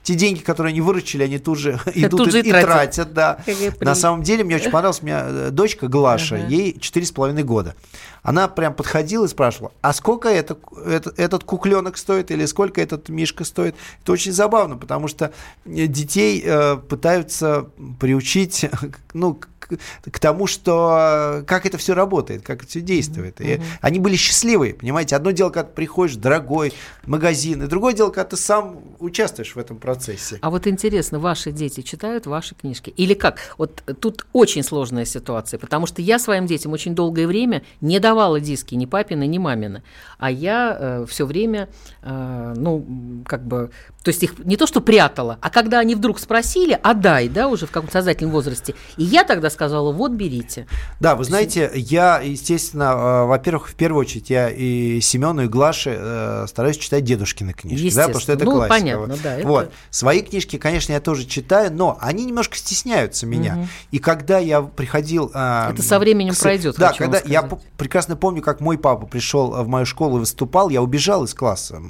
Те 0.04 0.16
деньги, 0.16 0.40
которые 0.40 0.72
они 0.72 0.82
выручили, 0.82 1.24
они 1.24 1.38
тут 1.40 1.58
же 1.60 1.80
идут 1.96 2.20
Тут 2.20 2.32
же 2.32 2.40
и 2.42 2.48
и 2.48 2.52
тратят. 2.52 3.14
тратят. 3.14 3.14
да. 3.14 3.40
На 3.82 3.96
самом 3.96 4.24
деле, 4.24 4.44
мне 4.44 4.56
очень 4.56 4.72
понравилась 4.72 5.02
у 5.02 5.06
меня 5.06 5.26
э, 5.28 5.50
дочка 5.52 5.88
Глаша, 5.88 6.36
Ага. 6.36 6.48
ей 6.48 6.78
4,5 6.80 7.44
года. 7.44 7.76
Она 8.22 8.48
прям 8.48 8.74
подходила 8.74 9.26
и 9.26 9.28
спрашивала, 9.28 9.74
а 9.82 9.92
сколько 9.92 10.30
это, 10.30 10.58
это- 10.86 11.14
этот 11.18 11.44
кукленок 11.44 11.98
стоит 11.98 12.32
или 12.32 12.46
сколько 12.46 12.80
этот 12.82 13.10
мишка 13.10 13.44
стоит? 13.44 13.76
Это 14.02 14.12
очень 14.14 14.32
забавно, 14.32 14.78
потому 14.78 15.08
что 15.10 15.34
э, 15.66 15.88
детей 15.88 16.42
э, 16.46 16.78
пытаются 16.78 17.68
приучить 18.00 18.66
ну, 19.14 19.40
к, 19.68 20.20
тому, 20.20 20.48
что 20.48 21.42
э, 21.42 21.44
как 21.44 21.66
это 21.66 21.78
все 21.78 21.94
работает, 21.94 22.44
как 22.44 22.60
это 22.60 22.70
все 22.70 22.82
действует. 22.82 23.42
И 23.42 23.62
они 23.82 24.00
были 24.00 24.16
счастливы, 24.16 24.76
понимаете? 24.80 25.16
Одно 25.16 25.32
дело, 25.32 25.50
когда 25.50 25.70
ты 25.70 25.76
приходишь 25.76 26.16
в 26.16 26.20
дорогой 26.20 26.74
магазин, 27.06 27.64
и 27.64 27.68
другое 27.68 27.94
дело, 27.94 28.10
когда 28.10 28.26
ты 28.26 28.38
сам 28.38 28.80
участвуешь 29.00 29.56
в 29.56 29.60
этом 29.60 29.78
процессе. 29.78 30.40
А 30.42 30.50
вот 30.50 30.68
интересно, 30.68 31.20
ваши 31.20 31.52
дети 31.52 31.82
читают 31.82 32.26
ваши 32.26 32.56
книжки? 32.56 32.90
Или 32.92 33.14
как? 33.14 33.56
Вот 33.58 33.84
тут 34.00 34.26
очень 34.34 34.64
сложная 34.64 35.06
ситуация, 35.06 35.58
потому 35.58 35.86
что 35.86 36.02
я 36.02 36.20
своим 36.20 36.46
детям 36.46 36.72
очень 36.72 36.96
долгое 36.96 37.28
время 37.28 37.64
не 37.82 38.00
давала 38.00 38.40
диски 38.40 38.76
ни 38.76 38.86
папины, 38.86 39.28
ни 39.28 39.38
мамины. 39.38 39.84
А 40.18 40.32
я 40.32 41.04
все 41.08 41.26
время, 41.26 41.70
э, 42.02 42.54
ну, 42.56 43.24
как 43.26 43.46
бы, 43.46 43.72
то 44.04 44.10
есть 44.10 44.24
их 44.24 44.40
не 44.40 44.58
то, 44.58 44.68
что 44.68 44.82
прятала, 44.82 45.38
а 45.42 45.50
когда 45.50 45.80
они 45.80 45.96
вдруг 45.96 46.20
спросили, 46.20 46.78
отдай, 46.82 47.30
да, 47.30 47.48
уже 47.48 47.66
в 47.66 47.72
каком-то 47.72 47.94
сознательном 47.94 48.32
возрасте, 48.32 48.76
и 48.98 49.04
я 49.04 49.24
тогда 49.24 49.50
сказала, 49.54 49.92
вот, 49.94 50.12
берите. 50.12 50.68
Да, 51.00 51.16
вы 51.16 51.24
знаете, 51.24 51.72
я, 51.76 52.20
естественно, 52.20 52.94
э, 52.96 53.26
во-первых, 53.28 53.70
в 53.70 53.76
первую 53.76 54.02
очередь, 54.02 54.30
я 54.30 54.50
и 54.50 55.00
Семену, 55.02 55.44
и 55.44 55.48
Глаше 55.48 55.96
э, 55.98 56.46
стараюсь 56.48 56.78
читать 56.78 57.04
дедушкины 57.04 57.54
книжки, 57.54 57.94
да, 57.96 58.04
потому 58.08 58.20
что 58.20 58.34
это. 58.34 58.46
Ну, 58.46 58.52
классика. 58.52 58.76
понятно, 58.80 59.18
да, 59.24 59.36
это- 59.38 59.48
Вот. 59.48 59.72
Свои 59.90 60.22
книжки, 60.22 60.58
конечно, 60.58 60.92
я 60.94 61.00
тоже 61.00 61.26
читаю, 61.26 61.72
но 61.74 61.98
они 62.02 62.26
немножко 62.26 62.58
стесняются 62.58 63.26
меня. 63.26 63.56
Мгм. 63.56 63.70
И 63.92 64.00
когда 64.00 64.40
я 64.40 64.62
приходил... 64.62 65.32
э, 65.34 65.70
Это 65.72 65.82
со 65.84 66.00
временем 66.00 66.34
к 66.34 66.40
пройдет, 66.40 66.76
Да, 66.78 66.92
когда 66.94 67.22
я 67.26 67.48
прекрасно 67.78 68.16
помню, 68.16 68.42
как 68.42 68.60
мой 68.60 68.78
папа 68.78 69.06
пришел 69.06 69.52
в 69.64 69.68
мою 69.68 69.86
школу 69.86 70.18
и 70.18 70.20
выступал, 70.20 70.70
я 70.70 70.82
убежал 70.82 71.24
из 71.24 71.34
класса. 71.34 71.82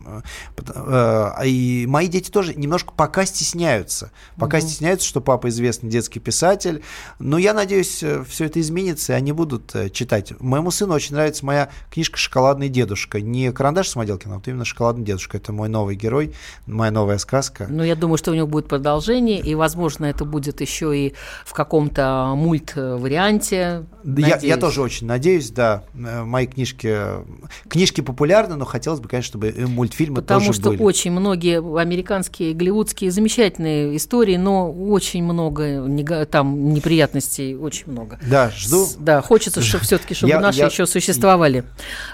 И 1.43 1.85
мои 1.87 2.07
дети 2.07 2.29
тоже 2.29 2.53
немножко 2.55 2.93
пока 2.95 3.25
стесняются. 3.25 4.11
Пока 4.37 4.57
Мгм. 4.57 4.67
стесняются, 4.67 5.07
что 5.07 5.21
папа 5.21 5.49
известный 5.49 5.89
детский 5.89 6.19
писатель. 6.19 6.83
Но 7.19 7.37
я 7.37 7.52
надеюсь, 7.53 8.03
все 8.27 8.45
это 8.45 8.59
изменится, 8.59 9.13
и 9.13 9.15
они 9.15 9.31
будут 9.31 9.75
э, 9.75 9.89
читать. 9.89 10.33
Моему 10.39 10.71
сыну 10.71 10.93
очень 10.93 11.15
нравится 11.15 11.45
моя 11.45 11.69
книжка 11.91 12.17
«Шоколадный 12.17 12.69
дедушка». 12.69 13.21
Не 13.21 13.51
«Карандаш 13.51 13.89
Самоделкина», 13.89 14.35
а 14.35 14.37
вот 14.37 14.47
именно 14.47 14.65
«Шоколадный 14.65 15.05
дедушка». 15.05 15.37
Это 15.37 15.53
мой 15.53 15.69
новый 15.69 15.95
герой, 15.95 16.33
моя 16.65 16.91
новая 16.91 17.17
сказка. 17.17 17.67
Ну, 17.69 17.83
я 17.83 17.95
думаю, 17.95 18.17
что 18.17 18.31
у 18.31 18.33
него 18.33 18.47
будет 18.47 18.67
продолжение, 18.67 19.39
и, 19.39 19.55
возможно, 19.55 20.05
это 20.05 20.25
будет 20.25 20.61
еще 20.61 20.97
и 20.97 21.13
в 21.45 21.53
каком-то 21.53 22.33
мульт-варианте. 22.35 23.85
Я, 24.05 24.37
я 24.41 24.57
тоже 24.57 24.81
очень 24.81 25.07
надеюсь, 25.07 25.49
да. 25.51 25.83
Э, 25.95 26.23
Мои 26.23 26.45
книжки... 26.47 26.95
Книжки 27.69 28.01
популярны, 28.01 28.55
но 28.55 28.65
хотелось 28.65 28.99
бы, 28.99 29.07
конечно, 29.07 29.29
чтобы 29.29 29.49
и 29.49 29.65
мультфильмы 29.65 30.15
Потому 30.17 30.41
тоже 30.47 30.53
что 30.59 30.69
были. 30.71 30.81
очень 30.81 31.11
многие 31.11 31.59
американские, 31.79 32.53
голливудские 32.53 33.11
замечательные 33.11 33.95
истории, 33.97 34.35
но 34.37 34.71
очень 34.71 35.23
много 35.23 36.25
там 36.29 36.73
неприятностей, 36.73 37.55
очень 37.55 37.91
много. 37.91 38.19
Да, 38.29 38.51
жду. 38.55 38.85
С- 38.85 38.95
Да, 38.95 39.21
хочется, 39.21 39.61
чтобы 39.61 39.83
все-таки, 39.85 40.13
чтобы 40.13 40.29
Я- 40.31 40.39
наши 40.39 40.59
я- 40.59 40.67
еще 40.67 40.85
существовали. 40.85 41.63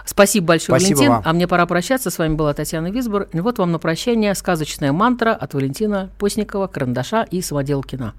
Спасибо 0.06 0.48
большое, 0.48 0.80
Спасибо 0.80 0.98
Валентин. 0.98 1.12
вам. 1.16 1.22
А 1.26 1.34
мне 1.34 1.48
пора 1.48 1.66
прощаться. 1.66 2.10
С 2.12 2.18
вами 2.18 2.36
была 2.36 2.54
Татьяна 2.54 2.92
Висбор. 2.92 3.28
И 3.34 3.40
вот 3.40 3.58
вам 3.58 3.72
на 3.72 3.80
прощание 3.80 4.36
сказочная 4.36 4.92
мантра 4.92 5.34
от 5.34 5.54
Валентина 5.54 6.10
Постникова, 6.20 6.68
Карандаша 6.68 7.24
и 7.30 7.42
Самоделкина. 7.42 8.14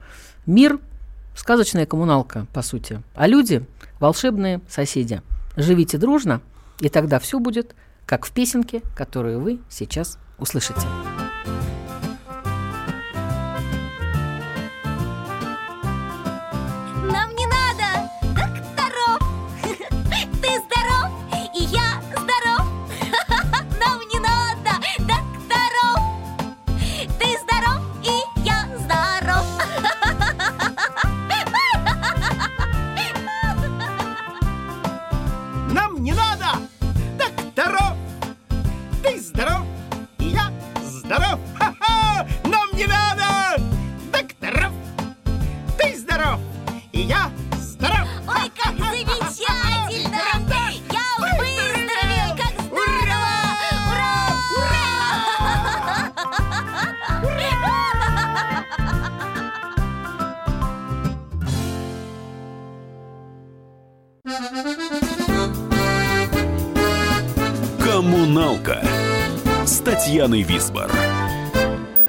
Мир– 0.47 0.79
сказочная 1.35 1.87
коммуналка, 1.87 2.47
по 2.53 2.62
сути. 2.62 3.03
А 3.14 3.26
люди– 3.26 3.66
волшебные 4.01 4.61
соседи. 4.68 5.22
Живите 5.57 5.99
дружно, 5.99 6.41
и 6.81 6.89
тогда 6.89 7.18
все 7.18 7.39
будет, 7.39 7.74
как 8.07 8.26
в 8.26 8.33
песенке, 8.33 8.83
которую 8.97 9.41
вы 9.41 9.61
сейчас 9.68 10.18
услышите. 10.39 10.81